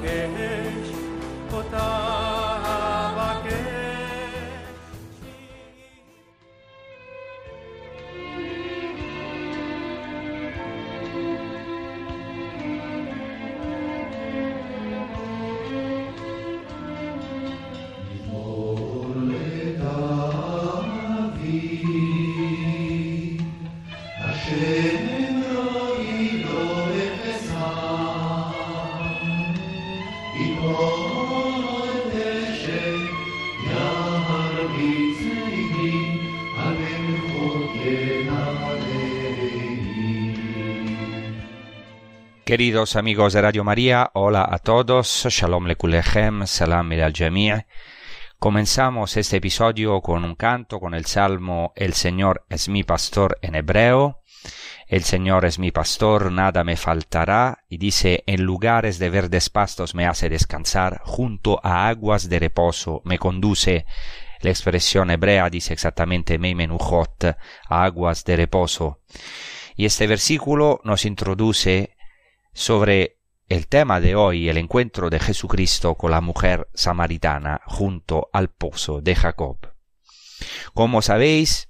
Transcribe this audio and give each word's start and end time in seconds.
Kesh 0.00 0.96
Otah 1.52 2.29
Queridos 42.50 42.96
amigos 42.96 43.32
de 43.32 43.42
Radio 43.42 43.62
María, 43.62 44.10
hola 44.12 44.44
a 44.50 44.58
todos, 44.58 45.24
Shalom 45.28 45.66
Lekulechem, 45.66 46.48
Salam 46.48 46.90
al 46.90 47.12
Jami'. 47.12 47.64
Comenzamos 48.40 49.16
este 49.16 49.36
episodio 49.36 50.00
con 50.00 50.24
un 50.24 50.34
canto, 50.34 50.80
con 50.80 50.94
el 50.94 51.06
salmo 51.06 51.72
El 51.76 51.92
Señor 51.92 52.44
es 52.48 52.68
mi 52.68 52.82
pastor 52.82 53.38
en 53.40 53.54
hebreo. 53.54 54.22
El 54.88 55.04
Señor 55.04 55.44
es 55.44 55.60
mi 55.60 55.70
pastor, 55.70 56.32
nada 56.32 56.64
me 56.64 56.76
faltará, 56.76 57.66
y 57.68 57.78
dice, 57.78 58.24
en 58.26 58.42
lugares 58.42 58.98
de 58.98 59.10
verdes 59.10 59.48
pastos 59.48 59.94
me 59.94 60.08
hace 60.08 60.28
descansar, 60.28 61.02
junto 61.04 61.60
a 61.62 61.86
aguas 61.86 62.28
de 62.28 62.40
reposo 62.40 63.00
me 63.04 63.20
conduce. 63.20 63.86
La 64.40 64.50
expresión 64.50 65.12
hebrea 65.12 65.48
dice 65.50 65.72
exactamente 65.72 66.36
Meimenuchot, 66.36 67.36
aguas 67.68 68.24
de 68.24 68.34
reposo. 68.34 68.98
Y 69.76 69.84
este 69.84 70.08
versículo 70.08 70.80
nos 70.82 71.04
introduce 71.04 71.94
sobre 72.52 73.18
el 73.48 73.66
tema 73.66 74.00
de 74.00 74.14
hoy, 74.14 74.48
el 74.48 74.58
encuentro 74.58 75.10
de 75.10 75.18
Jesucristo 75.18 75.96
con 75.96 76.12
la 76.12 76.20
mujer 76.20 76.68
samaritana 76.72 77.60
junto 77.66 78.28
al 78.32 78.48
pozo 78.48 79.00
de 79.00 79.16
Jacob. 79.16 79.58
Como 80.72 81.02
sabéis, 81.02 81.68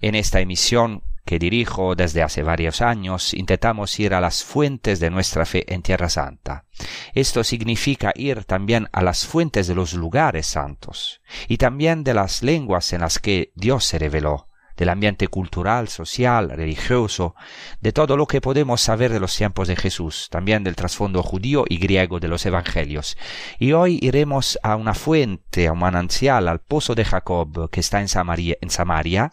en 0.00 0.14
esta 0.14 0.40
emisión 0.40 1.02
que 1.28 1.38
dirijo 1.38 1.94
desde 1.94 2.22
hace 2.22 2.42
varios 2.42 2.80
años, 2.80 3.34
intentamos 3.34 4.00
ir 4.00 4.14
a 4.14 4.20
las 4.22 4.42
fuentes 4.42 4.98
de 4.98 5.10
nuestra 5.10 5.44
fe 5.44 5.70
en 5.72 5.82
Tierra 5.82 6.08
Santa. 6.08 6.64
Esto 7.12 7.44
significa 7.44 8.12
ir 8.14 8.44
también 8.44 8.88
a 8.92 9.02
las 9.02 9.26
fuentes 9.26 9.66
de 9.66 9.74
los 9.74 9.92
lugares 9.92 10.46
santos 10.46 11.20
y 11.46 11.58
también 11.58 12.02
de 12.02 12.14
las 12.14 12.42
lenguas 12.42 12.94
en 12.94 13.02
las 13.02 13.18
que 13.18 13.52
Dios 13.54 13.84
se 13.84 13.98
reveló 13.98 14.47
del 14.78 14.88
ambiente 14.88 15.26
cultural, 15.26 15.88
social, 15.88 16.50
religioso, 16.50 17.34
de 17.80 17.92
todo 17.92 18.16
lo 18.16 18.26
que 18.26 18.40
podemos 18.40 18.80
saber 18.80 19.12
de 19.12 19.18
los 19.18 19.36
tiempos 19.36 19.66
de 19.66 19.74
Jesús, 19.74 20.28
también 20.30 20.62
del 20.62 20.76
trasfondo 20.76 21.22
judío 21.22 21.64
y 21.68 21.78
griego 21.78 22.20
de 22.20 22.28
los 22.28 22.46
evangelios. 22.46 23.18
Y 23.58 23.72
hoy 23.72 23.98
iremos 24.00 24.58
a 24.62 24.76
una 24.76 24.94
fuente, 24.94 25.66
a 25.66 25.72
un 25.72 25.80
manancial, 25.80 26.46
al 26.46 26.60
pozo 26.60 26.94
de 26.94 27.04
Jacob 27.04 27.68
que 27.70 27.80
está 27.80 28.00
en 28.00 28.08
Samaria, 28.08 28.56
en 28.60 28.70
Samaria, 28.70 29.32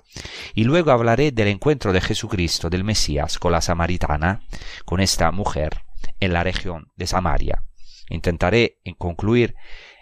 y 0.55 0.63
luego 0.63 0.91
hablaré 0.91 1.31
del 1.31 1.49
encuentro 1.49 1.93
de 1.93 2.01
Jesucristo, 2.01 2.71
del 2.71 2.83
Mesías, 2.83 3.37
con 3.37 3.51
la 3.51 3.61
samaritana, 3.61 4.41
con 4.83 4.99
esta 4.99 5.31
mujer, 5.31 5.83
en 6.19 6.33
la 6.33 6.43
región 6.43 6.91
de 6.95 7.05
Samaria. 7.05 7.63
Intentaré 8.09 8.79
concluir 8.97 9.55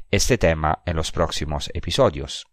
este 0.10 0.38
tema 0.38 0.84
en 0.86 0.96
los 0.96 1.12
próximos 1.12 1.70
episodios. 1.74 2.46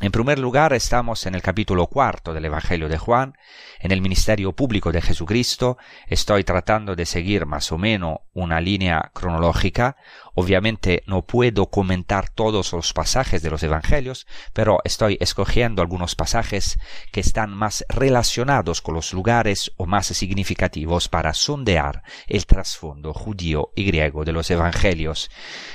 En 0.00 0.10
primer 0.10 0.38
lugar, 0.38 0.72
estamos 0.72 1.26
en 1.26 1.34
el 1.34 1.42
capítulo 1.42 1.86
cuarto 1.86 2.34
del 2.34 2.46
Evangelio 2.46 2.88
de 2.88 2.98
Juan, 2.98 3.34
en 3.78 3.92
el 3.92 4.00
ministerio 4.00 4.52
público 4.52 4.90
de 4.90 5.00
Jesucristo. 5.00 5.78
Estoy 6.08 6.42
tratando 6.42 6.96
de 6.96 7.06
seguir 7.06 7.46
más 7.46 7.70
o 7.70 7.78
menos 7.78 8.18
una 8.32 8.60
línea 8.60 9.10
cronológica. 9.14 9.96
Obviamente 10.34 11.02
no 11.06 11.22
puedo 11.22 11.66
comentar 11.66 12.30
todos 12.30 12.72
los 12.72 12.92
pasajes 12.92 13.42
de 13.42 13.50
los 13.50 13.62
Evangelios, 13.62 14.26
pero 14.52 14.78
estoy 14.84 15.18
escogiendo 15.20 15.82
algunos 15.82 16.14
pasajes 16.14 16.78
que 17.10 17.20
están 17.20 17.50
más 17.50 17.84
relacionados 17.88 18.80
con 18.80 18.94
los 18.94 19.12
lugares 19.12 19.72
o 19.76 19.86
más 19.86 20.06
significativos 20.06 21.08
para 21.08 21.34
sondear 21.34 22.02
el 22.26 22.46
trasfondo 22.46 23.12
judío 23.12 23.72
y 23.76 23.84
griego 23.84 24.24
de 24.24 24.32
los 24.32 24.50
Evangelios. 24.50 25.30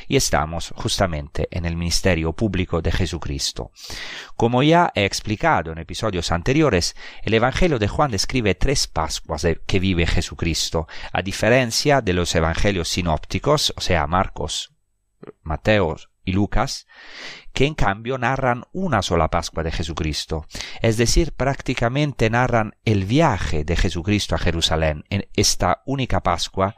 Y 0.07 0.15
estamos 0.15 0.73
justamente 0.75 1.47
en 1.51 1.65
el 1.65 1.75
ministerio 1.75 2.33
público 2.33 2.81
de 2.81 2.91
Jesucristo. 2.91 3.71
Como 4.35 4.63
ya 4.63 4.91
he 4.95 5.05
explicado 5.05 5.71
en 5.71 5.77
episodios 5.77 6.31
anteriores, 6.31 6.95
el 7.23 7.33
Evangelio 7.33 7.79
de 7.79 7.87
Juan 7.87 8.11
describe 8.11 8.55
tres 8.55 8.87
Pascuas 8.87 9.45
que 9.65 9.79
vive 9.79 10.07
Jesucristo, 10.07 10.87
a 11.11 11.21
diferencia 11.21 12.01
de 12.01 12.13
los 12.13 12.33
Evangelios 12.33 12.89
sinópticos, 12.89 13.73
o 13.75 13.81
sea, 13.81 14.07
Marcos, 14.07 14.46
Mateo 15.43 15.95
y 16.23 16.33
Lucas, 16.33 16.87
que 17.53 17.65
en 17.65 17.73
cambio 17.73 18.17
narran 18.17 18.65
una 18.73 19.01
sola 19.01 19.29
Pascua 19.29 19.63
de 19.63 19.71
Jesucristo, 19.71 20.45
es 20.81 20.97
decir, 20.97 21.31
prácticamente 21.31 22.29
narran 22.29 22.75
el 22.85 23.05
viaje 23.05 23.63
de 23.63 23.75
Jesucristo 23.75 24.35
a 24.35 24.39
Jerusalén 24.39 25.05
en 25.09 25.27
esta 25.33 25.81
única 25.85 26.21
Pascua 26.21 26.75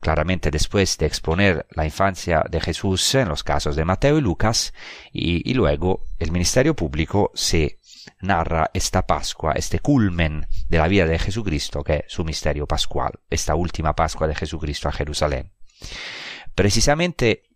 claramente 0.00 0.50
después 0.50 0.96
de 0.98 1.06
exponer 1.06 1.66
la 1.70 1.84
infancia 1.84 2.44
de 2.48 2.60
Jesús 2.60 3.14
en 3.14 3.28
los 3.28 3.42
casos 3.42 3.76
de 3.76 3.84
Mateo 3.84 4.18
y 4.18 4.20
Lucas, 4.20 4.72
y, 5.12 5.52
luego 5.54 6.04
el 6.18 6.30
ministerio 6.30 6.74
público 6.74 7.30
se 7.34 7.80
narra 8.20 8.70
esta 8.72 9.06
Pascua, 9.06 9.52
este 9.52 9.80
culmen 9.80 10.46
de 10.68 10.78
la 10.78 10.88
vida 10.88 11.06
de 11.06 11.18
Jesucristo, 11.18 11.82
que 11.82 11.96
es 11.96 12.04
su 12.06 12.24
misterio 12.24 12.66
pascual, 12.66 13.12
esta 13.28 13.54
última 13.54 13.94
Pascua 13.94 14.26
de 14.26 14.34
Jesucristo 14.34 14.88
a 14.88 14.92
Jerusalén. 14.92 15.52
Precisamente 16.54 17.47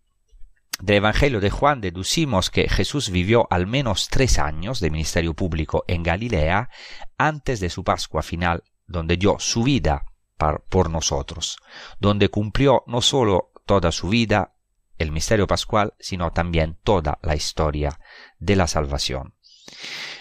del 0.83 0.97
Evangelio 0.97 1.39
de 1.39 1.49
Juan 1.49 1.79
deducimos 1.79 2.49
que 2.49 2.67
Jesús 2.67 3.09
vivió 3.09 3.47
al 3.49 3.67
menos 3.67 4.09
tres 4.09 4.37
años 4.37 4.81
de 4.81 4.89
ministerio 4.89 5.33
público 5.33 5.85
en 5.87 6.03
Galilea 6.03 6.69
antes 7.17 7.61
de 7.61 7.69
su 7.69 7.85
Pascua 7.85 8.21
final, 8.21 8.65
donde 8.85 9.15
dio 9.15 9.37
su 9.39 9.63
vida 9.63 10.03
por 10.69 10.89
nosotros, 10.89 11.57
donde 11.99 12.27
cumplió 12.27 12.83
no 12.85 12.99
solo 12.99 13.53
toda 13.65 13.93
su 13.93 14.09
vida, 14.09 14.55
el 14.97 15.13
misterio 15.13 15.47
pascual, 15.47 15.93
sino 15.99 16.33
también 16.33 16.77
toda 16.83 17.17
la 17.21 17.35
historia 17.35 17.97
de 18.39 18.57
la 18.57 18.67
salvación. 18.67 19.35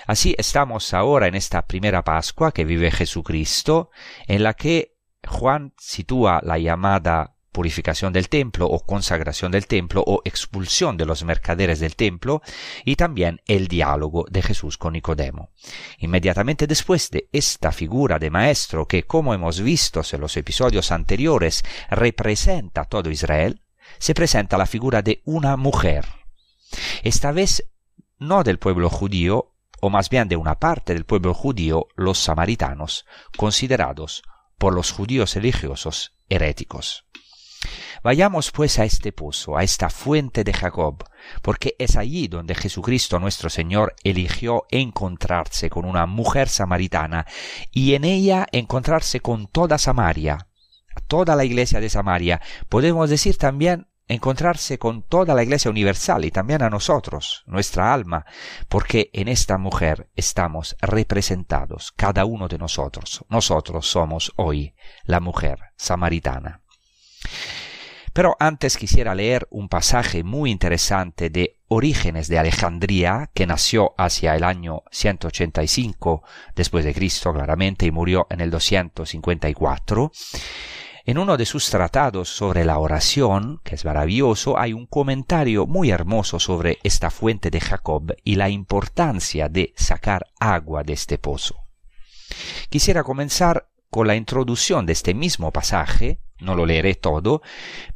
Así 0.07 0.37
estamos 0.39 0.95
ahora 0.95 1.27
en 1.27 1.35
esta 1.35 1.67
primera 1.67 2.05
Pascua 2.05 2.53
que 2.53 2.65
vive 2.65 2.93
Jesucristo, 2.93 3.91
en 4.29 4.45
la 4.45 4.55
que 4.55 4.97
Juan 5.27 5.75
sitúa 5.77 6.41
la 6.45 6.59
llamada 6.59 7.32
purificación 7.53 8.13
del 8.13 8.29
templo 8.29 8.67
o 8.67 8.81
consagración 8.85 9.53
del 9.53 9.67
templo 9.67 10.03
o 10.07 10.23
expulsión 10.25 10.97
de 10.97 11.05
los 11.05 11.23
mercaderes 11.23 11.79
del 11.81 11.95
templo 11.95 12.43
y 12.85 12.97
también 12.97 13.41
el 13.47 13.69
diálogo 13.69 14.25
de 14.31 14.43
Jesús 14.43 14.79
con 14.79 14.95
Nicodemo. 14.95 15.51
Inmediatamente 15.99 16.67
después 16.67 17.11
de 17.11 17.29
esta 17.31 17.71
figura 17.71 18.19
de 18.19 18.31
maestro 18.31 18.89
que, 18.89 19.05
como 19.05 19.35
hemos 19.35 19.61
visto 19.61 20.03
en 20.11 20.21
los 20.21 20.37
episodios 20.37 20.91
anteriores, 20.91 21.63
representa 21.91 22.83
a 22.83 22.85
todo 22.87 23.11
Israel, 23.11 23.63
se 23.99 24.15
presenta 24.15 24.57
la 24.57 24.67
figura 24.67 25.03
de 25.03 25.23
una 25.25 25.57
mujer. 25.57 26.07
Esta 27.03 27.33
vez 27.33 27.69
no 28.19 28.43
del 28.43 28.59
pueblo 28.59 28.89
judío, 28.89 29.53
o 29.81 29.91
más 29.91 30.09
bien 30.09 30.29
de 30.29 30.37
una 30.37 30.59
parte 30.59 30.95
del 30.95 31.05
pueblo 31.05 31.35
judío, 31.35 31.89
los 31.97 32.19
samaritanos, 32.19 33.05
considerados 33.37 34.23
por 34.57 34.75
los 34.75 34.93
judíos 34.93 35.35
religiosos 35.35 36.15
heréticos. 36.29 37.05
Vayamos 38.03 38.51
pues 38.51 38.79
a 38.79 38.85
este 38.85 39.13
pozo, 39.13 39.57
a 39.57 39.63
esta 39.63 39.89
fuente 39.89 40.45
de 40.45 40.53
Jacob, 40.53 41.05
porque 41.43 41.77
es 41.79 41.97
allí 41.97 42.29
donde 42.29 42.55
Jesucristo 42.55 43.19
nuestro 43.19 43.49
Señor 43.51 43.95
eligió 44.03 44.65
encontrarse 44.71 45.71
con 45.71 45.85
una 45.85 46.07
mujer 46.07 46.49
samaritana 46.49 47.27
y 47.71 47.95
en 47.95 48.05
ella 48.05 48.47
encontrarse 48.53 49.21
con 49.21 49.47
toda 49.47 49.79
Samaria, 49.79 50.49
toda 51.07 51.37
la 51.37 51.45
iglesia 51.45 51.81
de 51.81 51.91
Samaria. 51.91 52.41
Podemos 52.69 53.09
decir 53.09 53.37
también 53.37 53.87
encontrarse 54.09 54.79
con 54.79 55.03
toda 55.03 55.35
la 55.35 55.43
Iglesia 55.43 55.71
Universal 55.71 56.25
y 56.25 56.31
también 56.31 56.63
a 56.63 56.71
nosotros, 56.71 57.45
nuestra 57.47 57.95
alma, 57.95 58.27
porque 58.69 59.11
en 59.13 59.29
esta 59.29 59.59
mujer 59.59 60.11
estamos 60.15 60.77
representados, 60.81 61.93
cada 61.93 62.25
uno 62.25 62.49
de 62.49 62.59
nosotros. 62.59 63.25
Nosotros 63.29 63.87
somos 63.87 64.33
hoy 64.37 64.75
la 65.05 65.21
mujer 65.21 65.59
samaritana. 65.77 66.62
Pero 68.13 68.37
antes 68.39 68.77
quisiera 68.77 69.15
leer 69.15 69.47
un 69.51 69.69
pasaje 69.69 70.23
muy 70.23 70.51
interesante 70.51 71.31
de 71.31 71.59
Orígenes 71.69 72.29
de 72.29 72.39
Alejandría, 72.39 73.31
que 73.33 73.47
nació 73.47 73.95
hacia 73.97 74.37
el 74.37 74.45
año 74.45 74.83
185 74.91 76.23
después 76.55 76.85
de 76.85 76.93
Cristo, 76.93 77.33
claramente, 77.33 77.87
y 77.87 77.91
murió 77.91 78.27
en 78.29 78.43
el 78.43 78.51
254 78.51 80.13
en 81.05 81.19
uno 81.19 81.37
de 81.37 81.47
sus 81.47 81.69
tratados 81.69 82.29
sobre 82.29 82.65
la 82.65 82.79
oración, 82.79 83.61
que 83.65 83.75
es 83.75 83.85
maravilloso, 83.85 84.59
hay 84.59 84.73
un 84.73 84.87
comentario 84.87 85.67
muy 85.67 85.91
hermoso 85.91 86.39
sobre 86.39 86.79
esta 86.85 87.11
fuente 87.11 87.51
de 87.51 87.61
Jacob 87.61 88.15
y 88.23 88.37
la 88.37 88.49
importancia 88.49 89.49
de 89.49 89.73
sacar 89.77 90.27
agua 90.39 90.85
de 90.85 90.93
este 90.93 91.19
pozo. 91.19 91.57
Quisiera 92.71 93.03
comenzar 93.03 93.69
con 93.93 94.07
la 94.07 94.17
introducción 94.17 94.87
de 94.87 94.95
este 94.95 95.13
mismo 95.13 95.53
pasaje, 95.53 96.19
no 96.41 96.55
lo 96.55 96.65
leeré 96.65 96.95
todo, 96.95 97.43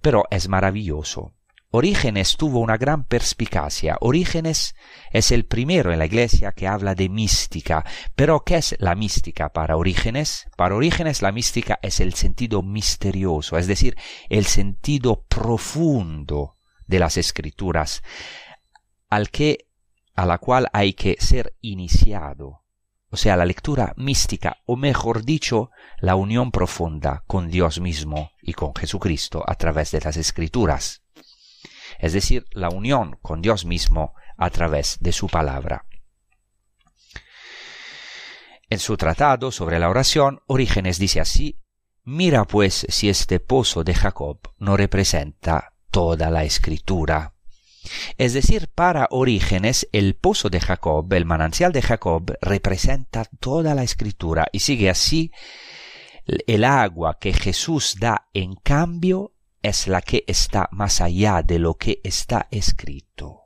pero 0.02 0.24
es 0.30 0.46
maravilloso. 0.46 1.32
Orígenes 1.70 2.36
tuvo 2.36 2.60
una 2.60 2.76
gran 2.76 3.04
perspicacia. 3.04 3.96
Orígenes 4.00 4.74
es 5.10 5.32
el 5.32 5.46
primero 5.46 5.94
en 5.94 5.98
la 5.98 6.04
iglesia 6.04 6.52
que 6.52 6.68
habla 6.68 6.94
de 6.94 7.08
mística. 7.08 7.82
Pero 8.14 8.44
¿qué 8.44 8.56
es 8.56 8.76
la 8.78 8.94
mística 8.94 9.48
para 9.54 9.78
Orígenes? 9.78 10.46
Para 10.58 10.74
Orígenes 10.74 11.22
la 11.22 11.32
mística 11.32 11.78
es 11.80 12.00
el 12.00 12.12
sentido 12.12 12.60
misterioso, 12.62 13.56
es 13.56 13.66
decir, 13.66 13.96
el 14.28 14.44
sentido 14.44 15.24
profundo 15.24 16.58
de 16.86 16.98
las 16.98 17.16
escrituras, 17.16 18.02
al 19.08 19.30
que 19.30 19.66
a 20.14 20.26
la 20.26 20.36
cual 20.36 20.68
hay 20.74 20.92
que 20.92 21.16
ser 21.18 21.56
iniciado. 21.62 22.65
O 23.10 23.16
sea, 23.16 23.36
la 23.36 23.44
lectura 23.44 23.94
mística, 23.96 24.58
o 24.66 24.76
mejor 24.76 25.24
dicho, 25.24 25.70
la 26.00 26.16
unión 26.16 26.50
profunda 26.50 27.22
con 27.26 27.48
Dios 27.48 27.80
mismo 27.80 28.32
y 28.42 28.52
con 28.52 28.74
Jesucristo 28.74 29.44
a 29.46 29.54
través 29.54 29.92
de 29.92 30.00
las 30.00 30.16
escrituras 30.16 31.02
es 31.98 32.12
decir, 32.12 32.46
la 32.52 32.68
unión 32.68 33.18
con 33.22 33.42
Dios 33.42 33.64
mismo 33.64 34.14
a 34.36 34.50
través 34.50 34.98
de 35.00 35.12
su 35.12 35.28
palabra. 35.28 35.86
En 38.68 38.78
su 38.78 38.96
tratado 38.96 39.52
sobre 39.52 39.78
la 39.78 39.88
oración, 39.88 40.40
Orígenes 40.46 40.98
dice 40.98 41.20
así, 41.20 41.60
Mira 42.04 42.44
pues 42.44 42.86
si 42.88 43.08
este 43.08 43.40
pozo 43.40 43.82
de 43.82 43.94
Jacob 43.94 44.38
no 44.58 44.76
representa 44.76 45.74
toda 45.90 46.30
la 46.30 46.44
escritura. 46.44 47.34
Es 48.18 48.32
decir, 48.32 48.68
para 48.74 49.08
Orígenes, 49.10 49.88
el 49.92 50.14
pozo 50.14 50.48
de 50.48 50.60
Jacob, 50.60 51.12
el 51.12 51.24
manantial 51.24 51.72
de 51.72 51.82
Jacob, 51.82 52.36
representa 52.40 53.24
toda 53.40 53.74
la 53.74 53.82
escritura 53.82 54.46
y 54.52 54.60
sigue 54.60 54.90
así, 54.90 55.30
el 56.46 56.64
agua 56.64 57.18
que 57.20 57.32
Jesús 57.32 57.96
da 58.00 58.28
en 58.34 58.54
cambio 58.56 59.32
es 59.62 59.86
la 59.86 60.02
que 60.02 60.24
está 60.26 60.68
más 60.72 61.00
allá 61.00 61.42
de 61.42 61.58
lo 61.58 61.74
que 61.74 62.00
está 62.02 62.48
escrito. 62.50 63.42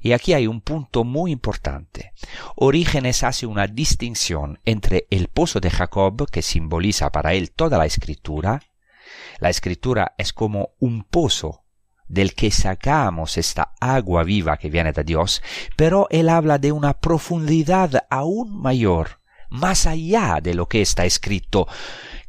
Y 0.00 0.12
aquí 0.12 0.32
hay 0.32 0.46
un 0.46 0.60
punto 0.60 1.04
muy 1.04 1.30
importante. 1.30 2.12
Orígenes 2.56 3.22
hace 3.22 3.46
una 3.46 3.66
distinción 3.66 4.58
entre 4.64 5.06
el 5.10 5.28
pozo 5.28 5.60
de 5.60 5.70
Jacob, 5.70 6.28
que 6.30 6.42
simboliza 6.42 7.10
para 7.10 7.34
él 7.34 7.52
toda 7.52 7.78
la 7.78 7.86
escritura. 7.86 8.62
La 9.38 9.50
escritura 9.50 10.14
es 10.18 10.32
como 10.32 10.70
un 10.78 11.04
pozo 11.04 11.65
del 12.08 12.34
que 12.34 12.50
sacamos 12.50 13.36
esta 13.36 13.74
agua 13.80 14.22
viva 14.24 14.56
que 14.56 14.70
viene 14.70 14.92
de 14.92 15.04
Dios, 15.04 15.42
pero 15.76 16.06
él 16.10 16.28
habla 16.28 16.58
de 16.58 16.72
una 16.72 16.94
profundidad 16.94 18.06
aún 18.10 18.60
mayor, 18.60 19.20
más 19.48 19.86
allá 19.86 20.40
de 20.42 20.54
lo 20.54 20.66
que 20.66 20.82
está 20.82 21.04
escrito, 21.04 21.66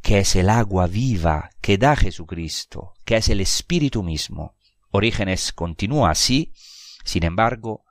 que 0.02 0.20
es 0.20 0.36
el 0.36 0.48
agua 0.48 0.86
viva 0.86 1.50
que 1.60 1.78
da 1.78 1.96
Jesucristo, 1.96 2.94
que 3.04 3.16
es 3.16 3.28
el 3.28 3.40
Espíritu 3.40 4.02
mismo. 4.02 4.54
Orígenes 4.90 5.52
continúa 5.52 6.10
así, 6.10 6.52
sin 7.04 7.24
embargo, 7.24 7.84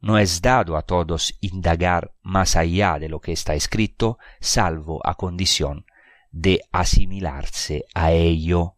no 0.00 0.18
es 0.18 0.42
dado 0.42 0.76
a 0.76 0.82
todos 0.82 1.34
indagar 1.40 2.12
más 2.22 2.56
allá 2.56 2.98
de 2.98 3.08
lo 3.08 3.20
que 3.20 3.32
está 3.32 3.54
escrito, 3.54 4.18
salvo 4.40 5.00
a 5.02 5.14
condición 5.14 5.86
de 6.30 6.60
asimilarse 6.72 7.86
a 7.94 8.12
ello. 8.12 8.76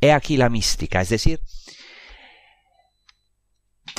He 0.00 0.12
aquí 0.12 0.36
la 0.36 0.50
mística, 0.50 1.00
es 1.00 1.08
decir, 1.08 1.40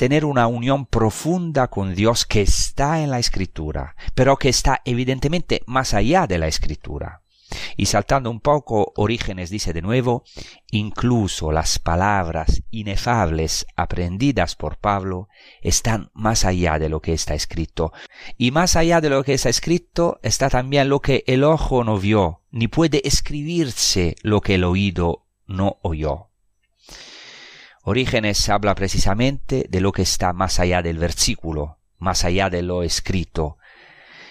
tener 0.00 0.24
una 0.24 0.46
unión 0.46 0.86
profunda 0.86 1.68
con 1.68 1.94
Dios 1.94 2.24
que 2.24 2.40
está 2.40 3.02
en 3.02 3.10
la 3.10 3.18
escritura, 3.18 3.96
pero 4.14 4.38
que 4.38 4.48
está 4.48 4.80
evidentemente 4.86 5.60
más 5.66 5.92
allá 5.92 6.26
de 6.26 6.38
la 6.38 6.46
escritura. 6.46 7.20
Y 7.76 7.84
saltando 7.84 8.30
un 8.30 8.40
poco, 8.40 8.94
Orígenes 8.96 9.50
dice 9.50 9.74
de 9.74 9.82
nuevo, 9.82 10.24
incluso 10.70 11.52
las 11.52 11.78
palabras 11.78 12.62
inefables 12.70 13.66
aprendidas 13.76 14.56
por 14.56 14.78
Pablo 14.78 15.28
están 15.60 16.10
más 16.14 16.46
allá 16.46 16.78
de 16.78 16.88
lo 16.88 17.02
que 17.02 17.12
está 17.12 17.34
escrito. 17.34 17.92
Y 18.38 18.52
más 18.52 18.76
allá 18.76 19.02
de 19.02 19.10
lo 19.10 19.22
que 19.22 19.34
está 19.34 19.50
escrito 19.50 20.18
está 20.22 20.48
también 20.48 20.88
lo 20.88 21.00
que 21.00 21.24
el 21.26 21.44
ojo 21.44 21.84
no 21.84 21.98
vio, 21.98 22.40
ni 22.50 22.68
puede 22.68 23.06
escribirse 23.06 24.16
lo 24.22 24.40
que 24.40 24.54
el 24.54 24.64
oído 24.64 25.26
no 25.46 25.76
oyó. 25.82 26.29
Orígenes 27.82 28.48
habla 28.48 28.74
precisamente 28.74 29.66
de 29.68 29.80
lo 29.80 29.92
que 29.92 30.02
está 30.02 30.32
más 30.32 30.60
allá 30.60 30.82
del 30.82 30.98
versículo, 30.98 31.78
más 31.98 32.24
allá 32.24 32.50
de 32.50 32.62
lo 32.62 32.82
escrito. 32.82 33.58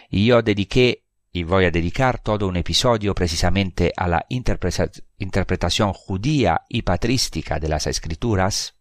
Y 0.09 0.27
yo 0.27 0.41
dediqué 0.41 1.05
y 1.31 1.43
voy 1.43 1.65
a 1.65 1.71
dedicar 1.71 2.19
todo 2.19 2.47
un 2.47 2.57
episodio 2.57 3.13
precisamente 3.13 3.93
a 3.95 4.07
la 4.07 4.25
interpretación 4.29 5.93
judía 5.93 6.61
y 6.67 6.81
patrística 6.81 7.59
de 7.59 7.69
las 7.69 7.85
escrituras, 7.85 8.75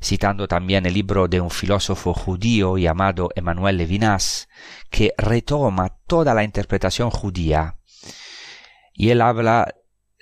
citando 0.00 0.46
también 0.46 0.86
el 0.86 0.94
libro 0.94 1.26
de 1.26 1.40
un 1.40 1.50
filósofo 1.50 2.14
judío 2.14 2.78
llamado 2.78 3.30
Emmanuel 3.34 3.76
Levinas, 3.76 4.48
que 4.90 5.12
retoma 5.18 5.98
toda 6.06 6.32
la 6.34 6.44
interpretación 6.44 7.10
judía, 7.10 7.78
y 8.94 9.10
él 9.10 9.20
habla 9.20 9.74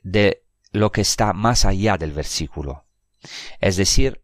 de 0.02 0.42
lo 0.72 0.90
que 0.90 1.02
está 1.02 1.34
más 1.34 1.66
allá 1.66 1.98
del 1.98 2.12
versículo, 2.12 2.85
es 3.60 3.76
decir, 3.76 4.22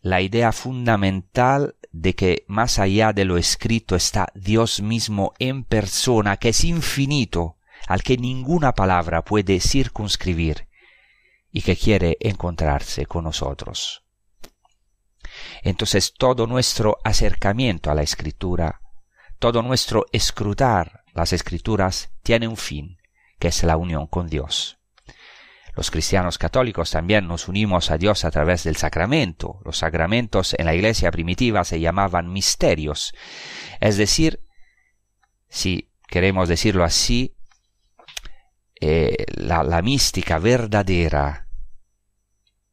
la 0.00 0.20
idea 0.20 0.52
fundamental 0.52 1.76
de 1.92 2.14
que 2.14 2.44
más 2.46 2.78
allá 2.78 3.12
de 3.12 3.24
lo 3.24 3.38
escrito 3.38 3.96
está 3.96 4.28
Dios 4.34 4.80
mismo 4.80 5.32
en 5.38 5.64
persona, 5.64 6.36
que 6.36 6.50
es 6.50 6.64
infinito, 6.64 7.56
al 7.88 8.02
que 8.02 8.16
ninguna 8.16 8.74
palabra 8.74 9.24
puede 9.24 9.60
circunscribir, 9.60 10.68
y 11.50 11.62
que 11.62 11.76
quiere 11.76 12.18
encontrarse 12.20 13.06
con 13.06 13.24
nosotros. 13.24 14.04
Entonces 15.62 16.14
todo 16.14 16.46
nuestro 16.46 16.98
acercamiento 17.02 17.90
a 17.90 17.94
la 17.94 18.02
escritura, 18.02 18.80
todo 19.38 19.62
nuestro 19.62 20.06
escrutar 20.12 21.04
las 21.14 21.32
escrituras 21.32 22.10
tiene 22.22 22.46
un 22.46 22.58
fin, 22.58 22.98
que 23.38 23.48
es 23.48 23.62
la 23.62 23.78
unión 23.78 24.06
con 24.06 24.28
Dios. 24.28 24.75
Los 25.76 25.90
cristianos 25.90 26.38
católicos 26.38 26.90
también 26.90 27.28
nos 27.28 27.48
unimos 27.48 27.90
a 27.90 27.98
Dios 27.98 28.24
a 28.24 28.30
través 28.30 28.64
del 28.64 28.76
sacramento. 28.76 29.60
Los 29.62 29.76
sacramentos 29.76 30.54
en 30.58 30.64
la 30.64 30.74
iglesia 30.74 31.10
primitiva 31.10 31.64
se 31.64 31.80
llamaban 31.80 32.32
misterios. 32.32 33.12
Es 33.78 33.98
decir, 33.98 34.40
si 35.50 35.92
queremos 36.08 36.48
decirlo 36.48 36.82
así, 36.82 37.36
eh, 38.80 39.26
la, 39.34 39.62
la 39.64 39.82
mística 39.82 40.38
verdadera 40.38 41.48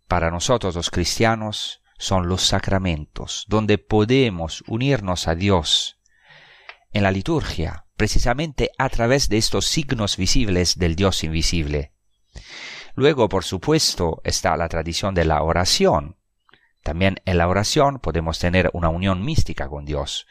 para 0.08 0.32
nosotros 0.32 0.74
los 0.76 0.90
cristianos 0.90 1.82
son 1.98 2.30
los 2.30 2.44
sacramentos, 2.44 3.44
donde 3.50 3.80
podemos 3.80 4.64
unirnos 4.66 5.28
a 5.28 5.36
Dios 5.36 6.00
en 6.94 7.04
la 7.04 7.12
liturgia, 7.12 7.86
precisamente 7.98 8.72
a 8.78 8.88
través 8.88 9.28
de 9.28 9.40
estos 9.40 9.66
signos 9.66 10.16
visibles 10.16 10.78
del 10.78 10.96
Dios 10.96 11.26
invisible. 11.26 11.94
Luego, 12.96 13.28
por 13.30 13.44
supuesto, 13.44 14.22
está 14.24 14.56
la 14.56 14.70
tradición 14.70 15.16
de 15.16 15.26
la 15.26 15.42
oración, 15.42 16.16
También 16.84 17.22
en 17.24 17.38
la 17.38 17.48
oración 17.48 18.00
podemos 18.00 18.40
tener 18.40 18.70
una 18.74 18.90
unión 18.90 19.24
mística 19.24 19.70
con 19.70 19.86
Dios. 19.86 20.28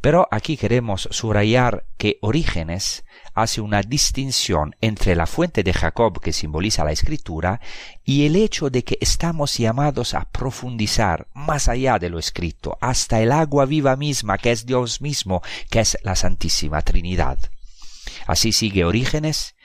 Pero 0.00 0.28
aquí 0.30 0.56
queremos 0.56 1.08
subrayar 1.10 1.84
que 1.98 2.18
Orígenes 2.22 3.04
hace 3.34 3.60
una 3.60 3.82
distinción 3.82 4.76
entre 4.80 5.16
la 5.16 5.26
fuente 5.26 5.64
de 5.64 5.74
Jacob 5.74 6.20
que 6.20 6.32
simboliza 6.32 6.84
la 6.84 6.92
escritura 6.92 7.60
y 8.04 8.24
el 8.24 8.36
hecho 8.36 8.70
de 8.70 8.84
que 8.84 8.98
estamos 9.00 9.58
llamados 9.58 10.14
a 10.14 10.30
profundizar 10.30 11.26
más 11.34 11.66
allá 11.66 11.98
de 11.98 12.08
lo 12.08 12.20
escrito, 12.20 12.78
hasta 12.80 13.20
el 13.20 13.32
agua 13.32 13.66
viva 13.66 13.96
misma 13.96 14.38
que 14.38 14.52
es 14.52 14.64
Dios 14.64 15.00
mismo, 15.00 15.42
que 15.70 15.80
es 15.80 15.98
la 16.04 16.14
Santísima 16.14 16.82
Trinidad. 16.82 17.36
Así 18.28 18.52
sigue 18.52 18.84
Orígenes, 18.84 19.55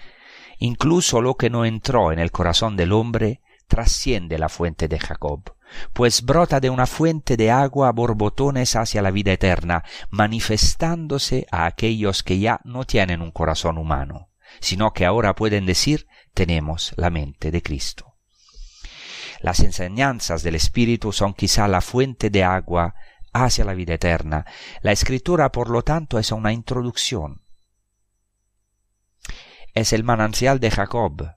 incluso 0.61 1.21
lo 1.21 1.35
que 1.35 1.49
no 1.49 1.65
entró 1.65 2.11
en 2.11 2.19
el 2.19 2.31
corazón 2.31 2.77
del 2.77 2.93
hombre 2.93 3.41
trasciende 3.67 4.39
la 4.39 4.49
fuente 4.49 4.87
de 4.87 4.97
Jacob 4.97 5.53
pues 5.93 6.23
brota 6.23 6.59
de 6.59 6.69
una 6.69 6.87
fuente 6.87 7.37
de 7.37 7.51
agua 7.51 7.89
a 7.89 7.91
borbotones 7.91 8.75
hacia 8.75 9.01
la 9.01 9.11
vida 9.11 9.31
eterna, 9.31 9.83
manifestándose 10.09 11.47
a 11.51 11.65
aquellos 11.65 12.23
que 12.23 12.39
ya 12.39 12.59
no 12.63 12.85
tienen 12.85 13.21
un 13.21 13.31
corazón 13.31 13.77
humano, 13.77 14.29
sino 14.59 14.93
que 14.93 15.05
ahora 15.05 15.35
pueden 15.35 15.65
decir 15.65 16.07
tenemos 16.33 16.93
la 16.95 17.09
mente 17.09 17.51
de 17.51 17.61
Cristo. 17.61 18.15
Las 19.41 19.59
enseñanzas 19.61 20.43
del 20.43 20.55
Espíritu 20.55 21.11
son 21.11 21.33
quizá 21.33 21.67
la 21.67 21.81
fuente 21.81 22.29
de 22.29 22.43
agua 22.43 22.93
hacia 23.33 23.65
la 23.65 23.73
vida 23.73 23.95
eterna. 23.95 24.45
La 24.81 24.91
escritura, 24.91 25.51
por 25.51 25.69
lo 25.69 25.83
tanto, 25.83 26.19
es 26.19 26.31
una 26.31 26.53
introducción. 26.53 27.41
Es 29.73 29.93
el 29.93 30.03
manantial 30.03 30.59
de 30.59 30.71
Jacob, 30.71 31.35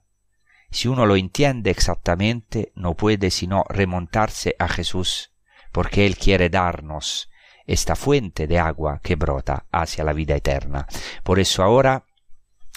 si 0.75 0.89
uno 0.89 1.05
lo 1.05 1.15
entiende 1.15 1.71
exactamente, 1.71 2.73
no 2.75 2.95
puede 2.95 3.31
sino 3.31 3.63
remontarse 3.69 4.57
a 4.59 4.67
Jesús, 4.67 5.31
porque 5.71 6.05
Él 6.05 6.17
quiere 6.17 6.49
darnos 6.49 7.29
esta 7.65 7.95
fuente 7.95 8.45
de 8.45 8.59
agua 8.59 8.99
que 9.01 9.15
brota 9.15 9.65
hacia 9.71 10.03
la 10.03 10.11
vida 10.11 10.35
eterna. 10.35 10.85
Por 11.23 11.39
eso 11.39 11.63
ahora 11.63 12.03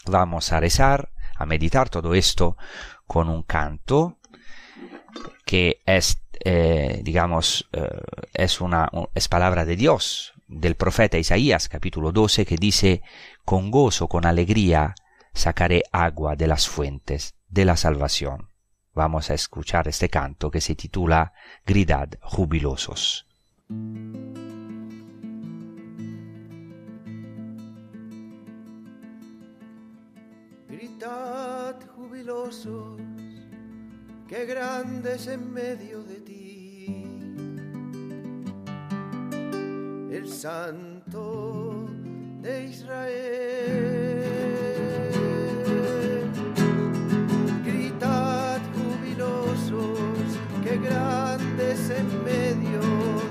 vamos 0.07 0.53
a 0.53 0.61
rezar, 0.61 1.11
a 1.35 1.45
meditar 1.45 1.89
todo 1.89 2.15
esto 2.15 2.57
con 3.05 3.29
un 3.29 3.43
canto 3.43 4.19
que 5.45 5.81
es, 5.85 6.23
eh, 6.45 7.01
digamos, 7.03 7.69
eh, 7.73 7.89
es 8.33 8.61
una 8.61 8.89
es 9.13 9.27
palabra 9.27 9.65
de 9.65 9.75
Dios, 9.75 10.35
del 10.47 10.77
profeta 10.77 11.19
Isaías, 11.19 11.69
capítulo 11.69 12.13
12, 12.13 12.47
que 12.47 12.57
dice, 12.57 13.03
con 13.45 13.73
gozo, 13.73 14.07
con 14.09 14.25
alegría, 14.25 14.95
sacaré 15.39 15.85
agua 15.93 16.35
de 16.35 16.49
las 16.49 16.69
fuentes 16.69 17.37
de 17.49 17.65
la 17.65 17.77
salvación. 17.77 18.51
Vamos 18.93 19.31
a 19.31 19.35
escuchar 19.35 19.87
este 19.87 20.09
canto 20.09 20.51
que 20.51 20.61
se 20.61 20.75
titula 20.75 21.33
Gridad 21.65 22.09
jubilosos. 22.21 23.25
Gritad 30.69 31.77
jubilosos, 31.95 33.01
qué 34.27 34.45
grandes 34.45 35.29
en 35.29 35.53
medio 35.53 36.03
de 36.03 36.21
ti. 36.21 37.05
El 40.11 40.29
Santo 40.29 41.87
de 42.43 42.65
Israel. 42.65 43.88
Grandes 50.89 51.91
en 51.91 52.25
medio 52.25 53.28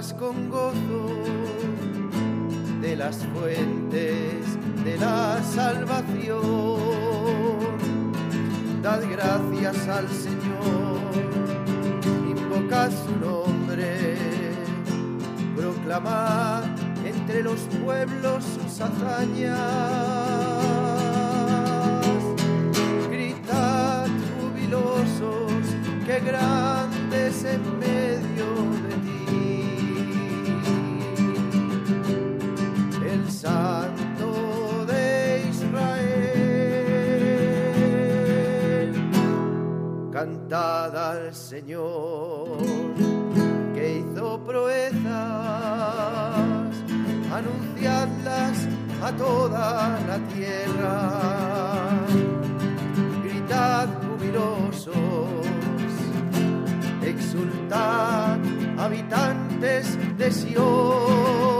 con 0.00 0.48
gozo 0.48 1.08
de 2.80 2.96
las 2.96 3.18
fuentes 3.34 4.46
de 4.82 4.96
la 4.96 5.42
salvación. 5.42 6.80
Dad 8.82 9.02
gracias 9.10 9.88
al 9.88 10.08
Señor, 10.08 11.12
invocad 12.30 12.90
su 12.90 13.14
nombre, 13.16 14.16
proclamad 15.54 16.64
entre 17.04 17.42
los 17.42 17.60
pueblos 17.84 18.42
sus 18.42 18.80
hazañas. 18.80 19.58
Gritad 23.10 24.08
jubilosos, 24.40 25.52
que 26.06 26.20
grandes 26.20 27.44
en 27.44 27.78
medio 27.78 28.79
de 33.42 35.30
cantad 40.12 40.94
al 40.94 41.34
Señor 41.34 42.58
que 43.74 43.98
hizo 44.00 44.44
proezas, 44.44 45.06
anunciadlas 47.32 48.68
a 49.02 49.12
toda 49.12 49.98
la 50.06 50.18
tierra, 50.34 51.10
gritad 53.24 53.88
jubilosos, 54.02 54.94
exultad 57.02 58.36
habitantes 58.76 59.96
de 60.18 60.30
Sion 60.30 61.59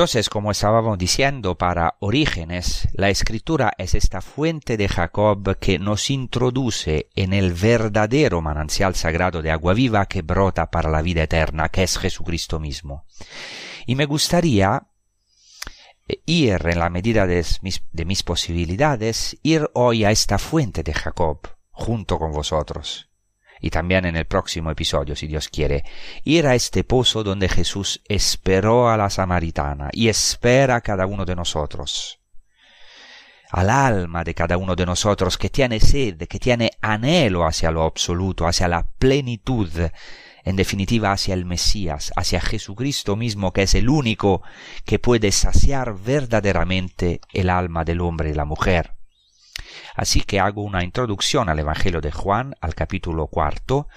Entonces, 0.00 0.30
como 0.30 0.50
estábamos 0.50 0.96
diciendo, 0.96 1.58
para 1.58 1.96
Orígenes, 2.00 2.88
la 2.94 3.10
escritura 3.10 3.74
es 3.76 3.94
esta 3.94 4.22
fuente 4.22 4.78
de 4.78 4.88
Jacob 4.88 5.58
que 5.58 5.78
nos 5.78 6.08
introduce 6.08 7.10
en 7.14 7.34
el 7.34 7.52
verdadero 7.52 8.40
manancial 8.40 8.94
sagrado 8.94 9.42
de 9.42 9.50
agua 9.50 9.74
viva 9.74 10.06
que 10.06 10.22
brota 10.22 10.70
para 10.70 10.88
la 10.88 11.02
vida 11.02 11.24
eterna, 11.24 11.68
que 11.68 11.82
es 11.82 11.98
Jesucristo 11.98 12.58
mismo. 12.58 13.04
Y 13.84 13.94
me 13.94 14.06
gustaría 14.06 14.86
ir 16.24 16.66
en 16.66 16.78
la 16.78 16.88
medida 16.88 17.26
de 17.26 17.44
mis, 17.60 17.82
de 17.92 18.06
mis 18.06 18.22
posibilidades, 18.22 19.36
ir 19.42 19.68
hoy 19.74 20.06
a 20.06 20.10
esta 20.10 20.38
fuente 20.38 20.82
de 20.82 20.94
Jacob, 20.94 21.40
junto 21.72 22.18
con 22.18 22.32
vosotros. 22.32 23.09
Y 23.60 23.70
también 23.70 24.06
en 24.06 24.16
el 24.16 24.26
próximo 24.26 24.70
episodio, 24.70 25.14
si 25.14 25.26
Dios 25.26 25.48
quiere, 25.48 25.84
ir 26.24 26.46
a 26.46 26.54
este 26.54 26.84
pozo 26.84 27.22
donde 27.22 27.48
Jesús 27.48 28.02
esperó 28.08 28.88
a 28.88 28.96
la 28.96 29.10
samaritana 29.10 29.90
y 29.92 30.08
espera 30.08 30.76
a 30.76 30.80
cada 30.80 31.06
uno 31.06 31.24
de 31.24 31.36
nosotros 31.36 32.20
al 33.50 33.68
alma 33.68 34.22
de 34.24 34.34
cada 34.34 34.56
uno 34.56 34.76
de 34.76 34.86
nosotros 34.86 35.36
que 35.36 35.50
tiene 35.50 35.80
sed, 35.80 36.16
que 36.28 36.38
tiene 36.38 36.70
anhelo 36.80 37.44
hacia 37.44 37.70
lo 37.70 37.82
absoluto, 37.82 38.46
hacia 38.46 38.68
la 38.68 38.88
plenitud, 38.98 39.70
en 40.44 40.56
definitiva 40.56 41.12
hacia 41.12 41.34
el 41.34 41.44
Mesías, 41.44 42.12
hacia 42.16 42.40
Jesucristo 42.40 43.16
mismo, 43.16 43.52
que 43.52 43.62
es 43.62 43.74
el 43.74 43.88
único 43.88 44.42
que 44.84 44.98
puede 44.98 45.32
saciar 45.32 45.98
verdaderamente 45.98 47.20
el 47.32 47.50
alma 47.50 47.84
del 47.84 48.00
hombre 48.00 48.30
y 48.30 48.34
la 48.34 48.44
mujer. 48.44 48.99
Así 49.94 50.22
que 50.22 50.40
hago 50.40 50.62
una 50.62 50.84
introducción 50.84 51.48
al 51.48 51.58
Evangelio 51.58 52.00
de 52.00 52.12
Juan, 52.12 52.54
al 52.60 52.74
capítulo 52.74 53.26
cuarto, 53.26 53.88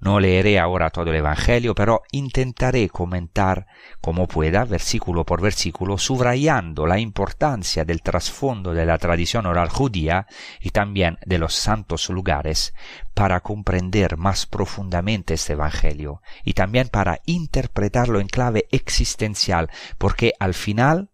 no 0.00 0.18
leeré 0.18 0.58
ahora 0.58 0.88
todo 0.88 1.10
el 1.10 1.16
Evangelio, 1.16 1.74
pero 1.74 2.02
intentaré 2.10 2.88
comentar 2.88 3.66
como 4.00 4.26
pueda, 4.26 4.64
versículo 4.64 5.26
por 5.26 5.42
versículo, 5.42 5.98
subrayando 5.98 6.86
la 6.86 6.98
importancia 6.98 7.84
del 7.84 8.00
trasfondo 8.00 8.72
de 8.72 8.86
la 8.86 8.96
tradición 8.96 9.44
oral 9.44 9.68
judía 9.68 10.26
y 10.58 10.70
también 10.70 11.18
de 11.26 11.38
los 11.38 11.54
santos 11.54 12.08
lugares 12.08 12.72
para 13.12 13.40
comprender 13.40 14.16
más 14.16 14.46
profundamente 14.46 15.34
este 15.34 15.52
Evangelio 15.52 16.22
y 16.44 16.54
también 16.54 16.88
para 16.88 17.20
interpretarlo 17.26 18.20
en 18.20 18.28
clave 18.28 18.68
existencial, 18.70 19.68
porque 19.98 20.32
al 20.40 20.54
final 20.54 21.10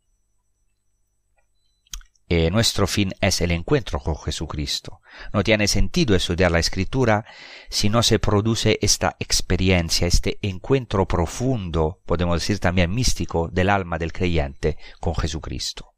eh, 2.28 2.50
nuestro 2.50 2.88
fin 2.88 3.12
es 3.20 3.40
el 3.40 3.52
encuentro 3.52 4.00
con 4.00 4.16
Jesucristo. 4.16 5.00
No 5.32 5.44
tiene 5.44 5.68
sentido 5.68 6.16
estudiar 6.16 6.50
la 6.50 6.58
escritura 6.58 7.24
si 7.70 7.88
no 7.88 8.02
se 8.02 8.18
produce 8.18 8.78
esta 8.82 9.16
experiencia, 9.20 10.08
este 10.08 10.38
encuentro 10.42 11.06
profundo, 11.06 12.00
podemos 12.04 12.40
decir 12.40 12.58
también 12.58 12.92
místico, 12.92 13.48
del 13.48 13.70
alma 13.70 13.98
del 13.98 14.12
creyente 14.12 14.76
con 15.00 15.14
Jesucristo. 15.14 15.92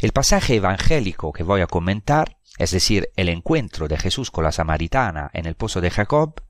El 0.00 0.12
pasaje 0.12 0.54
evangélico 0.54 1.32
que 1.32 1.42
voy 1.42 1.60
a 1.60 1.66
comentar, 1.66 2.38
es 2.56 2.70
decir, 2.70 3.10
el 3.16 3.28
encuentro 3.28 3.88
de 3.88 3.98
Jesús 3.98 4.30
con 4.30 4.44
la 4.44 4.52
samaritana 4.52 5.30
en 5.34 5.44
el 5.44 5.56
pozo 5.56 5.82
de 5.82 5.90
Jacob, 5.90 6.42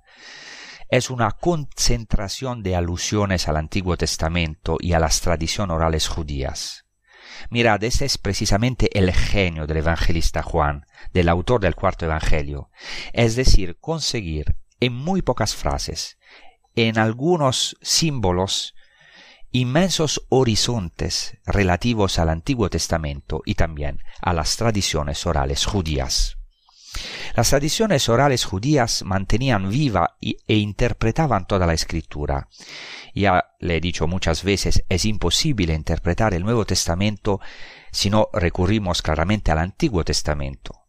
es 0.89 1.11
una 1.11 1.33
concentración 1.33 2.63
de 2.63 2.77
alusiones 2.77 3.49
al 3.49 3.57
Antiguo 3.57 3.97
Testamento 3.97 4.77
y 4.79 4.93
a 4.93 5.01
las 5.01 5.21
tradiciones 5.21 5.75
orales 5.75 6.07
judías. 6.07 6.86
Mirad, 7.51 7.83
ese 7.85 8.05
es 8.05 8.19
precisamente 8.19 8.97
el 8.99 9.13
genio 9.13 9.67
del 9.67 9.79
evangelista 9.79 10.43
Juan, 10.43 10.87
del 11.13 11.29
autor 11.29 11.61
del 11.61 11.75
cuarto 11.75 12.05
evangelio, 12.05 12.71
es 13.13 13.37
decir, 13.37 13.79
conseguir 13.81 14.57
en 14.81 14.95
muy 14.95 15.23
pocas 15.23 15.55
frases, 15.55 16.19
en 16.75 16.99
algunos 16.99 17.77
símbolos, 17.81 18.75
inmensos 19.51 20.27
horizontes 20.29 21.39
relativos 21.47 22.19
al 22.19 22.29
Antiguo 22.29 22.69
Testamento 22.69 23.43
y 23.47 23.55
también 23.55 24.01
a 24.21 24.35
las 24.35 24.57
tradiciones 24.57 25.25
orales 25.27 25.65
judías. 25.65 26.36
Las 27.35 27.51
tradiciones 27.51 28.09
orales 28.09 28.45
judías 28.45 29.03
mantenían 29.05 29.71
viva 29.71 30.17
e 30.21 30.55
interpretaban 30.55 31.47
toda 31.47 31.67
la 31.67 31.75
escritura. 31.75 32.49
Ya 33.15 33.45
le 33.61 33.77
he 33.77 33.81
dicho 33.81 34.07
muchas 34.07 34.45
veces, 34.45 34.85
es 34.89 35.05
imposible 35.05 35.75
interpretar 35.75 36.35
el 36.35 36.45
Nuevo 36.45 36.65
Testamento 36.65 37.41
si 37.91 38.11
no 38.11 38.29
recurrimos 38.33 39.03
claramente 39.03 39.51
al 39.51 39.59
Antiguo 39.59 40.05
Testamento. 40.05 40.87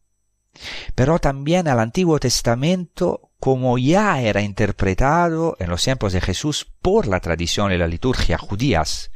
Pero 0.95 1.19
también 1.19 1.67
al 1.67 1.79
Antiguo 1.79 2.19
Testamento 2.19 3.26
como 3.39 3.77
ya 3.77 4.19
era 4.21 4.41
interpretado 4.41 5.55
en 5.59 5.69
los 5.69 5.83
tiempos 5.83 6.13
de 6.13 6.21
Jesús 6.21 6.67
por 6.81 7.07
la 7.07 7.19
tradición 7.19 7.71
y 7.71 7.77
la 7.77 7.87
liturgia 7.87 8.37
judías, 8.37 9.11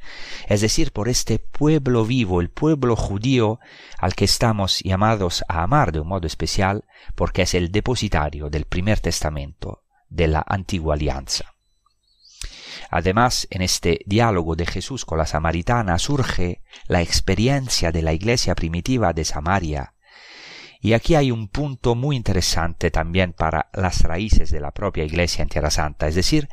es 0.47 0.61
decir, 0.61 0.91
por 0.91 1.09
este 1.09 1.39
pueblo 1.39 2.05
vivo, 2.05 2.39
el 2.39 2.49
pueblo 2.49 2.95
judío 2.95 3.59
al 3.97 4.13
que 4.13 4.25
estamos 4.25 4.79
llamados 4.79 5.43
a 5.47 5.63
amar 5.63 5.91
de 5.91 5.99
un 6.01 6.07
modo 6.07 6.27
especial, 6.27 6.85
porque 7.15 7.43
es 7.43 7.53
el 7.55 7.71
depositario 7.71 8.49
del 8.49 8.65
primer 8.65 8.99
testamento 8.99 9.83
de 10.09 10.27
la 10.27 10.43
antigua 10.47 10.93
alianza. 10.93 11.55
Además, 12.89 13.47
en 13.49 13.61
este 13.61 14.01
diálogo 14.05 14.55
de 14.55 14.65
Jesús 14.65 15.05
con 15.05 15.17
la 15.17 15.25
samaritana 15.25 15.97
surge 15.97 16.61
la 16.87 17.01
experiencia 17.01 17.91
de 17.91 18.01
la 18.01 18.13
iglesia 18.13 18.53
primitiva 18.53 19.13
de 19.13 19.23
Samaria, 19.23 19.93
y 20.81 20.93
aquí 20.93 21.13
hay 21.13 21.31
un 21.31 21.47
punto 21.47 21.93
muy 21.93 22.15
interesante 22.15 22.89
también 22.89 23.33
para 23.33 23.69
las 23.73 24.01
raíces 24.01 24.49
de 24.49 24.59
la 24.59 24.71
propia 24.71 25.03
Iglesia 25.03 25.43
en 25.43 25.49
Tierra 25.49 25.69
Santa, 25.69 26.07
es 26.07 26.15
decir, 26.15 26.49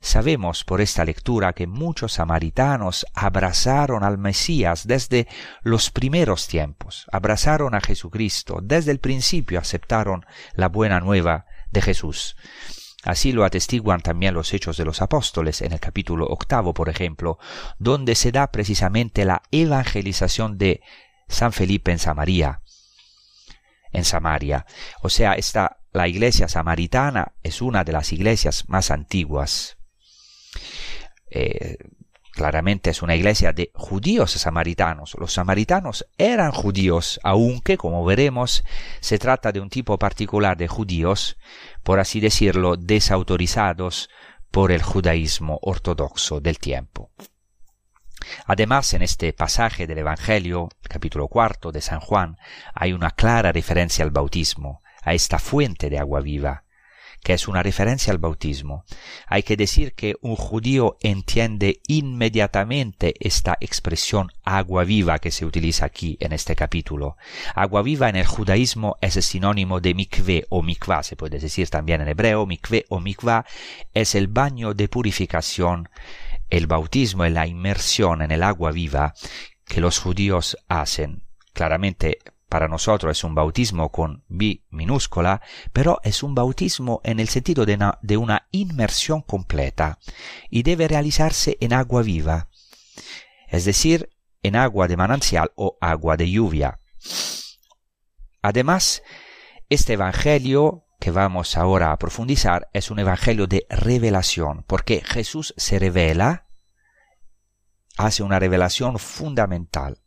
sabemos 0.00 0.62
por 0.62 0.80
esta 0.80 1.04
lectura 1.04 1.52
que 1.52 1.66
muchos 1.66 2.12
samaritanos 2.14 3.04
abrazaron 3.12 4.04
al 4.04 4.18
Mesías 4.18 4.86
desde 4.86 5.26
los 5.62 5.90
primeros 5.90 6.46
tiempos, 6.46 7.06
abrazaron 7.10 7.74
a 7.74 7.80
Jesucristo, 7.80 8.60
desde 8.62 8.92
el 8.92 9.00
principio 9.00 9.58
aceptaron 9.58 10.24
la 10.54 10.68
buena 10.68 11.00
nueva 11.00 11.46
de 11.72 11.82
Jesús. 11.82 12.36
Así 13.02 13.32
lo 13.32 13.44
atestiguan 13.44 14.00
también 14.00 14.32
los 14.32 14.54
hechos 14.54 14.76
de 14.76 14.84
los 14.84 15.02
apóstoles 15.02 15.60
en 15.60 15.72
el 15.72 15.80
capítulo 15.80 16.26
octavo, 16.26 16.72
por 16.72 16.88
ejemplo, 16.88 17.38
donde 17.80 18.14
se 18.14 18.30
da 18.30 18.52
precisamente 18.52 19.24
la 19.24 19.42
evangelización 19.50 20.56
de 20.56 20.82
San 21.26 21.52
Felipe 21.52 21.90
en 21.90 21.98
Samaria, 21.98 22.60
en 23.92 24.04
Samaria. 24.04 24.66
O 25.02 25.08
sea, 25.08 25.34
esta, 25.34 25.78
la 25.92 26.08
iglesia 26.08 26.48
samaritana 26.48 27.32
es 27.42 27.62
una 27.62 27.84
de 27.84 27.92
las 27.92 28.12
iglesias 28.12 28.68
más 28.68 28.90
antiguas. 28.90 29.76
Eh, 31.30 31.76
claramente 32.32 32.90
es 32.90 33.02
una 33.02 33.14
iglesia 33.14 33.52
de 33.52 33.70
judíos 33.74 34.32
samaritanos. 34.32 35.14
Los 35.18 35.34
samaritanos 35.34 36.06
eran 36.18 36.52
judíos, 36.52 37.20
aunque, 37.22 37.76
como 37.76 38.04
veremos, 38.04 38.64
se 39.00 39.18
trata 39.18 39.52
de 39.52 39.60
un 39.60 39.68
tipo 39.68 39.98
particular 39.98 40.56
de 40.56 40.68
judíos, 40.68 41.36
por 41.82 42.00
así 42.00 42.20
decirlo, 42.20 42.76
desautorizados 42.76 44.08
por 44.50 44.72
el 44.72 44.82
judaísmo 44.82 45.58
ortodoxo 45.62 46.40
del 46.40 46.58
tiempo. 46.58 47.10
Además, 48.46 48.94
en 48.94 49.02
este 49.02 49.32
pasaje 49.32 49.86
del 49.86 49.98
Evangelio, 49.98 50.68
capítulo 50.82 51.28
cuarto 51.28 51.72
de 51.72 51.80
San 51.80 52.00
Juan, 52.00 52.38
hay 52.74 52.92
una 52.92 53.10
clara 53.10 53.52
referencia 53.52 54.04
al 54.04 54.10
bautismo, 54.10 54.82
a 55.02 55.14
esta 55.14 55.38
fuente 55.38 55.90
de 55.90 55.98
agua 55.98 56.20
viva, 56.20 56.64
que 57.22 57.34
es 57.34 57.46
una 57.46 57.62
referencia 57.62 58.12
al 58.12 58.18
bautismo. 58.18 58.84
Hay 59.26 59.42
que 59.42 59.56
decir 59.56 59.94
que 59.94 60.16
un 60.22 60.36
judío 60.36 60.96
entiende 61.00 61.80
inmediatamente 61.86 63.14
esta 63.20 63.56
expresión 63.60 64.32
agua 64.42 64.84
viva 64.84 65.18
que 65.18 65.30
se 65.30 65.44
utiliza 65.46 65.86
aquí 65.86 66.16
en 66.20 66.32
este 66.32 66.56
capítulo. 66.56 67.16
Agua 67.54 67.82
viva 67.82 68.08
en 68.08 68.16
el 68.16 68.26
judaísmo 68.26 68.96
es 69.00 69.14
sinónimo 69.24 69.80
de 69.80 69.94
mikve 69.94 70.46
o 70.48 70.62
mikvah, 70.62 71.02
se 71.02 71.16
puede 71.16 71.38
decir 71.38 71.68
también 71.70 72.00
en 72.00 72.08
hebreo, 72.08 72.44
mikve 72.44 72.86
o 72.88 72.98
mikvah 72.98 73.44
es 73.94 74.14
el 74.14 74.26
baño 74.26 74.74
de 74.74 74.88
purificación 74.88 75.88
el 76.52 76.66
bautismo 76.66 77.24
es 77.24 77.32
la 77.32 77.46
inmersión 77.46 78.20
en 78.20 78.30
el 78.30 78.42
agua 78.42 78.72
viva 78.72 79.14
que 79.64 79.80
los 79.80 79.98
judíos 79.98 80.58
hacen. 80.68 81.24
Claramente 81.54 82.18
para 82.46 82.68
nosotros 82.68 83.16
es 83.16 83.24
un 83.24 83.34
bautismo 83.34 83.90
con 83.90 84.22
B 84.28 84.62
minúscula, 84.68 85.40
pero 85.72 85.98
es 86.04 86.22
un 86.22 86.34
bautismo 86.34 87.00
en 87.04 87.20
el 87.20 87.28
sentido 87.30 87.64
de 87.64 87.76
una, 87.76 87.98
de 88.02 88.18
una 88.18 88.48
inmersión 88.50 89.22
completa 89.22 89.98
y 90.50 90.62
debe 90.62 90.88
realizarse 90.88 91.56
en 91.58 91.72
agua 91.72 92.02
viva, 92.02 92.50
es 93.48 93.64
decir, 93.64 94.10
en 94.42 94.54
agua 94.54 94.88
de 94.88 94.98
manantial 94.98 95.52
o 95.54 95.78
agua 95.80 96.18
de 96.18 96.30
lluvia. 96.30 96.80
Además, 98.42 99.02
este 99.70 99.94
Evangelio 99.94 100.84
que 101.02 101.10
vamos 101.10 101.56
ahora 101.56 101.90
a 101.90 101.98
profundizar 101.98 102.68
es 102.72 102.92
un 102.92 103.00
evangelio 103.00 103.48
de 103.48 103.66
revelación, 103.68 104.62
porque 104.68 105.02
Jesús 105.04 105.52
se 105.56 105.80
revela, 105.80 106.46
hace 107.96 108.22
una 108.22 108.38
revelación 108.38 109.00
fundamental. 109.00 109.98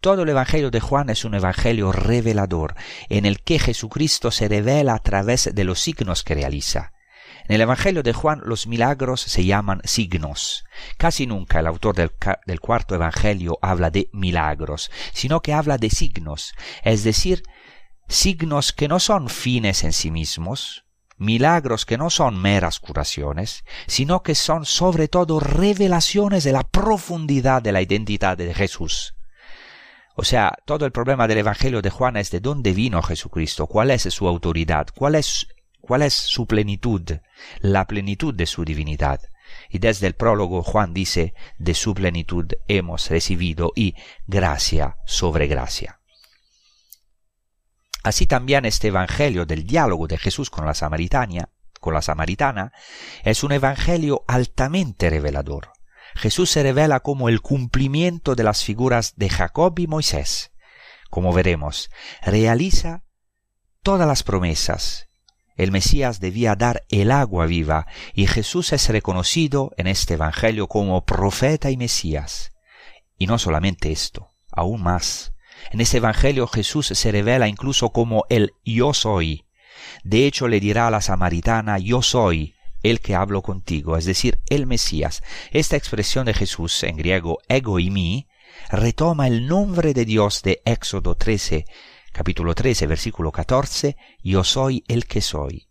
Todo 0.00 0.24
el 0.24 0.30
Evangelio 0.30 0.72
de 0.72 0.80
Juan 0.80 1.10
es 1.10 1.24
un 1.24 1.36
Evangelio 1.36 1.92
revelador, 1.92 2.74
en 3.08 3.24
el 3.24 3.40
que 3.44 3.60
Jesucristo 3.60 4.32
se 4.32 4.48
revela 4.48 4.94
a 4.94 4.98
través 4.98 5.54
de 5.54 5.62
los 5.62 5.78
signos 5.78 6.24
que 6.24 6.34
realiza. 6.34 6.92
En 7.46 7.54
el 7.54 7.60
Evangelio 7.60 8.02
de 8.02 8.12
Juan 8.12 8.40
los 8.44 8.66
milagros 8.66 9.20
se 9.20 9.44
llaman 9.44 9.80
signos. 9.84 10.64
Casi 10.96 11.28
nunca 11.28 11.60
el 11.60 11.68
autor 11.68 11.94
del, 11.94 12.10
del, 12.46 12.58
cuarto 12.58 12.96
Evangelio 12.96 13.60
habla 13.62 13.90
de 13.90 14.08
milagros, 14.12 14.90
sino 15.12 15.40
que 15.40 15.52
habla 15.52 15.78
de 15.78 15.90
signos, 15.90 16.52
es 16.82 17.04
decir, 17.04 17.44
signos 18.08 18.72
que 18.72 18.88
no 18.88 19.00
son 19.00 19.28
fines 19.28 19.84
en 19.84 19.92
sí 19.92 20.10
mismos, 20.10 20.84
milagros 21.16 21.86
que 21.86 21.98
no 21.98 22.10
son 22.10 22.40
meras 22.40 22.80
curaciones, 22.80 23.64
sino 23.86 24.22
que 24.22 24.34
son 24.34 24.66
sobre 24.66 25.08
todo 25.08 25.40
revelaciones 25.40 26.44
de 26.44 26.52
la 26.52 26.64
profundidad 26.64 27.62
de 27.62 27.72
la 27.72 27.80
identidad 27.80 28.36
de 28.36 28.52
Jesús. 28.52 29.14
O 30.14 30.24
sea, 30.24 30.52
todo 30.66 30.84
el 30.84 30.92
problema 30.92 31.26
del 31.26 31.38
Evangelio 31.38 31.80
de 31.80 31.90
Juan 31.90 32.16
es 32.16 32.30
de 32.30 32.40
dónde 32.40 32.72
vino 32.72 33.02
Jesucristo, 33.02 33.66
cuál 33.66 33.90
es 33.90 34.02
su 34.02 34.28
autoridad, 34.28 34.88
cuál 34.94 35.14
es, 35.14 35.46
cuál 35.80 36.02
es 36.02 36.12
su 36.12 36.46
plenitud, 36.46 37.02
la 37.60 37.86
plenitud 37.86 38.34
de 38.34 38.46
su 38.46 38.64
divinidad. 38.64 39.20
Y 39.70 39.78
desde 39.78 40.06
el 40.06 40.14
prólogo 40.14 40.62
Juan 40.62 40.92
dice, 40.92 41.34
de 41.58 41.74
su 41.74 41.94
plenitud 41.94 42.46
hemos 42.68 43.08
recibido 43.08 43.72
y 43.74 43.94
gracia 44.26 44.96
sobre 45.06 45.46
gracia. 45.46 46.01
Así 48.02 48.26
también 48.26 48.64
este 48.64 48.88
evangelio 48.88 49.46
del 49.46 49.64
diálogo 49.64 50.06
de 50.06 50.18
Jesús 50.18 50.50
con 50.50 50.66
la 50.66 50.74
samaritana, 50.74 51.50
con 51.80 51.94
la 51.94 52.02
samaritana, 52.02 52.72
es 53.24 53.42
un 53.44 53.52
evangelio 53.52 54.24
altamente 54.26 55.10
revelador. 55.10 55.72
Jesús 56.14 56.50
se 56.50 56.62
revela 56.62 57.00
como 57.00 57.28
el 57.28 57.40
cumplimiento 57.40 58.34
de 58.34 58.44
las 58.44 58.64
figuras 58.64 59.14
de 59.16 59.30
Jacob 59.30 59.78
y 59.78 59.86
Moisés. 59.86 60.52
Como 61.10 61.32
veremos, 61.32 61.90
realiza 62.22 63.04
todas 63.82 64.06
las 64.06 64.22
promesas. 64.22 65.08
El 65.56 65.70
Mesías 65.70 66.20
debía 66.20 66.56
dar 66.56 66.84
el 66.88 67.10
agua 67.10 67.46
viva 67.46 67.86
y 68.14 68.26
Jesús 68.26 68.72
es 68.72 68.88
reconocido 68.88 69.72
en 69.76 69.86
este 69.86 70.14
Evangelio 70.14 70.68
como 70.68 71.04
profeta 71.04 71.70
y 71.70 71.76
Mesías. 71.76 72.52
Y 73.18 73.26
no 73.26 73.38
solamente 73.38 73.92
esto, 73.92 74.30
aún 74.50 74.82
más. 74.82 75.34
En 75.70 75.80
este 75.80 75.98
Evangelio 75.98 76.46
Jesús 76.46 76.88
se 76.88 77.12
revela 77.12 77.48
incluso 77.48 77.90
como 77.90 78.24
el 78.28 78.52
yo 78.64 78.92
soy. 78.94 79.46
De 80.04 80.26
hecho 80.26 80.48
le 80.48 80.60
dirá 80.60 80.88
a 80.88 80.90
la 80.90 81.00
samaritana 81.00 81.78
yo 81.78 82.02
soy 82.02 82.54
el 82.82 83.00
que 83.00 83.14
hablo 83.14 83.42
contigo, 83.42 83.96
es 83.96 84.04
decir, 84.04 84.40
el 84.48 84.66
Mesías. 84.66 85.22
Esta 85.52 85.76
expresión 85.76 86.26
de 86.26 86.34
Jesús 86.34 86.82
en 86.82 86.96
griego 86.96 87.38
ego 87.48 87.78
y 87.78 87.90
mi 87.90 88.28
retoma 88.70 89.28
el 89.28 89.46
nombre 89.46 89.94
de 89.94 90.04
Dios 90.04 90.42
de 90.42 90.62
Éxodo 90.64 91.14
13, 91.14 91.64
capítulo 92.12 92.54
13, 92.54 92.86
versículo 92.86 93.30
14, 93.30 93.96
yo 94.22 94.44
soy 94.44 94.84
el 94.88 95.06
que 95.06 95.20
soy. 95.20 95.68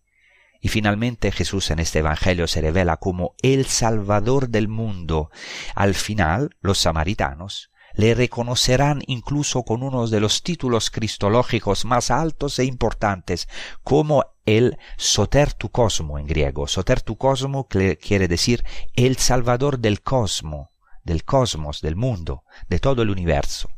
Y 0.61 0.69
finalmente 0.69 1.31
Jesús 1.31 1.71
en 1.71 1.79
este 1.79 1.99
Evangelio 1.99 2.47
se 2.47 2.61
revela 2.61 2.97
como 2.97 3.35
el 3.41 3.65
Salvador 3.65 4.49
del 4.49 4.67
mundo. 4.67 5.31
Al 5.75 5.95
final, 5.95 6.55
los 6.61 6.77
samaritanos 6.77 7.70
le 7.93 8.13
reconocerán 8.13 9.01
incluso 9.07 9.63
con 9.63 9.83
uno 9.83 10.07
de 10.07 10.19
los 10.19 10.43
títulos 10.43 10.89
cristológicos 10.89 11.85
más 11.85 12.11
altos 12.11 12.59
e 12.59 12.65
importantes, 12.65 13.47
como 13.83 14.25
el 14.45 14.77
Soter 14.97 15.53
tu 15.53 15.69
cosmo 15.69 16.17
en 16.19 16.27
griego. 16.27 16.67
Soter 16.67 17.01
tu 17.01 17.17
cosmo 17.17 17.67
quiere 17.67 18.27
decir 18.27 18.63
el 18.95 19.17
Salvador 19.17 19.79
del 19.79 20.01
cosmo, 20.01 20.71
del 21.03 21.23
cosmos, 21.23 21.81
del 21.81 21.95
mundo, 21.95 22.43
de 22.67 22.79
todo 22.79 23.01
el 23.01 23.09
universo. 23.09 23.69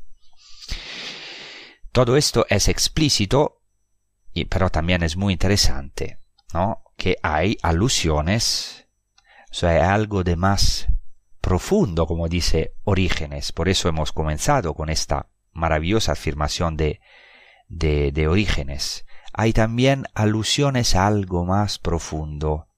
Todo 1.91 2.17
esto 2.17 2.45
es 2.49 2.67
explícito, 2.67 3.61
pero 4.49 4.69
también 4.69 5.03
es 5.03 5.15
muy 5.15 5.33
interesante, 5.33 6.19
¿no? 6.53 6.83
Que 6.97 7.17
hay 7.21 7.57
alusiones, 7.61 8.87
o 9.61 9.67
hay 9.67 9.77
algo 9.77 10.23
de 10.23 10.35
más 10.35 10.87
profundo, 11.43 12.07
como 12.07 12.29
dice 12.29 12.73
Orígenes. 12.85 13.51
Por 13.51 13.67
eso 13.67 13.89
hemos 13.89 14.13
comenzado 14.13 14.73
con 14.75 14.89
esta 14.89 15.27
maravillosa 15.51 16.13
afirmación 16.13 16.77
de, 16.77 17.01
de, 17.67 18.13
de 18.13 18.29
Orígenes. 18.29 19.05
Hay 19.33 19.51
también 19.51 20.05
alusiones 20.13 20.95
a 20.95 21.05
algo 21.05 21.43
más 21.43 21.79
profundo. 21.79 22.69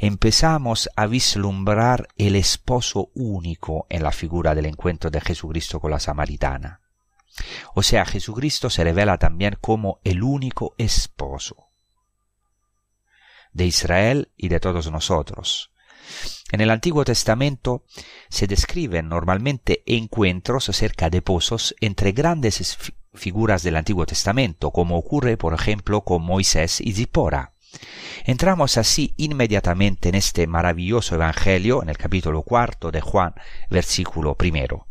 Empezamos 0.00 0.90
a 0.96 1.06
vislumbrar 1.06 2.08
el 2.16 2.34
esposo 2.34 3.12
único 3.14 3.86
en 3.88 4.02
la 4.02 4.10
figura 4.10 4.56
del 4.56 4.66
encuentro 4.66 5.10
de 5.10 5.20
Jesucristo 5.20 5.78
con 5.78 5.92
la 5.92 6.00
samaritana. 6.00 6.80
O 7.74 7.84
sea, 7.84 8.04
Jesucristo 8.04 8.68
se 8.68 8.82
revela 8.82 9.18
también 9.18 9.56
como 9.60 10.00
el 10.02 10.24
único 10.24 10.74
esposo 10.76 11.68
de 13.52 13.66
Israel 13.66 14.32
y 14.36 14.48
de 14.48 14.58
todos 14.58 14.90
nosotros. 14.90 15.70
En 16.50 16.60
el 16.60 16.70
Antiguo 16.70 17.04
Testamento 17.04 17.84
se 18.28 18.46
describen 18.46 19.08
normalmente 19.08 19.82
encuentros 19.86 20.64
cerca 20.64 21.10
de 21.10 21.22
pozos 21.22 21.74
entre 21.80 22.12
grandes 22.12 22.78
figuras 23.14 23.62
del 23.62 23.76
Antiguo 23.76 24.06
Testamento, 24.06 24.70
como 24.70 24.96
ocurre 24.96 25.36
por 25.36 25.54
ejemplo 25.54 26.02
con 26.02 26.22
Moisés 26.22 26.80
y 26.80 26.92
Zipora. 26.92 27.52
Entramos 28.24 28.78
así 28.78 29.14
inmediatamente 29.16 30.08
en 30.08 30.14
este 30.14 30.46
maravilloso 30.46 31.14
Evangelio, 31.14 31.82
en 31.82 31.90
el 31.90 31.98
capítulo 31.98 32.42
cuarto 32.42 32.90
de 32.90 33.00
Juan, 33.00 33.34
versículo 33.70 34.34
primero. 34.34 34.87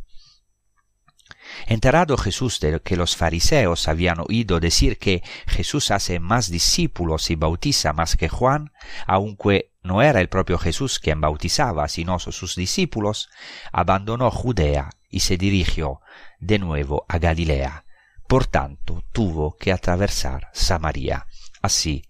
Enterado 1.66 2.18
Jesús 2.18 2.60
de 2.60 2.80
que 2.82 2.96
los 2.96 3.16
fariseos 3.16 3.88
habían 3.88 4.20
oído 4.20 4.60
decir 4.60 4.98
que 4.98 5.24
Jesús 5.48 5.92
hace 5.92 6.20
más 6.20 6.50
discípulos 6.50 7.30
y 7.30 7.36
bautiza 7.36 7.94
más 7.94 8.16
que 8.16 8.30
Juan, 8.30 8.72
aunque 9.06 9.72
no 9.82 10.02
era 10.02 10.22
el 10.22 10.30
propio 10.30 10.58
Jesús 10.58 11.00
quien 11.00 11.22
bautizaba, 11.22 11.88
sino 11.88 12.20
sus 12.20 12.56
discípulos, 12.56 13.30
abandonó 13.72 14.30
Judea 14.32 14.90
y 15.10 15.22
se 15.22 15.38
dirigió 15.38 16.02
de 16.40 16.60
nuevo 16.60 17.06
a 17.08 17.18
Galilea. 17.18 17.86
Por 18.28 18.46
tanto, 18.46 19.04
tuvo 19.14 19.56
que 19.56 19.72
atravesar 19.72 20.50
Samaria. 20.54 21.26
Así, 21.62 22.04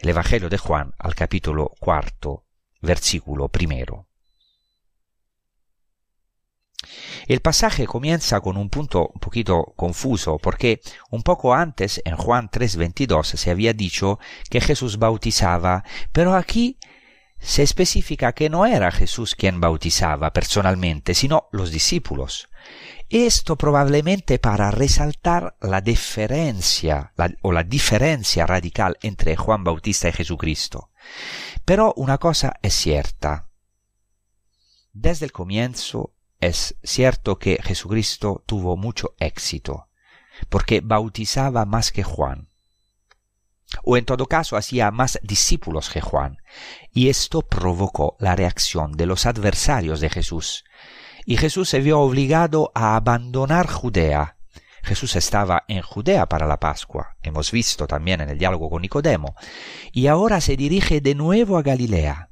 el 0.00 0.08
Evangelio 0.08 0.48
de 0.48 0.58
Juan 0.58 0.94
al 0.98 1.14
capítulo 1.14 1.72
cuarto, 1.78 2.44
versículo 2.80 3.48
primero. 3.48 4.09
El 7.26 7.40
pasaje 7.40 7.86
comienza 7.86 8.40
con 8.40 8.56
un 8.56 8.70
punto 8.70 9.10
un 9.14 9.20
poquito 9.20 9.72
confuso, 9.76 10.38
porque 10.38 10.80
un 11.10 11.22
poco 11.22 11.54
antes, 11.54 12.00
en 12.04 12.16
Juan 12.16 12.50
3:22, 12.50 13.36
se 13.36 13.50
había 13.50 13.72
dicho 13.72 14.18
que 14.48 14.60
Jesús 14.60 14.98
bautizaba, 14.98 15.84
pero 16.12 16.34
aquí 16.34 16.78
se 17.40 17.62
especifica 17.62 18.32
que 18.32 18.50
no 18.50 18.66
era 18.66 18.90
Jesús 18.90 19.34
quien 19.34 19.60
bautizaba 19.60 20.32
personalmente, 20.32 21.14
sino 21.14 21.48
los 21.52 21.70
discípulos. 21.70 22.48
Esto 23.08 23.56
probablemente 23.56 24.38
para 24.38 24.70
resaltar 24.70 25.56
la 25.60 25.80
diferencia 25.80 27.12
o 27.42 27.50
la 27.50 27.64
diferencia 27.64 28.46
radical 28.46 28.98
entre 29.02 29.36
Juan 29.36 29.64
Bautista 29.64 30.08
y 30.08 30.12
Jesucristo. 30.12 30.90
Pero 31.64 31.92
una 31.96 32.18
cosa 32.18 32.54
es 32.62 32.74
cierta. 32.74 33.48
Desde 34.92 35.24
el 35.24 35.32
comienzo 35.32 36.12
es 36.40 36.76
cierto 36.82 37.38
que 37.38 37.58
Jesucristo 37.62 38.42
tuvo 38.46 38.76
mucho 38.76 39.14
éxito, 39.18 39.88
porque 40.48 40.80
bautizaba 40.80 41.66
más 41.66 41.92
que 41.92 42.02
Juan, 42.02 42.48
o 43.84 43.96
en 43.96 44.04
todo 44.04 44.26
caso 44.26 44.56
hacía 44.56 44.90
más 44.90 45.18
discípulos 45.22 45.90
que 45.90 46.00
Juan, 46.00 46.38
y 46.92 47.08
esto 47.08 47.42
provocó 47.42 48.16
la 48.18 48.34
reacción 48.36 48.92
de 48.92 49.06
los 49.06 49.26
adversarios 49.26 50.00
de 50.00 50.10
Jesús, 50.10 50.64
y 51.24 51.36
Jesús 51.36 51.68
se 51.68 51.80
vio 51.80 52.00
obligado 52.00 52.72
a 52.74 52.96
abandonar 52.96 53.68
Judea. 53.68 54.36
Jesús 54.82 55.14
estaba 55.14 55.64
en 55.68 55.82
Judea 55.82 56.26
para 56.26 56.46
la 56.46 56.58
Pascua, 56.58 57.16
hemos 57.22 57.52
visto 57.52 57.86
también 57.86 58.22
en 58.22 58.30
el 58.30 58.38
diálogo 58.38 58.70
con 58.70 58.82
Nicodemo, 58.82 59.36
y 59.92 60.06
ahora 60.06 60.40
se 60.40 60.56
dirige 60.56 61.02
de 61.02 61.14
nuevo 61.14 61.58
a 61.58 61.62
Galilea, 61.62 62.30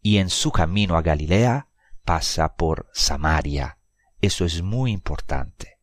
y 0.00 0.18
en 0.18 0.30
su 0.30 0.52
camino 0.52 0.96
a 0.96 1.02
Galilea 1.02 1.67
pasa 2.08 2.56
por 2.56 2.88
Samaria. 2.94 3.76
Eso 4.22 4.46
es 4.46 4.62
muy 4.62 4.92
importante, 4.92 5.76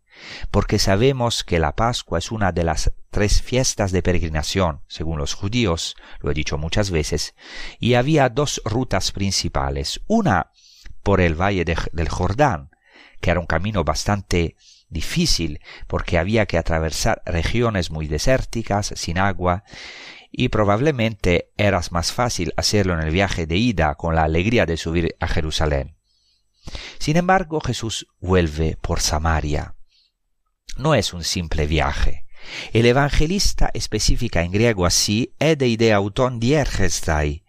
porque 0.50 0.80
sabemos 0.80 1.44
que 1.44 1.60
la 1.60 1.76
Pascua 1.76 2.18
es 2.18 2.32
una 2.32 2.52
de 2.52 2.64
las 2.64 2.92
tres 3.12 3.44
fiestas 3.44 3.92
de 3.92 4.02
peregrinación, 4.02 4.82
según 4.88 5.20
los 5.20 5.36
judíos, 5.36 5.96
lo 6.22 6.32
he 6.32 6.34
dicho 6.34 6.58
muchas 6.58 6.90
veces, 6.90 7.36
y 7.80 7.94
había 7.94 8.30
dos 8.30 8.60
rutas 8.66 9.12
principales, 9.12 10.02
una 10.08 10.50
por 11.04 11.22
el 11.22 11.40
valle 11.40 11.64
del 11.64 12.10
Jordán, 12.10 12.72
que 13.22 13.30
era 13.30 13.40
un 13.40 13.46
camino 13.46 13.84
bastante 13.84 14.56
difícil 14.90 15.60
porque 15.86 16.18
había 16.18 16.48
que 16.48 16.58
atravesar 16.58 17.22
regiones 17.28 17.92
muy 17.92 18.08
desérticas, 18.08 18.94
sin 18.96 19.20
agua, 19.20 19.64
y 20.32 20.50
probablemente 20.50 21.52
era 21.56 21.80
más 21.92 22.12
fácil 22.12 22.52
hacerlo 22.58 22.96
en 22.96 23.02
el 23.02 23.12
viaje 23.12 23.46
de 23.46 23.58
ida 23.58 23.94
con 23.94 24.16
la 24.16 24.24
alegría 24.24 24.66
de 24.66 24.78
subir 24.78 25.16
a 25.20 25.28
Jerusalén. 25.28 25.96
Sin 27.00 27.18
embargo, 27.18 27.62
Jesús 27.62 28.08
vuelve 28.20 28.78
por 28.82 29.00
Samaria. 29.00 29.76
No 30.78 30.96
es 30.96 31.14
un 31.14 31.24
simple 31.24 31.68
viaje. 31.68 32.26
El 32.74 32.86
evangelista 32.86 33.72
especifica 33.74 34.44
en 34.44 34.52
griego 34.52 34.86
así 34.86 35.34
ede 35.40 35.94
auton 35.94 36.40
diergestai, 36.40 37.46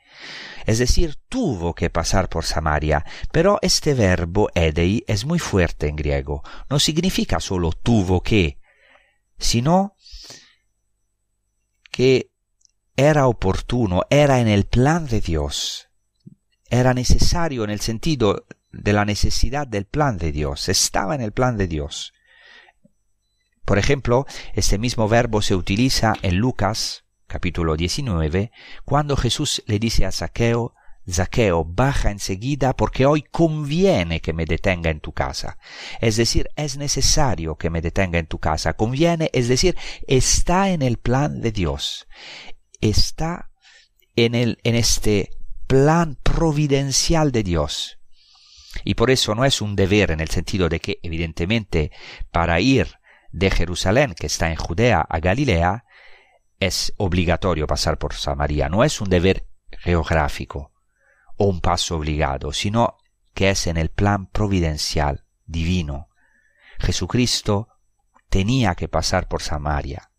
es 0.67 0.79
decir, 0.81 1.17
tuvo 1.29 1.75
que 1.75 1.91
pasar 1.91 2.29
por 2.29 2.45
Samaria, 2.45 3.05
pero 3.31 3.59
este 3.63 3.95
verbo 3.95 4.49
edei 4.55 5.05
es 5.07 5.25
muy 5.25 5.39
fuerte 5.39 5.87
en 5.87 5.95
griego, 5.95 6.43
no 6.69 6.81
significa 6.81 7.39
solo 7.39 7.71
tuvo 7.73 8.21
que, 8.21 8.59
sino 9.39 9.95
que 11.91 12.33
era 12.97 13.29
oportuno, 13.29 14.03
era 14.11 14.41
en 14.41 14.49
el 14.49 14.65
plan 14.65 15.07
de 15.07 15.21
Dios, 15.21 15.89
era 16.69 16.95
necesario 16.95 17.63
en 17.63 17.71
el 17.71 17.81
sentido 17.81 18.45
de 18.83 18.93
la 18.93 19.05
necesidad 19.05 19.67
del 19.67 19.87
plan 19.87 20.19
de 20.19 20.33
Dios, 20.33 20.69
estaba 20.69 21.15
en 21.15 21.21
el 21.21 21.33
plan 21.33 21.57
de 21.57 21.69
Dios. 21.69 22.13
Por 23.65 23.79
ejemplo, 23.79 24.27
este 24.55 24.79
mismo 24.79 25.09
verbo 25.09 25.43
se 25.43 25.57
utiliza 25.57 26.15
en 26.23 26.37
Lucas 26.37 27.05
capítulo 27.27 27.77
19, 27.77 28.53
cuando 28.85 29.17
Jesús 29.17 29.63
le 29.67 29.79
dice 29.79 30.07
a 30.07 30.13
Zaqueo, 30.13 30.75
Zaqueo, 31.09 31.65
baja 31.65 32.11
enseguida 32.11 32.75
porque 32.75 33.07
hoy 33.07 33.23
conviene 33.23 34.21
que 34.21 34.33
me 34.33 34.45
detenga 34.45 34.91
en 34.91 35.01
tu 35.01 35.13
casa. 35.13 35.59
Es 36.01 36.17
decir, 36.17 36.49
es 36.57 36.77
necesario 36.77 37.57
que 37.57 37.71
me 37.71 37.81
detenga 37.81 38.19
en 38.19 38.27
tu 38.27 38.39
casa. 38.39 38.73
Conviene, 38.73 39.31
es 39.33 39.49
decir, 39.49 39.77
está 40.09 40.71
en 40.71 40.83
el 40.83 40.97
plan 40.97 41.41
de 41.41 41.53
Dios. 41.53 42.09
Está 42.81 43.51
en, 44.17 44.35
el, 44.35 44.59
en 44.65 44.75
este 44.75 45.31
plan 45.69 46.19
providencial 46.23 47.31
de 47.31 47.45
Dios. 47.45 47.96
Y 48.85 48.95
por 48.95 49.11
eso 49.11 49.35
no 49.35 49.45
es 49.45 49.61
un 49.61 49.77
deber 49.77 50.11
en 50.11 50.21
el 50.21 50.29
sentido 50.29 50.69
de 50.69 50.81
que, 50.81 50.99
evidentemente, 51.03 51.91
para 52.31 52.61
ir 52.61 52.99
de 53.33 53.51
Jerusalén, 53.51 54.15
que 54.15 54.27
está 54.27 54.51
en 54.51 54.57
Judea, 54.57 55.01
a 55.01 55.19
Galilea, 55.19 55.85
es 56.59 56.93
obligatorio 56.97 57.67
pasar 57.67 57.99
por 57.99 58.15
Samaria. 58.15 58.69
No 58.69 58.85
es 58.85 59.01
un 59.01 59.11
deber 59.11 59.47
geográfico 59.71 60.73
o 61.37 61.47
un 61.47 61.61
paso 61.61 61.97
obligado, 61.97 62.53
sino 62.53 62.97
que 63.35 63.51
es 63.51 63.67
en 63.67 63.77
el 63.77 63.91
plan 63.91 64.27
providencial, 64.27 65.27
divino. 65.45 66.09
Jesucristo 66.79 67.69
tenía 68.31 68.75
que 68.75 68.89
pasar 68.89 69.29
por 69.29 69.43
Samaria, 69.43 70.11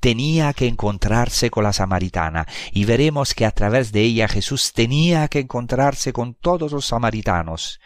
tenía 0.00 0.52
que 0.52 0.66
encontrarse 0.66 1.50
con 1.50 1.64
la 1.64 1.72
samaritana, 1.72 2.46
y 2.72 2.84
veremos 2.84 3.34
que 3.34 3.46
a 3.46 3.50
través 3.50 3.92
de 3.92 4.02
ella 4.02 4.28
Jesús 4.28 4.72
tenía 4.72 5.28
que 5.28 5.40
encontrarse 5.40 6.12
con 6.12 6.34
todos 6.34 6.72
los 6.72 6.86
samaritanos, 6.86 7.80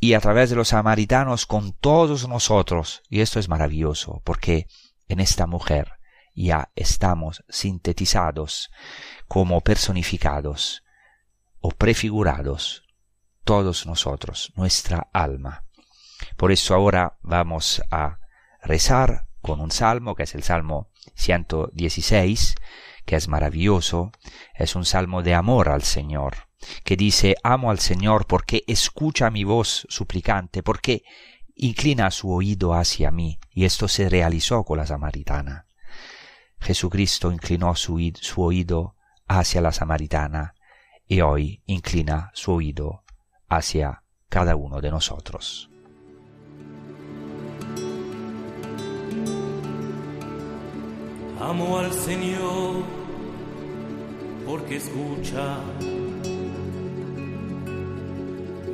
y 0.00 0.14
a 0.14 0.20
través 0.20 0.50
de 0.50 0.56
los 0.56 0.68
samaritanos 0.68 1.46
con 1.46 1.72
todos 1.72 2.28
nosotros. 2.28 3.02
Y 3.08 3.20
esto 3.20 3.40
es 3.40 3.48
maravilloso, 3.48 4.20
porque 4.24 4.66
en 5.08 5.20
esta 5.20 5.46
mujer 5.46 5.92
ya 6.34 6.70
estamos 6.76 7.44
sintetizados 7.48 8.70
como 9.26 9.62
personificados 9.62 10.82
o 11.60 11.70
prefigurados 11.70 12.84
todos 13.44 13.86
nosotros, 13.86 14.52
nuestra 14.56 15.08
alma. 15.12 15.64
Por 16.36 16.52
eso 16.52 16.74
ahora 16.74 17.16
vamos 17.22 17.82
a 17.90 18.18
rezar 18.62 19.25
con 19.46 19.60
un 19.60 19.70
salmo, 19.70 20.16
que 20.16 20.24
es 20.24 20.34
el 20.34 20.42
Salmo 20.42 20.90
116, 21.14 22.56
que 23.04 23.16
es 23.16 23.28
maravilloso, 23.28 24.10
es 24.54 24.74
un 24.74 24.84
salmo 24.84 25.22
de 25.22 25.34
amor 25.34 25.68
al 25.68 25.82
Señor, 25.82 26.48
que 26.82 26.96
dice, 26.96 27.36
amo 27.44 27.70
al 27.70 27.78
Señor 27.78 28.26
porque 28.26 28.64
escucha 28.66 29.30
mi 29.30 29.44
voz 29.44 29.86
suplicante, 29.88 30.64
porque 30.64 31.04
inclina 31.54 32.10
su 32.10 32.32
oído 32.32 32.74
hacia 32.74 33.12
mí, 33.12 33.38
y 33.52 33.64
esto 33.64 33.86
se 33.86 34.08
realizó 34.08 34.64
con 34.64 34.78
la 34.78 34.86
samaritana. 34.86 35.66
Jesucristo 36.58 37.30
inclinó 37.30 37.76
su, 37.76 38.12
su 38.20 38.42
oído 38.42 38.96
hacia 39.28 39.60
la 39.60 39.70
samaritana, 39.70 40.54
y 41.06 41.20
hoy 41.20 41.62
inclina 41.66 42.32
su 42.34 42.52
oído 42.52 43.04
hacia 43.48 44.02
cada 44.28 44.56
uno 44.56 44.80
de 44.80 44.90
nosotros. 44.90 45.70
Amo 51.40 51.78
al 51.78 51.92
Señor 51.92 52.82
porque 54.46 54.76
escucha 54.76 55.58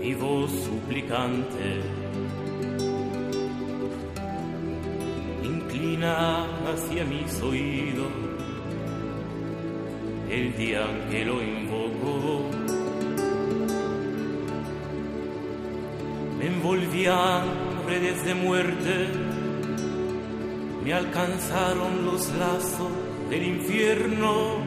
mi 0.00 0.14
voz 0.14 0.50
suplicante. 0.50 1.82
Inclina 5.42 6.44
hacia 6.70 7.04
mis 7.04 7.42
oídos 7.42 8.12
el 10.30 10.56
día 10.56 10.86
que 11.10 11.24
lo 11.24 11.42
invoco. 11.42 12.48
Me 16.38 16.46
envolvían 16.46 17.42
redes 17.88 18.24
de 18.24 18.34
muerte, 18.34 19.08
me 20.84 20.92
alcanzaron 20.92 22.04
los 22.04 22.28
lazos 22.34 22.92
del 23.30 23.42
infierno, 23.44 24.58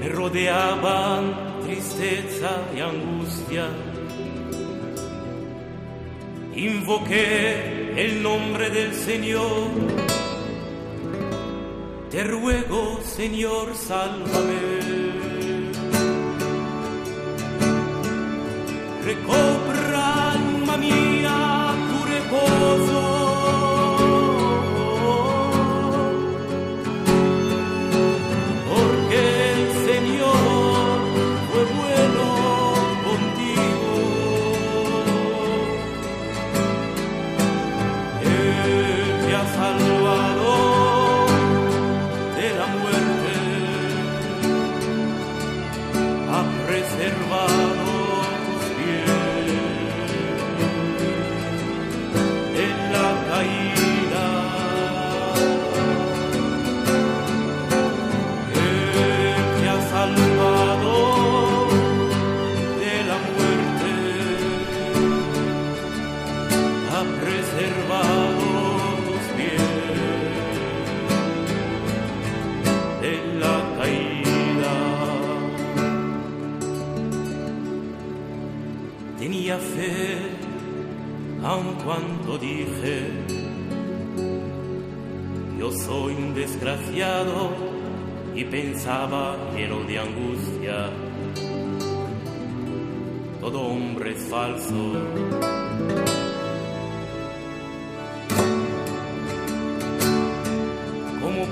me 0.00 0.08
rodeaban 0.08 1.60
tristeza 1.64 2.50
y 2.76 2.80
angustia. 2.80 3.68
Invoqué 6.54 7.94
el 7.96 8.22
nombre 8.22 8.70
del 8.70 8.92
Señor 8.94 10.08
te 12.10 12.24
ruego, 12.24 13.00
Señor, 13.04 13.76
sálvame. 13.76 14.78
Recobra, 19.04 20.32
alma 20.32 20.76
mía, 20.78 21.74
tu 21.90 22.04
reposo. 22.06 22.97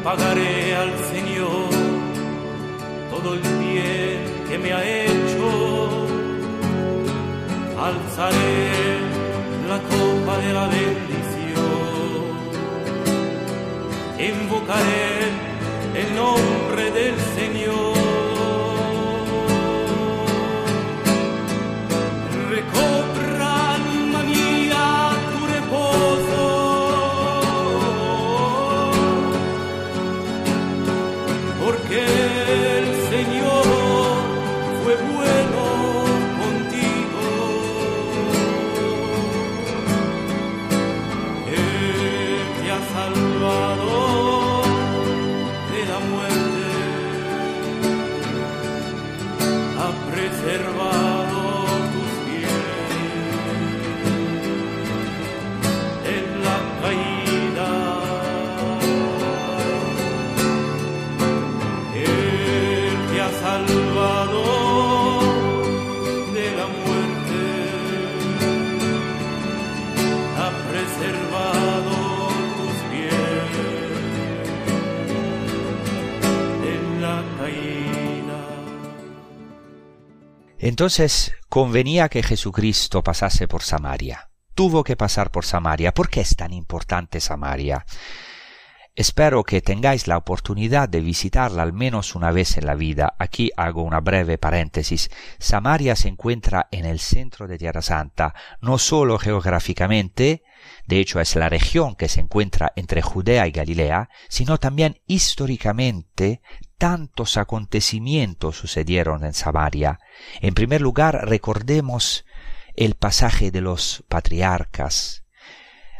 Pagaré 0.06 0.76
al 0.76 0.92
Señor 1.12 1.68
todo 3.10 3.34
el 3.34 3.40
bien 3.40 4.18
que 4.48 4.56
me 4.56 4.72
ha 4.72 4.82
hecho? 5.02 5.46
Alzaré 7.88 8.60
la 9.70 9.78
copa 9.92 10.34
de 10.44 10.50
la 10.58 10.66
bendición, 10.76 12.22
invocaré 14.30 15.08
el 16.00 16.08
nombre 16.14 16.55
Entonces 80.76 81.32
convenía 81.48 82.10
que 82.10 82.22
Jesucristo 82.22 83.02
pasase 83.02 83.48
por 83.48 83.62
Samaria. 83.62 84.28
Tuvo 84.54 84.84
que 84.84 84.94
pasar 84.94 85.30
por 85.30 85.46
Samaria. 85.46 85.94
¿Por 85.94 86.10
qué 86.10 86.20
es 86.20 86.36
tan 86.36 86.52
importante 86.52 87.18
Samaria? 87.18 87.86
Espero 88.94 89.42
que 89.42 89.62
tengáis 89.62 90.06
la 90.06 90.18
oportunidad 90.18 90.86
de 90.86 91.00
visitarla 91.00 91.62
al 91.62 91.72
menos 91.72 92.14
una 92.14 92.30
vez 92.30 92.58
en 92.58 92.66
la 92.66 92.74
vida. 92.74 93.14
Aquí 93.18 93.50
hago 93.56 93.82
una 93.84 94.00
breve 94.00 94.36
paréntesis. 94.36 95.10
Samaria 95.38 95.96
se 95.96 96.08
encuentra 96.08 96.68
en 96.70 96.84
el 96.84 97.00
centro 97.00 97.48
de 97.48 97.56
Tierra 97.56 97.80
Santa, 97.80 98.34
no 98.60 98.76
solo 98.76 99.18
geográficamente, 99.18 100.42
de 100.86 101.00
hecho 101.00 101.20
es 101.20 101.36
la 101.36 101.48
región 101.48 101.94
que 101.94 102.08
se 102.08 102.20
encuentra 102.20 102.74
entre 102.76 103.00
Judea 103.00 103.46
y 103.46 103.50
Galilea, 103.50 104.10
sino 104.28 104.58
también 104.58 105.00
históricamente 105.06 106.42
tantos 106.78 107.36
acontecimientos 107.36 108.56
sucedieron 108.56 109.24
en 109.24 109.32
Samaria. 109.32 109.98
En 110.40 110.54
primer 110.54 110.80
lugar, 110.80 111.28
recordemos 111.28 112.24
el 112.74 112.94
pasaje 112.94 113.50
de 113.50 113.60
los 113.60 114.04
patriarcas, 114.08 115.26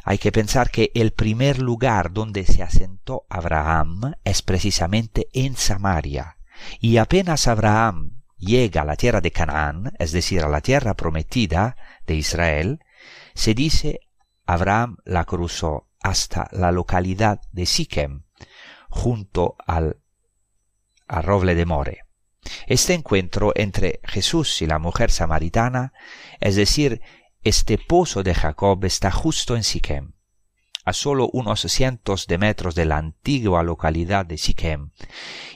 hay 0.08 0.18
que 0.18 0.30
pensar 0.30 0.70
que 0.70 0.92
el 0.94 1.10
primer 1.10 1.58
lugar 1.58 2.12
donde 2.12 2.44
se 2.44 2.62
asentó 2.62 3.26
Abraham 3.28 4.14
es 4.22 4.40
precisamente 4.40 5.26
en 5.32 5.56
Samaria. 5.56 6.36
Y 6.78 6.98
apenas 6.98 7.48
Abraham 7.48 8.22
llega 8.36 8.82
a 8.82 8.84
la 8.84 8.94
tierra 8.94 9.20
de 9.20 9.32
Canaán, 9.32 9.94
es 9.98 10.12
decir, 10.12 10.42
a 10.42 10.48
la 10.48 10.60
tierra 10.60 10.94
prometida 10.94 11.76
de 12.06 12.14
Israel, 12.14 12.78
se 13.34 13.54
dice 13.54 13.98
Abraham 14.46 14.98
la 15.04 15.24
cruzó 15.24 15.88
hasta 16.00 16.46
la 16.52 16.70
localidad 16.70 17.40
de 17.50 17.66
Siquem, 17.66 18.26
junto 18.88 19.56
al 19.66 19.98
arroble 21.06 21.54
de 21.54 21.66
More. 21.66 21.98
Este 22.66 22.94
encuentro 22.94 23.52
entre 23.54 24.00
Jesús 24.04 24.62
y 24.62 24.66
la 24.66 24.78
mujer 24.78 25.10
samaritana, 25.10 25.92
es 26.40 26.56
decir, 26.56 27.00
este 27.42 27.78
pozo 27.78 28.22
de 28.22 28.34
Jacob 28.34 28.84
está 28.84 29.10
justo 29.10 29.56
en 29.56 29.64
Siquem, 29.64 30.12
a 30.84 30.92
solo 30.92 31.28
unos 31.32 31.60
cientos 31.62 32.26
de 32.26 32.38
metros 32.38 32.74
de 32.74 32.84
la 32.84 32.98
antigua 32.98 33.62
localidad 33.62 34.26
de 34.26 34.38
Siquem, 34.38 34.90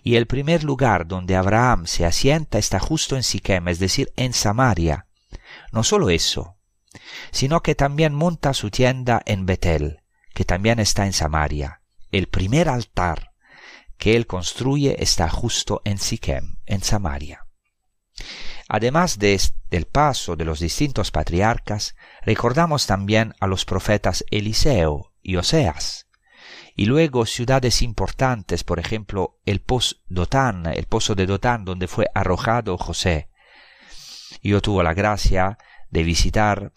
y 0.02 0.16
el 0.16 0.26
primer 0.26 0.64
lugar 0.64 1.06
donde 1.06 1.36
Abraham 1.36 1.86
se 1.86 2.04
asienta 2.04 2.58
está 2.58 2.80
justo 2.80 3.16
en 3.16 3.22
Siquem, 3.22 3.68
es 3.68 3.78
decir, 3.78 4.12
en 4.16 4.32
Samaria. 4.32 5.06
No 5.72 5.82
solo 5.84 6.10
eso, 6.10 6.56
sino 7.30 7.62
que 7.62 7.74
también 7.74 8.14
monta 8.14 8.54
su 8.54 8.70
tienda 8.70 9.22
en 9.26 9.46
Betel, 9.46 10.00
que 10.34 10.44
también 10.44 10.78
está 10.78 11.06
en 11.06 11.12
Samaria. 11.12 11.82
El 12.10 12.28
primer 12.28 12.68
altar 12.68 13.29
que 14.00 14.16
él 14.16 14.26
construye 14.26 15.00
está 15.02 15.28
justo 15.28 15.82
en 15.84 15.98
Siquem, 15.98 16.56
en 16.64 16.82
Samaria. 16.82 17.46
Además 18.66 19.18
del 19.18 19.84
paso 19.84 20.36
de 20.36 20.46
los 20.46 20.58
distintos 20.58 21.10
patriarcas, 21.10 21.94
recordamos 22.22 22.86
también 22.86 23.34
a 23.40 23.46
los 23.46 23.66
profetas 23.66 24.24
Eliseo 24.30 25.12
y 25.22 25.36
Oseas, 25.36 26.08
y 26.74 26.86
luego 26.86 27.26
ciudades 27.26 27.82
importantes, 27.82 28.64
por 28.64 28.78
ejemplo, 28.78 29.38
el 29.44 29.60
pozo 29.60 29.96
Dotán, 30.08 30.64
el 30.66 30.86
pozo 30.86 31.14
de 31.14 31.26
Dotán 31.26 31.66
donde 31.66 31.86
fue 31.86 32.06
arrojado 32.14 32.78
José. 32.78 33.28
Yo 34.42 34.62
tuve 34.62 34.82
la 34.82 34.94
gracia 34.94 35.58
de 35.90 36.04
visitar 36.04 36.72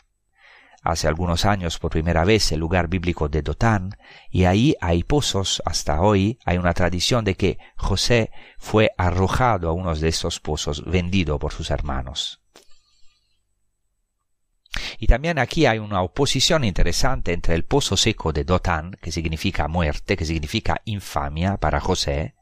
hace 0.83 1.07
algunos 1.07 1.45
años 1.45 1.79
por 1.79 1.91
primera 1.91 2.25
vez 2.25 2.51
el 2.51 2.59
lugar 2.59 2.89
bíblico 2.89 3.29
de 3.29 3.41
Dotán, 3.41 3.97
y 4.29 4.43
ahí 4.43 4.75
hay 4.81 5.03
pozos, 5.03 5.63
hasta 5.65 6.01
hoy 6.01 6.39
hay 6.45 6.57
una 6.57 6.73
tradición 6.73 7.23
de 7.23 7.35
que 7.35 7.57
José 7.75 8.31
fue 8.57 8.91
arrojado 8.97 9.69
a 9.69 9.73
uno 9.73 9.95
de 9.95 10.09
estos 10.09 10.39
pozos, 10.39 10.83
vendido 10.85 11.39
por 11.39 11.53
sus 11.53 11.71
hermanos. 11.71 12.41
Y 14.97 15.07
también 15.07 15.37
aquí 15.37 15.65
hay 15.65 15.79
una 15.79 16.01
oposición 16.01 16.63
interesante 16.63 17.31
entre 17.33 17.55
el 17.55 17.63
pozo 17.63 17.95
seco 17.95 18.33
de 18.33 18.43
Dotán, 18.43 18.97
que 19.01 19.11
significa 19.11 19.67
muerte, 19.67 20.17
que 20.17 20.25
significa 20.25 20.81
infamia 20.85 21.57
para 21.57 21.79
José, 21.79 22.35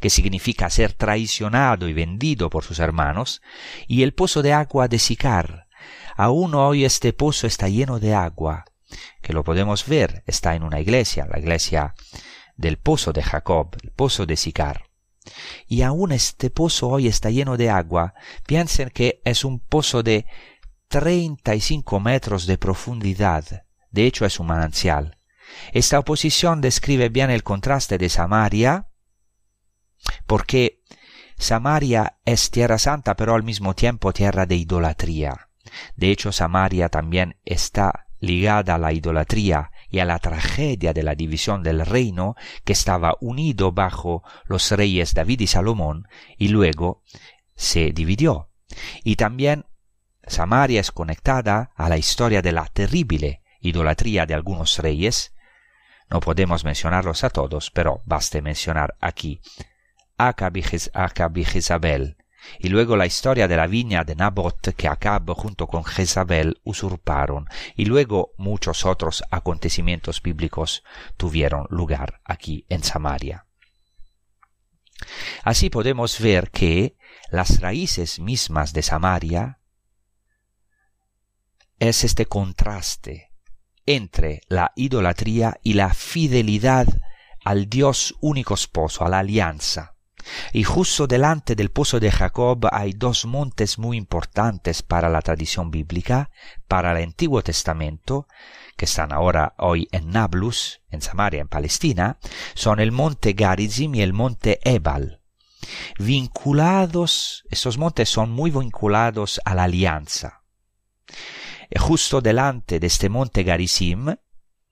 que 0.00 0.10
significa 0.10 0.70
ser 0.70 0.92
traicionado 0.92 1.88
y 1.88 1.94
vendido 1.94 2.50
por 2.50 2.64
sus 2.64 2.78
hermanos, 2.78 3.40
y 3.86 4.02
el 4.02 4.12
pozo 4.12 4.42
de 4.42 4.52
agua 4.52 4.88
de 4.88 4.98
Sicar, 4.98 5.67
Aún 6.18 6.56
hoy 6.56 6.84
este 6.84 7.12
pozo 7.12 7.46
está 7.46 7.68
lleno 7.68 8.00
de 8.00 8.12
agua, 8.12 8.64
que 9.22 9.32
lo 9.32 9.44
podemos 9.44 9.86
ver, 9.86 10.24
está 10.26 10.56
en 10.56 10.64
una 10.64 10.80
iglesia, 10.80 11.28
la 11.30 11.38
iglesia 11.38 11.94
del 12.56 12.76
pozo 12.76 13.12
de 13.12 13.22
Jacob, 13.22 13.76
el 13.80 13.92
pozo 13.92 14.26
de 14.26 14.36
Sicar. 14.36 14.82
Y 15.68 15.82
aún 15.82 16.10
este 16.10 16.50
pozo 16.50 16.88
hoy 16.88 17.06
está 17.06 17.30
lleno 17.30 17.56
de 17.56 17.70
agua. 17.70 18.14
Piensen 18.48 18.90
que 18.90 19.22
es 19.24 19.44
un 19.44 19.60
pozo 19.60 20.02
de 20.02 20.26
35 20.88 22.00
metros 22.00 22.46
de 22.46 22.58
profundidad. 22.58 23.44
De 23.92 24.04
hecho 24.04 24.26
es 24.26 24.40
un 24.40 24.48
manantial. 24.48 25.18
Esta 25.72 26.00
oposición 26.00 26.60
describe 26.60 27.10
bien 27.10 27.30
el 27.30 27.44
contraste 27.44 27.96
de 27.96 28.08
Samaria, 28.08 28.88
porque 30.26 30.82
Samaria 31.36 32.18
es 32.24 32.50
tierra 32.50 32.78
santa, 32.78 33.14
pero 33.14 33.36
al 33.36 33.44
mismo 33.44 33.74
tiempo 33.74 34.12
tierra 34.12 34.46
de 34.46 34.56
idolatría. 34.56 35.47
De 35.96 36.10
hecho, 36.10 36.32
Samaria 36.32 36.88
también 36.88 37.36
está 37.44 38.06
ligada 38.20 38.74
a 38.74 38.78
la 38.78 38.92
idolatría 38.92 39.70
y 39.88 40.00
a 40.00 40.04
la 40.04 40.18
tragedia 40.18 40.92
de 40.92 41.02
la 41.02 41.14
división 41.14 41.62
del 41.62 41.86
reino 41.86 42.34
que 42.64 42.72
estaba 42.72 43.16
unido 43.20 43.72
bajo 43.72 44.22
los 44.46 44.70
reyes 44.70 45.14
David 45.14 45.40
y 45.40 45.46
Salomón 45.46 46.08
y 46.36 46.48
luego 46.48 47.02
se 47.54 47.92
dividió. 47.92 48.50
Y 49.04 49.16
también 49.16 49.66
Samaria 50.26 50.80
es 50.80 50.92
conectada 50.92 51.70
a 51.74 51.88
la 51.88 51.96
historia 51.96 52.42
de 52.42 52.52
la 52.52 52.66
terrible 52.66 53.42
idolatría 53.60 54.26
de 54.26 54.34
algunos 54.34 54.78
reyes. 54.78 55.34
No 56.10 56.20
podemos 56.20 56.64
mencionarlos 56.64 57.24
a 57.24 57.30
todos, 57.30 57.70
pero 57.70 58.02
baste 58.04 58.42
mencionar 58.42 58.96
aquí 59.00 59.40
Acab 60.18 60.56
y 60.56 60.64
y 62.58 62.68
luego 62.68 62.96
la 62.96 63.06
historia 63.06 63.48
de 63.48 63.56
la 63.56 63.66
viña 63.66 64.04
de 64.04 64.14
Nabot 64.14 64.74
que 64.74 64.88
Acab 64.88 65.30
junto 65.34 65.66
con 65.66 65.84
Jezabel 65.84 66.60
usurparon, 66.64 67.48
y 67.76 67.84
luego 67.84 68.32
muchos 68.36 68.84
otros 68.84 69.24
acontecimientos 69.30 70.22
bíblicos 70.22 70.82
tuvieron 71.16 71.66
lugar 71.70 72.20
aquí 72.24 72.64
en 72.68 72.82
Samaria. 72.82 73.46
Así 75.44 75.70
podemos 75.70 76.20
ver 76.20 76.50
que 76.50 76.96
las 77.30 77.60
raíces 77.60 78.18
mismas 78.18 78.72
de 78.72 78.82
Samaria 78.82 79.58
es 81.78 82.04
este 82.04 82.26
contraste 82.26 83.30
entre 83.86 84.42
la 84.48 84.72
idolatría 84.74 85.58
y 85.62 85.74
la 85.74 85.94
fidelidad 85.94 86.86
al 87.44 87.68
Dios 87.68 88.14
único 88.20 88.54
esposo, 88.54 89.04
a 89.04 89.08
la 89.08 89.20
alianza. 89.20 89.94
Y 90.52 90.64
justo 90.64 91.06
delante 91.06 91.54
del 91.54 91.70
pozo 91.70 92.00
de 92.00 92.10
Jacob 92.10 92.66
hay 92.72 92.92
dos 92.92 93.26
montes 93.26 93.78
muy 93.78 93.96
importantes 93.96 94.82
para 94.82 95.08
la 95.08 95.22
tradición 95.22 95.70
bíblica, 95.70 96.30
para 96.66 96.92
el 96.92 97.04
Antiguo 97.04 97.42
Testamento, 97.42 98.26
que 98.76 98.84
están 98.84 99.12
ahora 99.12 99.54
hoy 99.58 99.88
en 99.92 100.10
Nablus, 100.10 100.80
en 100.90 101.02
Samaria, 101.02 101.40
en 101.40 101.48
Palestina, 101.48 102.18
son 102.54 102.80
el 102.80 102.92
monte 102.92 103.32
Garizim 103.32 103.94
y 103.94 104.02
el 104.02 104.12
monte 104.12 104.60
Ebal. 104.62 105.20
Vinculados, 105.98 107.44
estos 107.50 107.78
montes 107.78 108.08
son 108.08 108.30
muy 108.30 108.50
vinculados 108.50 109.40
a 109.44 109.54
la 109.54 109.64
alianza. 109.64 110.42
Y 111.70 111.78
justo 111.78 112.20
delante 112.20 112.80
de 112.80 112.86
este 112.86 113.08
monte 113.08 113.42
Garizim, 113.42 114.14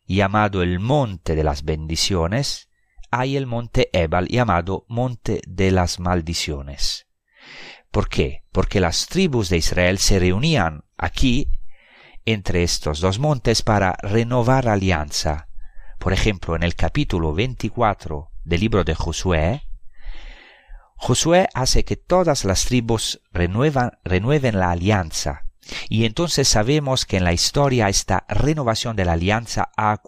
llamado 0.07 0.63
el 0.63 0.79
monte 0.79 1.35
de 1.35 1.45
las 1.45 1.65
bendiciones, 1.65 2.69
hay 3.11 3.37
el 3.37 3.47
monte 3.47 3.89
Ebal 3.93 4.29
llamado 4.29 4.85
monte 4.89 5.41
de 5.47 5.71
las 5.71 6.01
maldiciones. 6.01 7.07
¿Por 7.91 8.09
qué? 8.09 8.45
Porque 8.53 8.81
las 8.81 9.07
tribus 9.07 9.49
de 9.49 9.57
Israel 9.57 9.99
se 9.99 10.19
reunían 10.19 10.85
aquí 10.99 11.51
entre 12.25 12.63
estos 12.63 13.01
dos 13.01 13.19
montes 13.19 13.63
para 13.63 13.97
renovar 14.03 14.69
alianza. 14.69 15.49
Por 15.99 16.13
ejemplo, 16.13 16.57
en 16.57 16.63
el 16.63 16.75
capítulo 16.75 17.33
24 17.33 18.31
del 18.45 18.61
libro 18.61 18.85
de 18.85 18.95
Josué, 18.95 19.63
Josué 20.97 21.49
hace 21.55 21.85
que 21.85 21.97
todas 21.97 22.45
las 22.45 22.65
tribus 22.65 23.23
renueven 23.33 24.59
la 24.59 24.71
alianza 24.71 25.46
y 25.89 26.05
entonces 26.05 26.49
sabemos 26.49 27.07
que 27.07 27.17
en 27.17 27.25
la 27.25 27.33
historia 27.33 27.89
esta 27.89 28.25
renovación 28.29 28.97
de 28.97 29.05
la 29.05 29.13
alianza 29.13 29.71
ha 29.77 30.01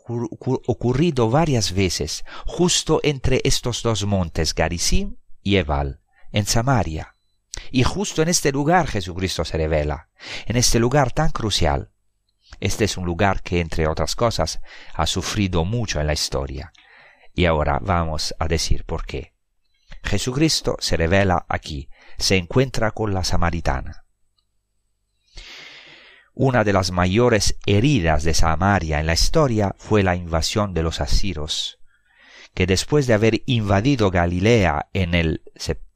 ocurrido 0.67 1.31
varias 1.31 1.73
veces, 1.73 2.25
justo 2.47 3.01
entre 3.03 3.41
estos 3.45 3.83
dos 3.83 4.05
montes, 4.05 4.55
Garizim 4.55 5.17
y 5.43 5.57
Ebal, 5.57 6.01
en 6.33 6.47
Samaria. 6.47 7.17
Y 7.71 7.83
justo 7.83 8.23
en 8.23 8.29
este 8.29 8.53
lugar 8.53 8.87
Jesucristo 8.87 9.45
se 9.45 9.57
revela, 9.57 10.09
en 10.47 10.57
este 10.57 10.79
lugar 10.79 11.13
tan 11.13 11.31
crucial. 11.31 11.91
Este 12.61 12.85
es 12.85 12.97
un 12.97 13.05
lugar 13.05 13.43
que, 13.43 13.61
entre 13.61 13.87
otras 13.87 14.17
cosas, 14.17 14.61
ha 14.95 15.07
sufrido 15.07 15.65
mucho 15.65 16.01
en 16.01 16.07
la 16.07 16.13
historia. 16.13 16.73
Y 17.35 17.45
ahora 17.45 17.79
vamos 17.81 18.35
a 18.39 18.47
decir 18.47 18.85
por 18.85 19.05
qué. 19.05 19.35
Jesucristo 20.03 20.77
se 20.81 20.97
revela 20.97 21.45
aquí, 21.49 21.89
se 22.17 22.37
encuentra 22.37 22.93
con 22.93 23.13
la 23.13 23.23
samaritana. 23.25 24.08
Una 26.41 26.63
de 26.63 26.73
las 26.73 26.93
mayores 26.93 27.59
heridas 27.67 28.23
de 28.23 28.33
Samaria 28.33 29.01
en 29.01 29.07
la 29.07 29.15
historia 29.15 29.75
fue 29.77 30.05
la 30.05 30.15
invasión 30.15 30.73
de 30.73 30.85
los 30.85 31.01
asiros, 31.01 31.81
que 32.55 32.65
después 32.65 33.09
de 33.09 33.15
haber 33.15 33.43
invadido 33.47 34.13
Galilea 34.13 34.87
en 34.93 35.15
el 35.15 35.43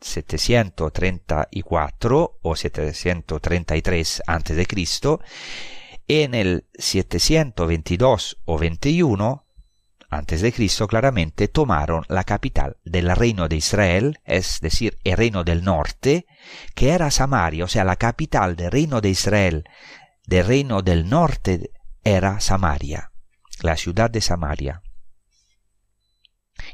734 0.01 2.39
o 2.43 2.57
733 2.57 4.23
a.C., 4.27 4.67
en 6.09 6.35
el 6.35 6.67
722 6.75 8.39
o 8.45 8.59
21 8.59 9.45
antes 10.13 10.43
de 10.43 10.53
Cristo 10.53 10.87
claramente 10.89 11.49
tomaron 11.49 12.05
la 12.09 12.25
capital 12.25 12.77
del 12.85 13.17
reino 13.17 13.49
de 13.49 13.57
Israel, 13.57 14.21
es 14.27 14.61
decir, 14.61 14.99
el 15.05 15.17
reino 15.17 15.43
del 15.43 15.65
norte, 15.65 16.27
que 16.75 16.91
era 16.91 17.11
Samaria, 17.11 17.65
o 17.65 17.69
sea, 17.69 17.85
la 17.85 17.97
capital 17.97 18.55
del 18.55 18.71
reino 18.71 19.01
de 19.01 19.09
Israel, 19.09 19.65
del 20.27 20.47
reino 20.47 20.83
del 20.83 21.09
norte 21.09 21.71
era 22.05 22.41
Samaria, 22.41 23.13
la 23.61 23.77
ciudad 23.77 24.11
de 24.11 24.21
Samaria. 24.21 24.83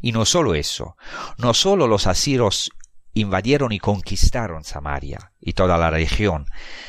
Y 0.01 0.13
no 0.13 0.25
solo 0.25 0.55
eso, 0.55 0.97
no 1.39 1.55
solo 1.55 1.87
los 1.87 2.07
asiros 2.07 2.71
invadieron 3.15 3.73
y 3.73 3.79
conquistaron 3.79 4.65
Samaria 4.65 5.33
y 5.41 5.55
toda 5.55 5.79
la 5.79 5.91
región, 5.91 6.47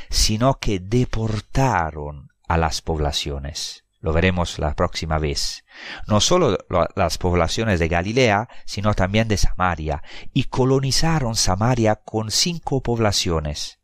sino 0.09 0.55
que 0.55 0.79
deportaron 0.79 2.29
a 2.47 2.57
las 2.57 2.81
poblaciones 2.81 3.85
lo 4.01 4.13
veremos 4.13 4.59
la 4.59 4.75
próxima 4.75 5.19
vez. 5.19 5.65
No 6.07 6.21
solo 6.21 6.57
las 6.95 7.17
poblaciones 7.17 7.79
de 7.79 7.87
Galilea, 7.87 8.47
sino 8.65 8.93
también 8.93 9.27
de 9.27 9.37
Samaria, 9.37 10.03
y 10.33 10.45
colonizaron 10.45 11.35
Samaria 11.35 11.95
con 11.95 12.31
cinco 12.31 12.81
poblaciones. 12.81 13.78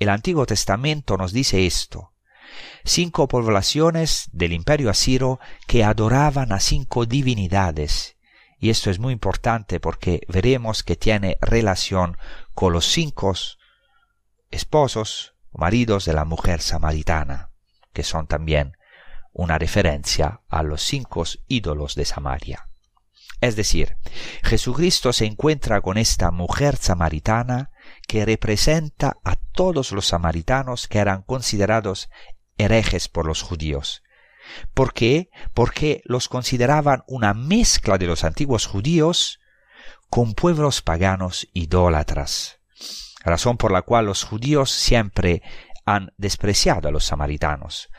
El 0.00 0.08
Antiguo 0.08 0.46
Testamento 0.46 1.18
nos 1.18 1.34
dice 1.34 1.66
esto. 1.66 2.14
Cinco 2.84 3.28
poblaciones 3.28 4.30
del 4.32 4.54
imperio 4.54 4.88
asiro 4.88 5.38
que 5.66 5.84
adoraban 5.84 6.52
a 6.52 6.60
cinco 6.60 7.04
divinidades. 7.04 8.16
Y 8.58 8.70
esto 8.70 8.90
es 8.90 8.98
muy 8.98 9.12
importante 9.12 9.78
porque 9.78 10.22
veremos 10.26 10.82
que 10.82 10.96
tiene 10.96 11.36
relación 11.42 12.16
con 12.54 12.72
los 12.72 12.86
cinco 12.86 13.34
esposos 14.50 15.34
o 15.52 15.58
maridos 15.58 16.06
de 16.06 16.14
la 16.14 16.24
mujer 16.24 16.62
samaritana, 16.62 17.50
que 17.92 18.02
son 18.02 18.26
también 18.26 18.78
una 19.34 19.58
referencia 19.58 20.40
a 20.48 20.62
los 20.62 20.80
cinco 20.82 21.24
ídolos 21.46 21.94
de 21.94 22.06
Samaria. 22.06 22.68
Es 23.42 23.54
decir, 23.54 23.98
Jesucristo 24.44 25.12
se 25.12 25.26
encuentra 25.26 25.82
con 25.82 25.98
esta 25.98 26.30
mujer 26.30 26.76
samaritana 26.76 27.69
que 28.10 28.26
representa 28.26 29.18
a 29.22 29.36
todos 29.36 29.92
los 29.92 30.08
samaritanos 30.08 30.88
que 30.88 30.98
eran 30.98 31.22
considerados 31.22 32.10
herejes 32.58 33.06
por 33.06 33.24
los 33.24 33.40
judíos. 33.40 34.02
¿Por 34.74 34.92
qué? 34.92 35.30
Porque 35.54 36.02
los 36.06 36.28
consideraban 36.28 37.04
una 37.06 37.34
mezcla 37.34 37.98
de 37.98 38.08
los 38.08 38.24
antiguos 38.24 38.66
judíos 38.66 39.38
con 40.08 40.34
pueblos 40.34 40.82
paganos 40.82 41.46
idólatras, 41.52 42.58
razón 43.22 43.56
por 43.56 43.70
la 43.70 43.82
cual 43.82 44.06
los 44.06 44.24
judíos 44.24 44.72
siempre 44.72 45.40
han 45.86 46.12
despreciado 46.16 46.88
a 46.88 46.90
los 46.90 47.04
samaritanos, 47.04 47.90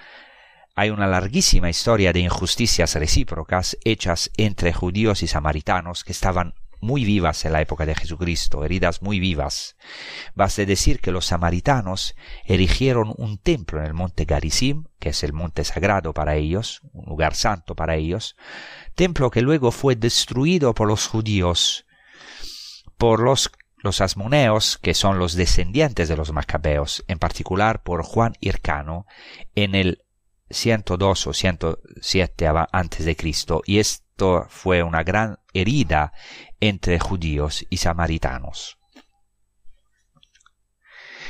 hay 0.76 0.90
una 0.90 1.08
larguísima 1.08 1.70
historia 1.70 2.12
de 2.12 2.20
injusticias 2.20 2.96
recíprocas 2.96 3.78
hechas 3.86 4.30
entre 4.36 4.74
judíos 4.74 5.24
y 5.24 5.28
samaritanos 5.28 6.04
que 6.04 6.12
estaban 6.12 6.54
muy 6.82 7.06
vivas 7.06 7.46
en 7.46 7.54
la 7.54 7.62
época 7.62 7.86
de 7.86 7.96
Jesucristo, 7.96 8.64
heridas 8.66 9.02
muy 9.02 9.20
vivas. 9.20 9.78
Baste 10.36 10.66
decir 10.66 11.00
que 11.00 11.12
los 11.12 11.28
samaritanos 11.28 12.16
erigieron 12.46 13.14
un 13.18 13.38
templo 13.38 13.80
en 13.80 13.86
el 13.86 13.94
monte 13.94 14.26
Garizim, 14.26 14.86
que 15.00 15.10
es 15.10 15.24
el 15.24 15.34
monte 15.34 15.64
sagrado 15.64 16.14
para 16.14 16.36
ellos, 16.36 16.82
un 16.94 17.06
lugar 17.06 17.36
santo 17.36 17.76
para 17.76 17.96
ellos, 17.96 18.36
templo 18.96 19.32
que 19.32 19.42
luego 19.42 19.72
fue 19.72 19.96
destruido 19.96 20.74
por 20.74 20.88
los 20.88 21.08
judíos, 21.08 21.86
por 22.98 23.22
los 23.22 23.52
los 23.84 24.00
asmoneos, 24.00 24.78
que 24.78 24.94
son 24.94 25.18
los 25.18 25.34
descendientes 25.34 26.08
de 26.08 26.16
los 26.16 26.32
macabeos, 26.32 27.04
en 27.08 27.18
particular 27.18 27.82
por 27.82 28.04
Juan 28.04 28.34
Hircano, 28.40 29.08
en 29.56 29.74
el 29.74 30.04
102 30.52 31.28
o 31.28 31.34
107 31.34 32.48
antes 32.72 33.06
de 33.06 33.16
Cristo 33.16 33.62
y 33.66 33.80
esto 33.80 34.46
fue 34.50 34.84
una 34.84 35.04
gran 35.04 35.40
herida 35.54 36.14
entre 36.62 37.00
judíos 37.00 37.66
y 37.70 37.78
samaritanos. 37.78 38.78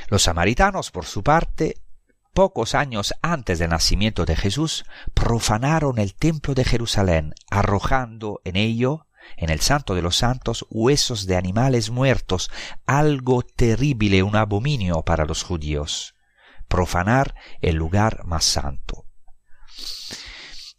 Los 0.07 0.23
samaritanos, 0.23 0.91
por 0.91 1.05
su 1.05 1.23
parte, 1.23 1.82
pocos 2.34 2.75
años 2.75 3.13
antes 3.21 3.59
del 3.59 3.69
nacimiento 3.69 4.25
de 4.25 4.36
Jesús, 4.36 4.86
profanaron 5.13 5.97
el 5.97 6.13
templo 6.13 6.53
de 6.53 6.65
Jerusalén, 6.65 7.34
arrojando 7.49 8.41
en 8.43 8.57
ello, 8.57 9.07
en 9.38 9.49
el 9.49 9.61
santo 9.61 9.95
de 9.95 10.01
los 10.01 10.17
santos, 10.17 10.65
huesos 10.69 11.25
de 11.27 11.38
animales 11.38 11.89
muertos, 11.89 12.51
algo 12.86 13.41
terrible, 13.43 14.23
un 14.23 14.36
abominio 14.36 15.03
para 15.03 15.25
los 15.25 15.43
judíos. 15.43 16.15
Profanar 16.67 17.36
el 17.61 17.75
lugar 17.75 18.25
más 18.25 18.43
santo. 18.43 19.05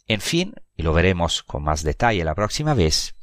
En 0.07 0.21
fin, 0.21 0.53
y 0.75 0.83
lo 0.83 0.93
veremos 0.93 1.43
con 1.43 1.63
más 1.63 1.83
detalle 1.83 2.23
la 2.23 2.35
próxima 2.35 2.73
vez, 2.73 3.15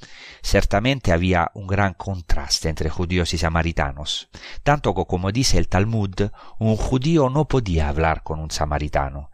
ciertamente 0.42 1.12
había 1.12 1.50
un 1.54 1.66
gran 1.66 1.94
contraste 1.94 2.68
entre 2.68 2.90
judíos 2.90 3.34
y 3.34 3.38
samaritanos, 3.38 4.28
tanto 4.62 4.94
que 4.94 5.04
como 5.06 5.32
dice 5.32 5.58
el 5.58 5.68
Talmud, 5.68 6.30
un 6.58 6.76
judío 6.76 7.30
no 7.30 7.46
podía 7.46 7.88
hablar 7.88 8.22
con 8.22 8.40
un 8.40 8.50
samaritano. 8.50 9.30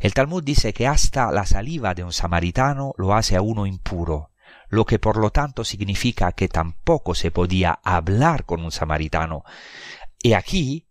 El 0.00 0.14
Talmud 0.14 0.42
dice 0.42 0.72
que 0.72 0.86
hasta 0.86 1.30
la 1.32 1.46
saliva 1.46 1.94
de 1.94 2.04
un 2.04 2.12
samaritano 2.12 2.92
lo 2.96 3.14
hace 3.14 3.36
a 3.36 3.42
uno 3.42 3.66
impuro, 3.66 4.30
lo 4.68 4.84
que 4.84 4.98
por 4.98 5.16
lo 5.16 5.30
tanto 5.30 5.64
significa 5.64 6.32
que 6.32 6.48
tampoco 6.48 7.14
se 7.14 7.30
podía 7.30 7.80
hablar 7.82 8.44
con 8.44 8.64
un 8.64 8.72
samaritano. 8.72 9.44
Y 10.22 10.34
aquí 10.34 10.89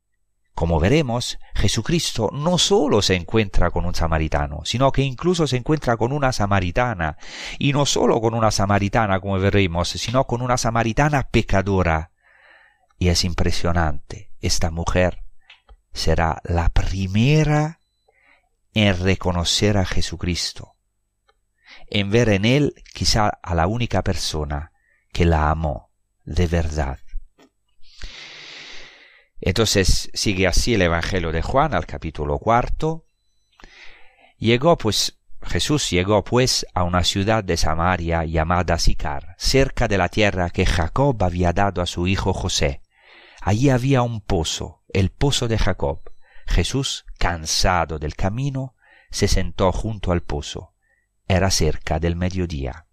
como 0.60 0.78
veremos, 0.78 1.39
Jesucristo 1.55 2.32
no 2.34 2.57
solo 2.57 3.01
se 3.01 3.16
encuentra 3.16 3.72
con 3.72 3.86
un 3.86 3.95
samaritano, 3.95 4.64
sino 4.66 4.91
que 4.91 5.01
incluso 5.03 5.47
se 5.47 5.55
encuentra 5.55 5.95
con 5.95 6.12
una 6.12 6.34
samaritana, 6.34 7.18
y 7.57 7.72
no 7.72 7.86
solo 7.86 8.20
con 8.20 8.34
una 8.34 8.51
samaritana, 8.51 9.22
como 9.22 9.39
veremos, 9.39 9.88
sino 9.88 10.28
con 10.28 10.41
una 10.41 10.57
samaritana 10.57 11.30
pecadora. 11.30 12.12
Y 12.97 13.07
es 13.07 13.24
impresionante, 13.24 14.34
esta 14.41 14.70
mujer 14.70 15.24
será 15.93 16.41
la 16.43 16.68
primera 16.68 17.80
en 18.74 19.01
reconocer 19.01 19.78
a 19.78 19.86
Jesucristo, 19.86 20.76
en 21.88 22.10
ver 22.10 22.28
en 22.28 22.43
él 22.43 22.74
quizá 22.93 23.30
a 23.30 23.55
la 23.55 23.66
única 23.66 24.03
persona 24.03 24.74
que 25.14 25.24
la 25.24 25.51
amó 25.51 25.89
de 26.26 26.47
verdad. 26.47 26.99
Entonces 29.41 30.09
sigue 30.13 30.47
así 30.47 30.73
el 30.73 30.81
Evangelio 30.81 31.31
de 31.31 31.41
Juan 31.41 31.73
al 31.73 31.85
capítulo 31.85 32.39
cuarto. 32.39 33.05
Llegó 34.37 34.77
pues 34.77 35.19
Jesús 35.41 35.89
llegó 35.89 36.23
pues 36.23 36.65
a 36.73 36.83
una 36.83 37.03
ciudad 37.03 37.43
de 37.43 37.57
Samaria 37.57 38.25
llamada 38.25 38.77
Sicar, 38.77 39.35
cerca 39.37 39.87
de 39.87 39.97
la 39.97 40.09
tierra 40.09 40.49
que 40.49 40.65
Jacob 40.65 41.21
había 41.23 41.53
dado 41.53 41.81
a 41.81 41.85
su 41.85 42.07
hijo 42.07 42.33
José. 42.33 42.81
Allí 43.41 43.69
había 43.69 44.01
un 44.01 44.21
pozo, 44.21 44.83
el 44.89 45.11
pozo 45.11 45.47
de 45.47 45.57
Jacob. 45.57 46.01
Jesús, 46.45 47.05
cansado 47.17 47.99
del 47.99 48.15
camino, 48.15 48.75
se 49.11 49.27
sentó 49.27 49.71
junto 49.71 50.11
al 50.11 50.21
pozo. 50.21 50.73
Era 51.27 51.51
cerca 51.51 51.99
del 51.99 52.15
mediodía. 52.15 52.85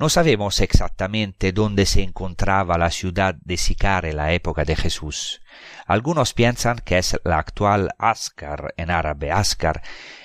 No 0.00 0.08
sabemos 0.08 0.62
exactamente 0.62 1.52
dónde 1.52 1.84
se 1.84 2.02
encontraba 2.02 2.78
la 2.78 2.90
ciudad 2.90 3.34
de 3.34 3.58
Sicar 3.58 4.06
en 4.06 4.16
la 4.16 4.32
época 4.32 4.64
de 4.64 4.74
Jesús. 4.74 5.42
Algunos 5.86 6.32
piensan 6.32 6.78
que 6.78 6.96
es 6.96 7.20
la 7.22 7.36
actual 7.36 7.90
Ascar 7.98 8.72
en 8.78 8.90
árabe. 8.90 9.30
Ascar, 9.30 9.82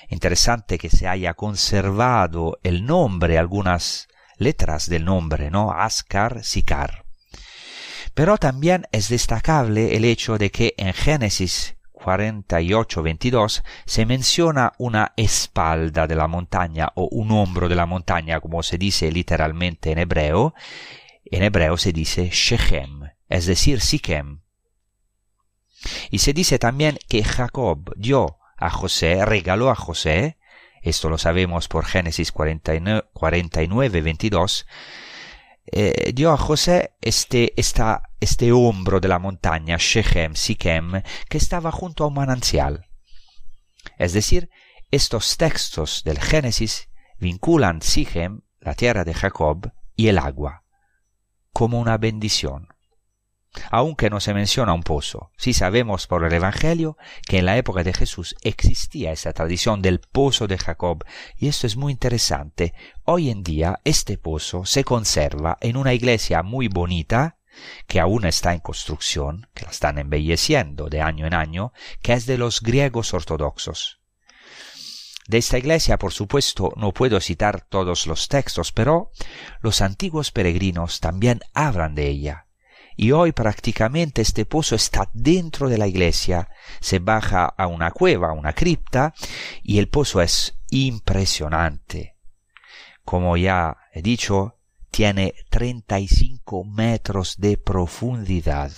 interesante 0.07 0.77
que 0.77 0.89
se 0.89 1.09
haya 1.09 1.33
conservado 1.33 2.57
el 2.63 2.85
nombre, 2.85 3.37
algunas 3.37 4.07
letras 4.37 4.87
del 4.87 5.03
nombre, 5.03 5.51
¿no? 5.51 5.73
Ascar, 5.73 6.45
Sicar. 6.45 7.03
Pero 8.13 8.37
también 8.37 8.87
es 8.93 9.09
destacable 9.09 9.97
el 9.97 10.05
hecho 10.05 10.37
de 10.37 10.51
que 10.51 10.73
en 10.77 10.93
Génesis 10.93 11.74
48-22 12.05 13.63
se 13.85 14.05
menciona 14.05 14.73
una 14.77 15.13
espalda 15.17 16.05
de 16.05 16.15
la 16.15 16.27
montaña 16.27 16.89
o 16.93 17.07
un 17.11 17.31
hombro 17.31 17.67
de 17.67 17.75
la 17.75 17.87
montaña, 17.87 18.39
como 18.39 18.61
se 18.61 18.77
dice 18.77 19.11
literalmente 19.11 19.91
en 19.91 19.97
hebreo. 19.97 20.53
En 21.25 21.41
hebreo 21.41 21.77
se 21.77 21.91
dice 21.91 22.29
Shechem, 22.31 23.09
es 23.27 23.47
decir, 23.47 23.81
Siquem. 23.81 24.41
Y 26.11 26.19
se 26.19 26.33
dice 26.33 26.59
también 26.59 26.99
que 27.09 27.23
Jacob 27.23 27.91
dio 27.95 28.37
a 28.57 28.69
José, 28.69 29.25
regaló 29.25 29.71
a 29.71 29.75
José, 29.75 30.37
esto 30.83 31.09
lo 31.09 31.17
sabemos 31.17 31.67
por 31.67 31.85
Génesis 31.85 32.31
49, 32.31 34.01
22, 34.01 34.67
eh, 35.71 36.11
dio 36.13 36.31
a 36.31 36.37
José 36.37 36.95
este, 37.01 37.53
este 37.57 38.51
hombro 38.51 38.99
de 38.99 39.07
la 39.07 39.19
montaña, 39.19 39.77
Shechem, 39.79 40.35
Siquem, 40.35 41.01
que 41.29 41.37
estaba 41.37 41.71
junto 41.71 42.03
a 42.03 42.07
un 42.07 42.13
manantial. 42.13 42.87
Es 43.97 44.13
decir, 44.13 44.49
estos 44.91 45.37
textos 45.37 46.03
del 46.03 46.19
Génesis 46.19 46.89
vinculan 47.19 47.81
Sichem, 47.81 48.41
la 48.59 48.73
tierra 48.75 49.03
de 49.03 49.13
Jacob, 49.13 49.71
y 49.95 50.07
el 50.07 50.17
agua, 50.17 50.63
como 51.53 51.79
una 51.79 51.97
bendición. 51.97 52.67
Aunque 53.71 54.09
no 54.09 54.19
se 54.19 54.33
menciona 54.33 54.73
un 54.73 54.83
pozo, 54.83 55.31
sí 55.37 55.53
sabemos 55.53 56.07
por 56.07 56.23
el 56.23 56.33
Evangelio 56.33 56.97
que 57.27 57.39
en 57.39 57.45
la 57.45 57.57
época 57.57 57.83
de 57.83 57.93
Jesús 57.93 58.35
existía 58.41 59.11
esa 59.11 59.33
tradición 59.33 59.81
del 59.81 59.99
pozo 59.99 60.47
de 60.47 60.57
Jacob, 60.57 61.03
y 61.37 61.47
esto 61.47 61.67
es 61.67 61.77
muy 61.77 61.93
interesante. 61.93 62.73
Hoy 63.03 63.29
en 63.29 63.43
día 63.43 63.79
este 63.83 64.17
pozo 64.17 64.65
se 64.65 64.83
conserva 64.83 65.57
en 65.61 65.77
una 65.77 65.93
iglesia 65.93 66.43
muy 66.43 66.67
bonita, 66.67 67.37
que 67.87 67.99
aún 67.99 68.25
está 68.25 68.53
en 68.53 68.59
construcción, 68.59 69.47
que 69.53 69.65
la 69.65 69.71
están 69.71 69.97
embelleciendo 69.97 70.87
de 70.87 71.01
año 71.01 71.25
en 71.25 71.33
año, 71.33 71.71
que 72.01 72.13
es 72.13 72.25
de 72.25 72.37
los 72.37 72.61
griegos 72.61 73.13
ortodoxos. 73.13 73.99
De 75.27 75.39
esta 75.39 75.57
iglesia, 75.57 75.97
por 75.97 76.13
supuesto, 76.13 76.71
no 76.75 76.93
puedo 76.93 77.19
citar 77.19 77.61
todos 77.61 78.05
los 78.05 78.27
textos, 78.27 78.71
pero 78.71 79.11
los 79.61 79.81
antiguos 79.81 80.31
peregrinos 80.31 80.99
también 80.99 81.39
hablan 81.53 81.95
de 81.95 82.07
ella. 82.09 82.44
Y 82.95 83.11
hoy 83.11 83.31
prácticamente 83.31 84.21
este 84.21 84.45
pozo 84.45 84.75
está 84.75 85.09
dentro 85.13 85.69
de 85.69 85.77
la 85.77 85.87
iglesia. 85.87 86.49
Se 86.79 86.99
baja 86.99 87.45
a 87.45 87.67
una 87.67 87.91
cueva, 87.91 88.29
a 88.29 88.33
una 88.33 88.53
cripta, 88.53 89.13
y 89.63 89.79
el 89.79 89.89
pozo 89.89 90.21
es 90.21 90.57
impresionante. 90.69 92.15
Como 93.03 93.37
ya 93.37 93.77
he 93.93 94.01
dicho, 94.01 94.57
tiene 94.91 95.35
35 95.49 96.63
metros 96.63 97.35
de 97.37 97.57
profundidad. 97.57 98.71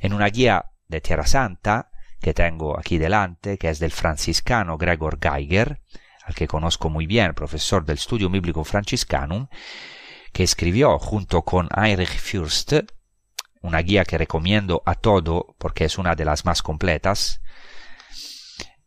En 0.00 0.12
una 0.12 0.26
guía 0.26 0.66
de 0.88 1.00
Tierra 1.00 1.26
Santa 1.26 1.90
que 2.20 2.34
tengo 2.34 2.78
aquí 2.78 2.98
delante, 2.98 3.56
que 3.56 3.70
es 3.70 3.78
del 3.78 3.92
franciscano 3.92 4.76
Gregor 4.76 5.18
Geiger, 5.20 5.80
al 6.24 6.34
que 6.34 6.46
conozco 6.46 6.90
muy 6.90 7.06
bien, 7.06 7.34
profesor 7.34 7.84
del 7.84 7.98
Studio 7.98 8.28
Bíblico 8.28 8.62
Franciscanum, 8.62 9.48
que 10.32 10.42
escribió 10.42 10.98
junto 10.98 11.42
con 11.42 11.68
Heinrich 11.76 12.18
Fürst, 12.18 12.72
una 13.62 13.78
guía 13.80 14.04
que 14.04 14.18
recomiendo 14.18 14.82
a 14.86 14.94
todo 14.94 15.54
porque 15.58 15.84
es 15.84 15.98
una 15.98 16.14
de 16.14 16.24
las 16.24 16.44
más 16.44 16.62
completas, 16.62 17.40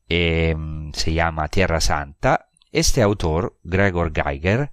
eh, 0.09 0.55
se 0.93 1.13
llama 1.13 1.47
Tierra 1.47 1.81
Santa. 1.81 2.49
Este 2.71 3.01
autor, 3.01 3.57
Gregor 3.63 4.11
Geiger, 4.13 4.71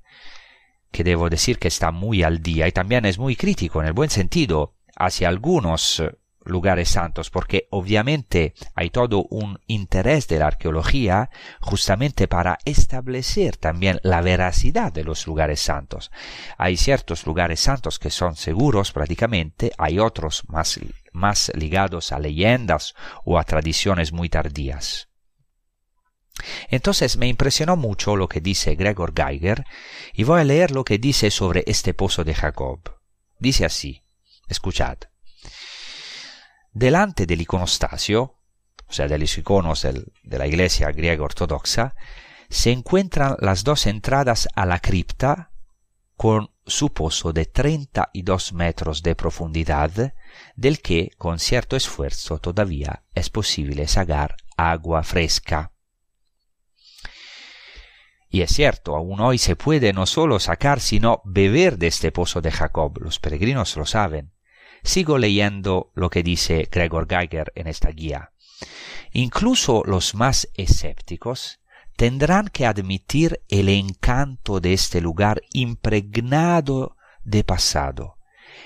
que 0.91 1.05
debo 1.05 1.29
decir 1.31 1.59
que 1.59 1.69
está 1.69 1.91
muy 1.91 2.23
al 2.23 2.43
día 2.43 2.67
y 2.67 2.73
también 2.73 3.05
es 3.05 3.19
muy 3.19 3.37
crítico 3.37 3.81
en 3.81 3.87
el 3.87 3.93
buen 3.93 4.11
sentido 4.11 4.75
hacia 4.97 5.29
algunos 5.29 6.03
lugares 6.51 6.89
santos, 6.89 7.31
porque 7.31 7.67
obviamente 7.71 8.55
hay 8.75 8.91
todo 8.91 9.25
un 9.31 9.61
interés 9.67 10.29
de 10.29 10.39
la 10.39 10.49
arqueología 10.49 11.31
justamente 11.61 12.29
para 12.29 12.59
establecer 12.65 13.57
también 13.57 14.01
la 14.03 14.21
veracidad 14.21 14.93
de 14.93 15.05
los 15.05 15.27
lugares 15.27 15.61
santos. 15.61 16.11
Hay 16.59 16.77
ciertos 16.77 17.27
lugares 17.27 17.61
santos 17.61 17.99
que 17.99 18.11
son 18.11 18.37
seguros 18.37 18.93
prácticamente, 18.93 19.73
hay 19.79 19.99
otros 19.99 20.43
más, 20.49 20.79
más 21.13 21.51
ligados 21.55 22.13
a 22.13 22.19
leyendas 22.19 22.95
o 23.25 23.39
a 23.39 23.45
tradiciones 23.45 24.13
muy 24.13 24.29
tardías. 24.29 25.09
Entonces 26.69 27.17
me 27.17 27.29
impresionó 27.29 27.77
mucho 27.77 28.17
lo 28.17 28.29
que 28.29 28.41
dice 28.41 28.75
Gregor 28.75 29.13
Geiger 29.15 29.65
y 30.15 30.25
voy 30.25 30.41
a 30.41 30.45
leer 30.45 30.71
lo 30.71 30.85
que 30.85 30.99
dice 30.99 31.31
sobre 31.31 31.65
este 31.67 31.95
pozo 31.95 32.25
de 32.25 32.35
Jacob. 32.35 32.81
Dice 33.39 33.65
así, 33.65 34.03
escuchad. 34.49 35.10
Delante 36.73 37.27
del 37.27 37.41
iconostasio, 37.41 38.37
o 38.87 38.93
sea, 38.93 39.09
de 39.09 39.19
los 39.19 39.37
iconos 39.39 39.83
de 39.83 40.39
la 40.39 40.47
iglesia 40.47 40.91
griega 40.93 41.25
ortodoxa, 41.25 41.95
se 42.49 42.73
encuentran 42.73 43.37
las 43.41 43.65
dos 43.65 43.87
entradas 43.87 44.49
a 44.55 44.67
la 44.67 44.81
cripta 44.81 45.51
con 46.17 46.51
su 46.67 46.93
pozo 46.93 47.33
de 47.33 47.47
32 47.47 48.53
metros 48.53 49.03
de 49.03 49.15
profundidad, 49.15 50.15
del 50.55 50.81
que 50.81 51.11
con 51.17 51.39
cierto 51.39 51.77
esfuerzo 51.77 52.39
todavía 52.39 53.05
es 53.15 53.31
posible 53.31 53.89
sacar 53.89 54.37
agua 54.57 55.03
fresca. 55.03 55.73
Y 58.29 58.43
es 58.43 58.53
cierto, 58.53 58.95
aún 58.95 59.21
hoy 59.21 59.39
se 59.39 59.57
puede 59.57 59.93
no 59.93 60.07
solo 60.07 60.39
sacar, 60.39 60.81
sino 60.81 61.21
beber 61.25 61.79
de 61.79 61.89
este 61.89 62.13
pozo 62.13 62.41
de 62.41 62.53
Jacob. 62.53 62.99
Los 63.01 63.19
peregrinos 63.19 63.77
lo 63.77 63.87
saben. 63.87 64.33
Sigo 64.83 65.19
leyendo 65.19 65.91
lo 65.95 66.11
que 66.11 66.23
dice 66.23 66.69
Gregor 66.71 67.07
Geiger 67.09 67.53
en 67.55 67.67
esta 67.67 67.91
guía. 67.91 68.33
Incluso 69.13 69.83
los 69.85 70.15
más 70.15 70.49
escépticos 70.55 71.61
tendrán 71.97 72.49
que 72.49 72.67
admitir 72.67 73.43
el 73.49 73.69
encanto 73.69 74.61
de 74.61 74.73
este 74.73 75.01
lugar 75.01 75.43
impregnado 75.53 76.97
de 77.25 77.45
pasado. 77.45 78.17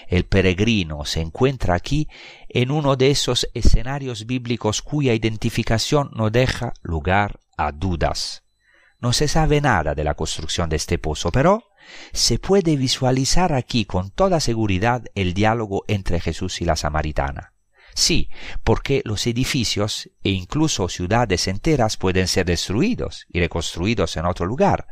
El 0.08 0.24
peregrino 0.24 1.04
se 1.04 1.20
encuentra 1.20 1.74
aquí 1.74 2.08
en 2.48 2.70
uno 2.70 2.96
de 2.96 3.10
esos 3.10 3.48
escenarios 3.54 4.26
bíblicos 4.26 4.82
cuya 4.82 5.14
identificación 5.14 6.10
no 6.14 6.30
deja 6.30 6.72
lugar 6.82 7.40
a 7.56 7.72
dudas. 7.72 8.44
No 9.00 9.12
se 9.12 9.28
sabe 9.28 9.60
nada 9.60 9.94
de 9.94 10.04
la 10.04 10.14
construcción 10.14 10.68
de 10.68 10.76
este 10.76 10.98
pozo, 10.98 11.30
pero 11.30 11.64
se 12.12 12.38
puede 12.38 12.76
visualizar 12.76 13.52
aquí 13.52 13.84
con 13.84 14.10
toda 14.10 14.40
seguridad 14.40 15.04
el 15.14 15.34
diálogo 15.34 15.84
entre 15.88 16.20
Jesús 16.20 16.60
y 16.60 16.64
la 16.64 16.76
samaritana. 16.76 17.52
Sí, 17.94 18.28
porque 18.64 19.02
los 19.04 19.26
edificios 19.26 20.10
e 20.24 20.30
incluso 20.30 20.88
ciudades 20.88 21.46
enteras 21.46 21.96
pueden 21.96 22.26
ser 22.26 22.46
destruidos 22.46 23.26
y 23.28 23.38
reconstruidos 23.38 24.16
en 24.16 24.26
otro 24.26 24.46
lugar. 24.46 24.88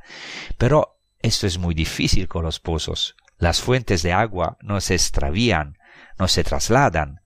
Pero 0.57 1.01
esto 1.21 1.47
es 1.47 1.59
muy 1.59 1.75
difícil 1.75 2.29
con 2.29 2.45
los 2.45 2.61
pozos. 2.61 3.17
Las 3.39 3.61
fuentes 3.61 4.03
de 4.03 4.13
agua 4.13 4.57
no 4.61 4.81
se 4.81 4.95
extravían, 4.95 5.77
no 6.17 6.29
se 6.29 6.45
trasladan. 6.45 7.23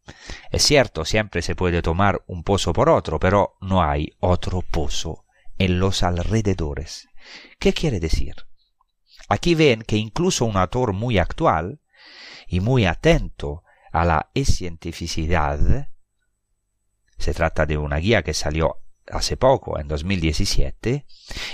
Es 0.50 0.62
cierto, 0.62 1.04
siempre 1.04 1.42
se 1.42 1.54
puede 1.54 1.82
tomar 1.82 2.22
un 2.26 2.42
pozo 2.42 2.72
por 2.72 2.88
otro, 2.88 3.20
pero 3.20 3.56
no 3.60 3.82
hay 3.82 4.16
otro 4.18 4.62
pozo 4.62 5.26
en 5.58 5.78
los 5.78 6.02
alrededores. 6.02 7.08
¿Qué 7.58 7.74
quiere 7.74 8.00
decir? 8.00 8.45
Aquí 9.28 9.54
ven 9.54 9.82
que 9.82 9.96
incluso 9.96 10.44
un 10.44 10.56
autor 10.56 10.92
muy 10.92 11.18
actual 11.18 11.80
y 12.46 12.60
muy 12.60 12.86
atento 12.86 13.64
a 13.92 14.04
la 14.04 14.30
cientificidad, 14.34 15.88
se 17.18 17.34
trata 17.34 17.66
de 17.66 17.78
una 17.78 17.96
guía 17.96 18.22
que 18.22 18.34
salió 18.34 18.82
hace 19.08 19.36
poco, 19.36 19.78
en 19.78 19.88
2017, 19.88 21.06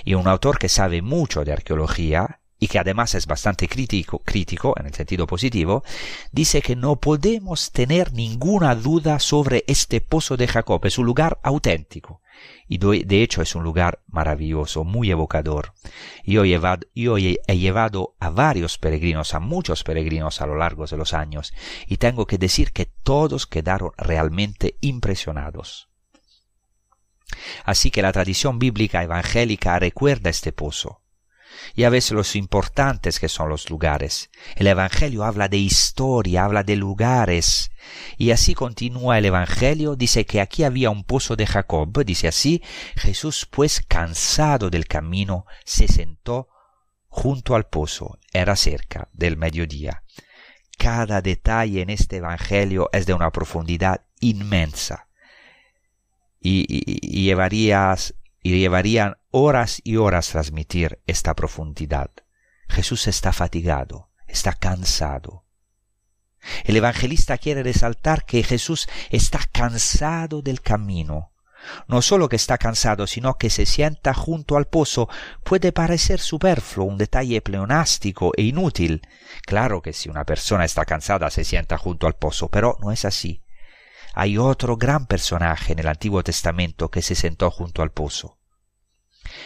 y 0.05 0.15
un 0.15 0.27
autor 0.27 0.59
que 0.59 0.69
sabe 0.69 1.03
mucho 1.03 1.45
de 1.45 1.53
arqueología 1.53 2.42
y 2.63 2.69
que 2.69 2.79
además 2.79 3.17
es 3.17 3.27
bastante 3.27 3.67
crítico, 3.67 4.21
crítico 4.21 4.75
en 4.79 4.87
el 4.87 4.95
sentido 4.95 5.27
positivo, 5.27 5.83
dice 6.31 6.63
que 6.63 6.77
no 6.77 6.95
podemos 6.95 7.73
tener 7.73 8.13
ninguna 8.13 8.77
duda 8.77 9.19
sobre 9.19 9.65
este 9.67 10.01
pozo 10.01 10.37
de 10.37 10.47
Jacob, 10.47 10.81
es 10.87 10.97
un 10.97 11.07
lugar 11.07 11.41
auténtico 11.43 12.21
y 12.69 12.79
de 12.79 13.23
hecho 13.25 13.43
es 13.43 13.57
un 13.57 13.65
lugar 13.65 14.05
maravilloso, 14.07 14.85
muy 14.85 15.11
evocador. 15.11 15.75
Yo 16.25 16.45
he, 16.45 16.49
llevado, 16.51 16.87
yo 16.95 17.19
he 17.19 17.59
llevado 17.59 18.15
a 18.21 18.31
varios 18.31 18.79
peregrinos, 18.79 19.35
a 19.35 19.41
muchos 19.41 19.83
peregrinos 19.83 20.41
a 20.41 20.47
lo 20.47 20.55
largo 20.55 20.87
de 20.87 20.97
los 20.97 21.15
años, 21.15 21.53
y 21.89 21.97
tengo 21.97 22.27
que 22.27 22.39
decir 22.39 22.71
que 22.71 22.87
todos 22.87 23.49
quedaron 23.49 23.91
realmente 23.97 24.77
impresionados. 24.81 25.89
Así 27.65 27.91
que 27.91 28.03
la 28.03 28.13
tradición 28.13 28.61
bíblica 28.61 29.03
evangélica 29.03 29.81
recuerda 29.81 30.31
este 30.31 30.53
pozo, 30.53 31.02
y 31.75 31.85
a 31.85 31.91
veces 31.91 32.13
los 32.13 32.37
importantes 32.37 33.21
que 33.21 33.29
son 33.29 33.49
los 33.49 33.71
lugares. 33.71 34.31
El 34.57 34.67
Evangelio 34.67 35.25
habla 35.25 35.49
de 35.49 35.59
historia, 35.59 36.45
habla 36.45 36.63
de 36.63 36.77
lugares. 36.77 37.71
Y 38.17 38.31
así 38.31 38.55
continúa 38.55 39.19
el 39.19 39.25
Evangelio, 39.25 39.97
dice 39.97 40.25
que 40.27 40.41
aquí 40.41 40.65
había 40.65 40.91
un 40.91 41.05
pozo 41.05 41.37
de 41.37 41.47
Jacob, 41.47 42.05
dice 42.05 42.29
así, 42.29 42.63
Jesús 42.97 43.47
pues 43.51 43.83
cansado 43.87 44.71
del 44.71 44.87
camino 44.87 45.47
se 45.65 45.89
sentó 45.89 46.49
junto 47.09 47.55
al 47.55 47.67
pozo, 47.67 48.19
era 48.33 48.57
cerca 48.57 49.09
del 49.13 49.37
mediodía. 49.37 50.03
Cada 50.79 51.21
detalle 51.21 51.83
en 51.83 51.91
este 51.91 52.17
Evangelio 52.17 52.89
es 52.93 53.07
de 53.07 53.15
una 53.15 53.31
profundidad 53.31 54.05
inmensa. 54.21 55.09
Y, 56.41 56.67
y, 56.69 57.23
llevarías 57.23 58.15
y 58.43 58.59
llevarían 58.59 59.17
horas 59.31 59.81
y 59.85 59.97
horas 59.97 60.29
transmitir 60.29 61.01
esta 61.07 61.35
profundidad. 61.35 62.11
Jesús 62.69 63.07
está 63.07 63.33
fatigado, 63.33 64.11
está 64.27 64.53
cansado. 64.53 65.45
El 66.65 66.77
evangelista 66.77 67.39
quiere 67.39 67.63
resaltar 67.63 68.25
que 68.25 68.43
Jesús 68.43 68.89
está 69.11 69.39
cansado 69.53 70.43
del 70.43 70.61
camino, 70.61 71.33
no 71.87 72.03
solo 72.03 72.29
que 72.29 72.37
está 72.37 72.59
cansado, 72.59 73.07
sino 73.07 73.35
que 73.35 73.51
se 73.51 73.67
sienta 73.67 74.15
junto 74.15 74.57
al 74.57 74.67
pozo, 74.67 75.09
puede 75.45 75.73
parecer 75.73 76.21
superfluo, 76.21 76.87
un 76.87 76.99
detalle 76.99 77.41
pleonástico 77.41 78.33
e 78.37 78.43
inútil. 78.43 79.03
Claro 79.47 79.83
que 79.83 79.93
si 79.93 80.09
una 80.09 80.25
persona 80.25 80.65
está 80.65 80.85
cansada 80.85 81.31
se 81.31 81.45
sienta 81.45 81.79
junto 81.79 82.07
al 82.07 82.15
pozo, 82.15 82.49
pero 82.49 82.77
no 82.81 82.93
es 82.93 83.05
así. 83.05 83.43
Hay 84.15 84.39
otro 84.39 84.77
gran 84.77 85.07
personaje 85.07 85.73
en 85.73 85.79
el 85.79 85.89
Antiguo 85.89 86.23
Testamento 86.23 86.91
que 86.91 87.03
se 87.03 87.15
sentó 87.15 87.51
junto 87.51 87.83
al 87.83 87.93
pozo. 87.93 88.39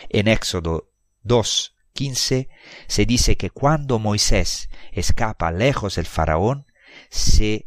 En 0.09 0.29
Éxodo 0.29 0.91
2, 1.23 1.77
15 1.93 2.49
se 2.87 3.07
dice 3.07 3.37
que 3.37 3.51
cuando 3.51 3.99
Moisés 3.99 4.69
escapa 4.93 5.51
lejos 5.51 5.97
del 5.97 6.07
faraón, 6.07 6.67
se 7.11 7.67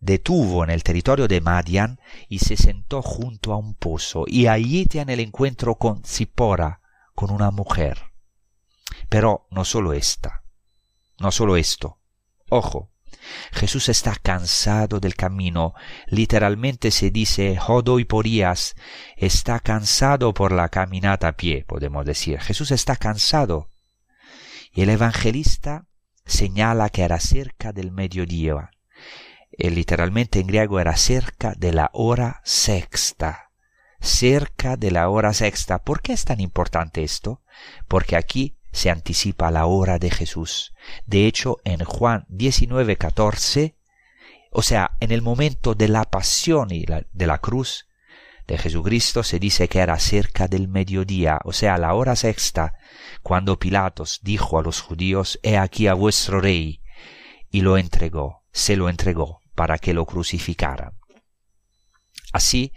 detuvo 0.00 0.64
en 0.64 0.70
el 0.70 0.82
territorio 0.82 1.26
de 1.28 1.40
Madian 1.40 2.00
y 2.28 2.38
se 2.38 2.56
sentó 2.56 3.02
junto 3.02 3.52
a 3.52 3.56
un 3.56 3.74
pozo 3.74 4.24
y 4.26 4.46
allí 4.46 4.86
tiene 4.86 5.14
el 5.14 5.20
encuentro 5.20 5.76
con 5.76 6.04
Zipora, 6.04 6.80
con 7.14 7.30
una 7.30 7.50
mujer. 7.50 8.12
Pero 9.08 9.46
no 9.50 9.64
solo 9.64 9.92
esta, 9.92 10.42
no 11.18 11.32
solo 11.32 11.56
esto. 11.56 11.98
Ojo, 12.48 12.90
Jesús 13.52 13.88
está 13.88 14.14
cansado 14.14 15.00
del 15.00 15.14
camino. 15.14 15.74
Literalmente 16.06 16.90
se 16.90 17.10
dice 17.10 17.58
y 17.98 18.04
porías, 18.04 18.74
está 19.16 19.60
cansado 19.60 20.34
por 20.34 20.52
la 20.52 20.68
caminata 20.68 21.28
a 21.28 21.32
pie, 21.32 21.64
podemos 21.66 22.04
decir. 22.04 22.40
Jesús 22.40 22.70
está 22.70 22.96
cansado. 22.96 23.70
Y 24.72 24.82
el 24.82 24.90
evangelista 24.90 25.86
señala 26.24 26.90
que 26.90 27.02
era 27.02 27.20
cerca 27.20 27.72
del 27.72 27.90
mediodía. 27.90 28.70
Eh, 29.50 29.70
literalmente 29.70 30.40
en 30.40 30.46
griego 30.46 30.78
era 30.78 30.96
cerca 30.96 31.54
de 31.56 31.72
la 31.72 31.90
hora 31.92 32.40
sexta. 32.44 33.50
Cerca 34.00 34.76
de 34.76 34.90
la 34.90 35.08
hora 35.08 35.32
sexta. 35.32 35.82
¿Por 35.82 36.02
qué 36.02 36.12
es 36.12 36.24
tan 36.24 36.40
importante 36.40 37.02
esto? 37.02 37.42
Porque 37.88 38.16
aquí 38.16 38.57
se 38.78 38.90
anticipa 38.90 39.50
la 39.50 39.66
hora 39.66 39.98
de 39.98 40.08
Jesús. 40.08 40.72
De 41.04 41.26
hecho, 41.26 41.56
en 41.64 41.84
Juan 41.84 42.24
19, 42.28 42.96
14, 42.96 43.76
o 44.52 44.62
sea, 44.62 44.92
en 45.00 45.10
el 45.10 45.20
momento 45.20 45.74
de 45.74 45.88
la 45.88 46.04
pasión 46.04 46.70
y 46.70 46.86
de 46.86 47.26
la 47.26 47.38
cruz 47.38 47.88
de 48.46 48.56
Jesucristo 48.56 49.24
se 49.24 49.40
dice 49.40 49.66
que 49.68 49.80
era 49.80 49.98
cerca 49.98 50.46
del 50.46 50.68
mediodía, 50.68 51.40
o 51.44 51.52
sea, 51.52 51.76
la 51.76 51.92
hora 51.92 52.14
sexta, 52.14 52.74
cuando 53.24 53.58
Pilatos 53.58 54.20
dijo 54.22 54.60
a 54.60 54.62
los 54.62 54.80
judíos, 54.80 55.40
He 55.42 55.58
aquí 55.58 55.88
a 55.88 55.94
vuestro 55.94 56.40
rey, 56.40 56.80
y 57.50 57.62
lo 57.62 57.78
entregó, 57.78 58.44
se 58.52 58.76
lo 58.76 58.88
entregó 58.88 59.42
para 59.56 59.78
que 59.78 59.92
lo 59.92 60.06
crucificaran. 60.06 60.92
Así 62.32 62.72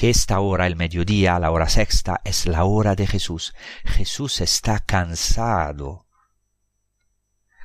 que 0.00 0.08
esta 0.08 0.40
hora, 0.40 0.66
el 0.66 0.76
mediodía, 0.76 1.38
la 1.38 1.50
hora 1.50 1.68
sexta, 1.68 2.22
es 2.24 2.46
la 2.46 2.64
hora 2.64 2.94
de 2.94 3.06
Jesús. 3.06 3.52
Jesús 3.84 4.40
está 4.40 4.78
cansado. 4.78 6.06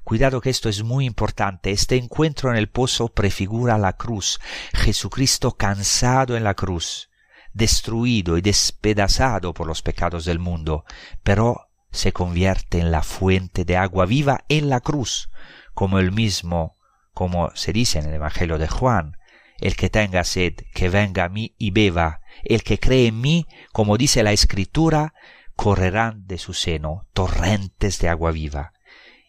Cuidado 0.03 0.41
que 0.41 0.49
esto 0.49 0.67
es 0.67 0.83
muy 0.83 1.05
importante. 1.05 1.71
Este 1.71 1.95
encuentro 1.95 2.49
en 2.49 2.57
el 2.57 2.67
pozo 2.67 3.07
prefigura 3.07 3.77
la 3.77 3.93
cruz. 3.93 4.41
Jesucristo 4.73 5.53
cansado 5.53 6.35
en 6.35 6.43
la 6.43 6.55
cruz, 6.55 7.09
destruido 7.53 8.37
y 8.37 8.41
despedazado 8.41 9.53
por 9.53 9.65
los 9.65 9.81
pecados 9.81 10.25
del 10.25 10.39
mundo, 10.39 10.83
pero 11.23 11.69
se 11.89 12.11
convierte 12.11 12.79
en 12.79 12.91
la 12.91 13.03
fuente 13.03 13.63
de 13.63 13.77
agua 13.77 14.05
viva 14.05 14.43
en 14.49 14.67
la 14.67 14.81
cruz, 14.81 15.29
como 15.73 15.99
el 15.99 16.11
mismo, 16.11 16.77
como 17.13 17.51
se 17.55 17.71
dice 17.71 17.99
en 17.99 18.07
el 18.07 18.15
Evangelio 18.15 18.57
de 18.57 18.67
Juan, 18.67 19.15
el 19.59 19.77
que 19.77 19.89
tenga 19.89 20.25
sed, 20.25 20.53
que 20.73 20.89
venga 20.89 21.23
a 21.23 21.29
mí 21.29 21.55
y 21.57 21.71
beba. 21.71 22.19
El 22.45 22.63
que 22.63 22.79
cree 22.79 23.07
en 23.07 23.19
mí, 23.19 23.47
como 23.73 23.97
dice 23.97 24.23
la 24.23 24.31
Escritura, 24.31 25.13
correrán 25.55 26.27
de 26.27 26.37
su 26.37 26.53
seno 26.53 27.07
torrentes 27.13 27.99
de 27.99 28.09
agua 28.09 28.31
viva. 28.31 28.71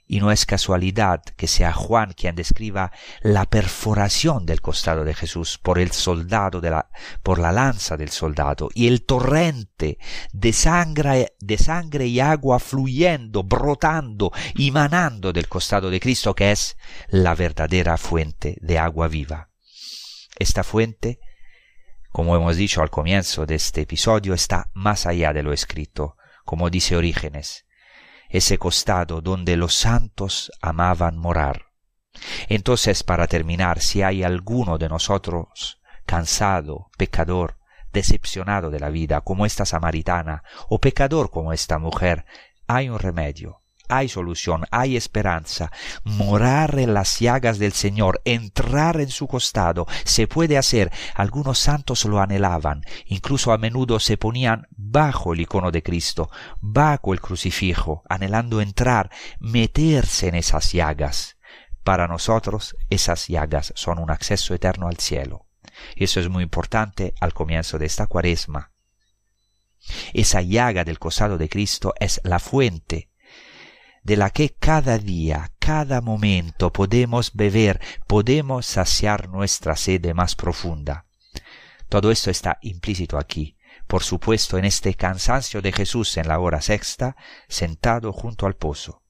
Y 0.09 0.21
no 0.21 0.31
es 0.31 0.47
casualidad 0.47 1.25
que 1.37 1.49
sea 1.49 1.73
Juan 1.73 2.13
quien 2.13 2.37
describa 2.37 2.93
la 3.23 3.45
perforación 3.47 4.47
del 4.47 4.61
costado 4.61 5.03
de 5.03 5.15
Jesús 5.15 5.59
por 5.59 5.81
el 5.81 5.91
soldado 5.91 6.61
de 6.61 6.71
la, 6.71 6.91
por 7.25 7.41
la 7.41 7.51
lanza 7.51 7.97
del 7.97 8.11
soldado 8.11 8.69
y 8.73 8.87
el 8.87 9.03
torrente 9.03 9.99
de 10.33 10.53
sangre, 10.53 11.35
de 11.41 11.59
sangre 11.59 12.07
y 12.07 12.21
agua 12.21 12.61
fluyendo, 12.61 13.43
brotando 13.43 14.31
y 14.55 14.71
del 14.71 15.49
costado 15.49 15.91
de 15.91 15.99
Cristo 15.99 16.35
que 16.35 16.53
es 16.53 16.77
la 17.09 17.35
verdadera 17.35 17.97
fuente 17.97 18.59
de 18.61 18.79
agua 18.79 19.09
viva. 19.09 19.49
Esta 20.39 20.63
fuente 20.63 21.19
como 22.17 22.35
hemos 22.35 22.57
dicho 22.57 22.81
al 22.81 22.89
comienzo 22.89 23.45
de 23.45 23.57
este 23.57 23.83
episodio, 23.83 24.33
está 24.33 24.71
más 24.73 25.05
allá 25.05 25.35
de 25.35 25.43
lo 25.43 25.53
escrito, 25.53 26.17
como 26.47 26.71
dice 26.71 26.97
Orígenes, 26.97 27.67
ese 28.31 28.57
costado 28.57 29.21
donde 29.21 29.59
los 29.59 29.75
santos 29.75 30.51
amaban 30.63 31.19
morar. 31.19 31.67
Entonces, 32.49 33.03
para 33.03 33.27
terminar, 33.27 33.81
si 33.81 34.01
hay 34.01 34.23
alguno 34.23 34.79
de 34.79 34.89
nosotros 34.89 35.83
cansado, 36.07 36.87
pecador, 36.97 37.59
decepcionado 37.93 38.71
de 38.71 38.81
la 38.81 38.89
vida, 38.89 39.21
como 39.21 39.45
esta 39.45 39.67
samaritana, 39.67 40.43
o 40.71 40.81
pecador 40.81 41.31
como 41.31 41.53
esta 41.53 41.79
mujer, 41.79 42.25
hay 42.67 42.89
un 42.89 42.99
remedio, 42.99 43.61
hay 43.89 44.09
solución, 44.09 44.65
hay 44.71 44.97
esperanza. 44.97 45.71
Morar 46.05 46.79
en 46.79 46.95
las 46.95 47.19
llagas 47.21 47.59
del 47.59 47.73
Señor, 47.73 48.21
entrar 48.25 49.01
en 49.01 49.09
su 49.09 49.27
costado, 49.27 49.87
se 50.05 50.27
puede 50.27 50.59
hacer. 50.59 50.93
Algunos 51.15 51.59
santos 51.59 52.05
lo 52.05 52.21
anhelaban, 52.21 52.83
incluso 53.07 53.53
a 53.53 53.59
menudo 53.59 54.01
se 54.01 54.17
ponían 54.17 54.67
bajo 54.71 55.33
el 55.33 55.41
icono 55.41 55.71
de 55.71 55.83
Cristo, 55.83 56.31
bajo 56.61 57.13
el 57.13 57.21
crucifijo, 57.21 58.03
anhelando 58.09 58.61
entrar, 58.61 59.11
meterse 59.41 60.29
en 60.29 60.37
esas 60.37 60.73
llagas. 60.73 61.37
Para 61.83 62.09
nosotros 62.09 62.77
esas 62.91 63.29
llagas 63.29 63.73
son 63.77 63.99
un 63.99 64.11
acceso 64.11 64.55
eterno 64.55 64.89
al 64.89 64.97
cielo. 64.97 65.47
Eso 65.95 66.21
es 66.21 66.29
muy 66.29 66.43
importante 66.43 67.15
al 67.21 67.33
comienzo 67.33 67.79
de 67.79 67.87
esta 67.87 68.07
cuaresma. 68.07 68.73
Esa 70.13 70.43
llaga 70.43 70.85
del 70.85 70.99
costado 70.99 71.39
de 71.39 71.49
Cristo 71.49 71.95
es 72.01 72.21
la 72.25 72.39
fuente 72.39 73.11
de 74.07 74.17
la 74.17 74.31
que 74.31 74.51
cada 74.51 74.99
día, 74.99 75.51
cada 75.59 76.01
momento 76.01 76.73
podemos 76.73 77.35
beber, 77.35 77.81
podemos 78.07 78.65
saciar 78.65 79.29
nuestra 79.29 79.75
sede 79.75 80.15
más 80.15 80.37
profunda. 80.37 81.07
Todo 81.89 82.13
esto 82.13 82.31
está 82.31 82.59
implícito 82.63 83.19
aquí, 83.19 83.57
por 83.89 84.05
supuesto 84.05 84.59
en 84.59 84.65
este 84.65 84.95
cansancio 84.95 85.61
de 85.61 85.73
Jesús 85.73 86.17
en 86.19 86.29
la 86.29 86.39
hora 86.39 86.63
sexta, 86.63 87.17
sentado 87.49 88.13
junto 88.13 88.47
al 88.47 88.55
pozo. 88.55 89.03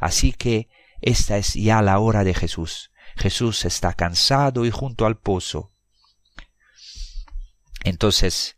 Así 0.00 0.32
que 0.32 0.68
esta 1.00 1.36
es 1.36 1.54
ya 1.54 1.80
la 1.80 2.00
hora 2.00 2.24
de 2.24 2.34
Jesús. 2.34 2.90
Jesús 3.16 3.64
está 3.64 3.94
cansado 3.94 4.66
y 4.66 4.72
junto 4.72 5.06
al 5.06 5.16
pozo. 5.16 5.70
Entonces, 7.84 8.56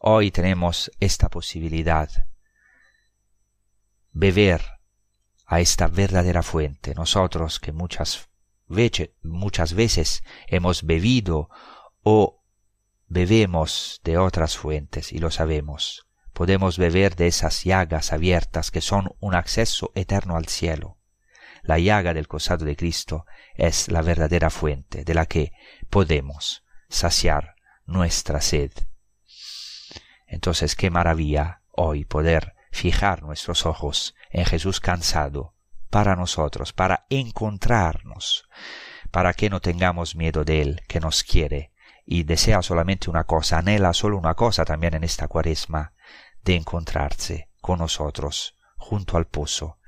hoy 0.00 0.32
tenemos 0.32 0.90
esta 0.98 1.28
posibilidad. 1.28 2.10
Beber 4.10 4.77
a 5.48 5.60
esta 5.60 5.88
verdadera 5.88 6.42
fuente. 6.42 6.94
Nosotros 6.94 7.58
que 7.58 7.72
muchas, 7.72 8.28
veces, 8.68 9.10
muchas 9.22 9.72
veces 9.72 10.22
hemos 10.46 10.84
bebido 10.84 11.48
o 12.02 12.44
bebemos 13.06 14.00
de 14.04 14.18
otras 14.18 14.58
fuentes 14.58 15.10
y 15.12 15.18
lo 15.18 15.30
sabemos. 15.30 16.06
Podemos 16.34 16.76
beber 16.78 17.16
de 17.16 17.26
esas 17.26 17.64
llagas 17.64 18.12
abiertas 18.12 18.70
que 18.70 18.82
son 18.82 19.16
un 19.20 19.34
acceso 19.34 19.90
eterno 19.94 20.36
al 20.36 20.46
cielo. 20.46 20.98
La 21.62 21.78
llaga 21.78 22.12
del 22.12 22.28
costado 22.28 22.66
de 22.66 22.76
Cristo 22.76 23.24
es 23.54 23.88
la 23.88 24.02
verdadera 24.02 24.50
fuente 24.50 25.02
de 25.02 25.14
la 25.14 25.26
que 25.26 25.52
podemos 25.88 26.62
saciar 26.90 27.56
nuestra 27.86 28.42
sed. 28.42 28.70
Entonces, 30.26 30.76
qué 30.76 30.90
maravilla 30.90 31.62
hoy 31.72 32.04
poder 32.04 32.54
fijar 32.70 33.22
nuestros 33.22 33.64
ojos 33.64 34.14
en 34.30 34.44
Jesús 34.44 34.80
cansado 34.80 35.54
para 35.90 36.16
nosotros, 36.16 36.72
para 36.72 37.06
encontrarnos, 37.08 38.48
para 39.10 39.32
que 39.32 39.50
no 39.50 39.60
tengamos 39.60 40.16
miedo 40.16 40.44
de 40.44 40.62
Él, 40.62 40.82
que 40.86 41.00
nos 41.00 41.24
quiere 41.24 41.72
y 42.04 42.22
desea 42.22 42.62
solamente 42.62 43.10
una 43.10 43.24
cosa, 43.24 43.58
anhela 43.58 43.92
solo 43.92 44.16
una 44.16 44.34
cosa 44.34 44.64
también 44.64 44.94
en 44.94 45.04
esta 45.04 45.28
cuaresma, 45.28 45.92
de 46.42 46.56
encontrarse 46.56 47.50
con 47.60 47.80
nosotros 47.80 48.56
junto 48.76 49.16
al 49.16 49.26
pozo, 49.26 49.78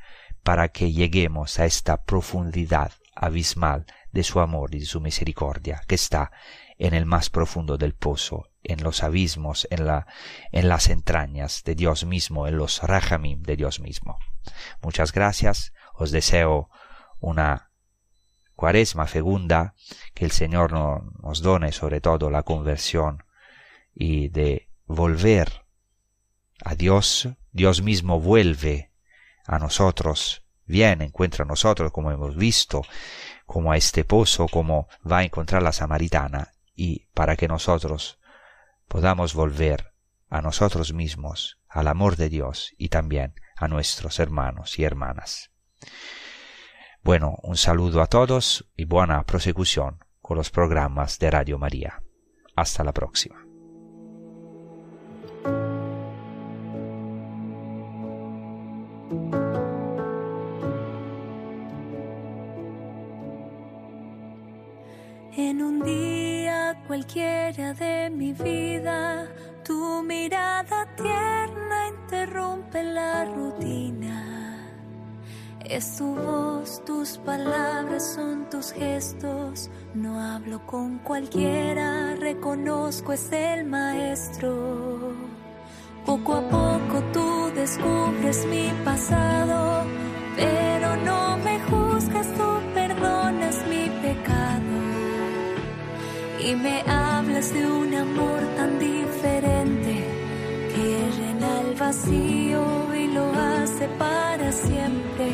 para 0.43 0.69
que 0.69 0.93
lleguemos 0.93 1.59
a 1.59 1.65
esta 1.65 2.03
profundidad 2.05 2.93
abismal 3.15 3.87
de 4.13 4.23
su 4.23 4.41
amor 4.41 4.75
y 4.75 4.81
de 4.81 4.87
su 4.87 5.01
misericordia, 5.01 5.83
que 5.87 5.95
está 5.95 6.33
en 6.79 6.95
el 6.95 7.07
más 7.07 7.31
profundo 7.31 7.79
del 7.79 7.95
pozo, 7.95 8.50
en 8.63 8.83
los 8.83 9.03
abismos, 9.03 9.67
en, 9.71 9.87
la, 9.87 10.07
en 10.53 10.69
las 10.69 10.89
entrañas 10.89 11.63
de 11.65 11.75
Dios 11.75 12.05
mismo, 12.05 12.47
en 12.47 12.57
los 12.57 12.83
rajamim 12.83 13.43
de 13.43 13.57
Dios 13.57 13.81
mismo. 13.81 14.19
Muchas 14.83 15.13
gracias, 15.13 15.73
os 15.95 16.11
deseo 16.11 16.69
una 17.19 17.71
cuaresma 18.55 19.07
fecunda, 19.07 19.75
que 20.15 20.25
el 20.25 20.31
Señor 20.31 20.73
nos 20.73 21.41
done 21.41 21.73
sobre 21.73 22.01
todo 22.01 22.31
la 22.31 22.43
conversión 22.43 23.25
y 23.95 24.29
de 24.29 24.69
volver 24.87 25.65
a 26.63 26.75
Dios, 26.75 27.29
Dios 27.53 27.83
mismo 27.83 28.21
vuelve 28.21 28.93
a 29.47 29.59
nosotros, 29.59 30.45
viene, 30.67 31.07
encuentra 31.07 31.45
a 31.45 31.49
nosotros, 31.49 31.91
como 31.91 32.13
hemos 32.13 32.37
visto, 32.37 32.83
como 33.47 33.73
a 33.73 33.77
este 33.77 34.05
pozo, 34.05 34.47
como 34.47 34.89
va 35.11 35.19
a 35.19 35.25
encontrar 35.25 35.63
la 35.63 35.73
samaritana, 35.73 36.53
y 36.75 37.07
para 37.15 37.37
que 37.37 37.49
nosotros 37.49 38.20
podamos 38.91 39.35
volver 39.35 39.95
a 40.29 40.43
nosotros 40.43 40.93
mismos, 40.93 41.61
al 41.69 41.87
amor 41.87 42.17
de 42.17 42.29
Dios 42.29 42.75
y 42.77 42.89
también 42.89 43.35
a 43.57 43.69
nuestros 43.69 44.19
hermanos 44.19 44.81
y 44.81 44.85
hermanas. 44.85 45.53
Bueno, 47.01 47.37
un 47.45 47.57
saludo 47.57 48.03
a 48.03 48.09
todos 48.09 48.69
y 48.77 48.87
buena 48.87 49.23
prosecución 49.23 50.05
con 50.21 50.37
los 50.37 50.51
programas 50.51 51.21
de 51.21 51.31
Radio 51.31 51.57
María. 51.57 52.03
Hasta 52.57 52.83
la 52.83 52.93
próxima. 52.93 53.50
Mirada 70.21 70.87
tierna 70.97 71.89
interrumpe 71.95 72.83
la 72.83 73.25
rutina. 73.25 74.19
Es 75.65 75.97
tu 75.97 76.15
voz, 76.15 76.83
tus 76.85 77.17
palabras 77.19 78.15
son 78.15 78.51
tus 78.51 78.73
gestos. 78.73 79.71
No 79.95 80.21
hablo 80.21 80.59
con 80.67 80.99
cualquiera, 80.99 82.17
reconozco 82.17 83.15
es 83.15 83.33
el 83.33 83.65
maestro. 83.65 85.15
Poco 86.05 86.35
a 86.35 86.43
poco 86.59 86.97
tú 87.15 87.51
descubres 87.55 88.45
mi 88.47 88.69
pasado, 88.85 89.85
pero 90.37 90.97
no 91.09 91.39
me 91.39 91.55
juzgas, 91.69 92.27
tú 92.39 92.49
perdonas 92.75 93.57
mi 93.73 93.85
pecado. 94.05 94.77
Y 96.47 96.55
me 96.57 96.83
hablas 96.83 97.53
de 97.55 97.67
un 97.67 97.95
amor 97.95 98.41
tan 98.57 98.79
diferente 98.79 99.40
vacío 101.81 102.95
y 102.95 103.07
lo 103.09 103.25
hace 103.33 103.89
para 103.99 104.53
siempre. 104.53 105.31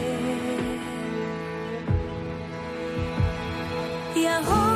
Y 4.14 4.26
ahora 4.26 4.75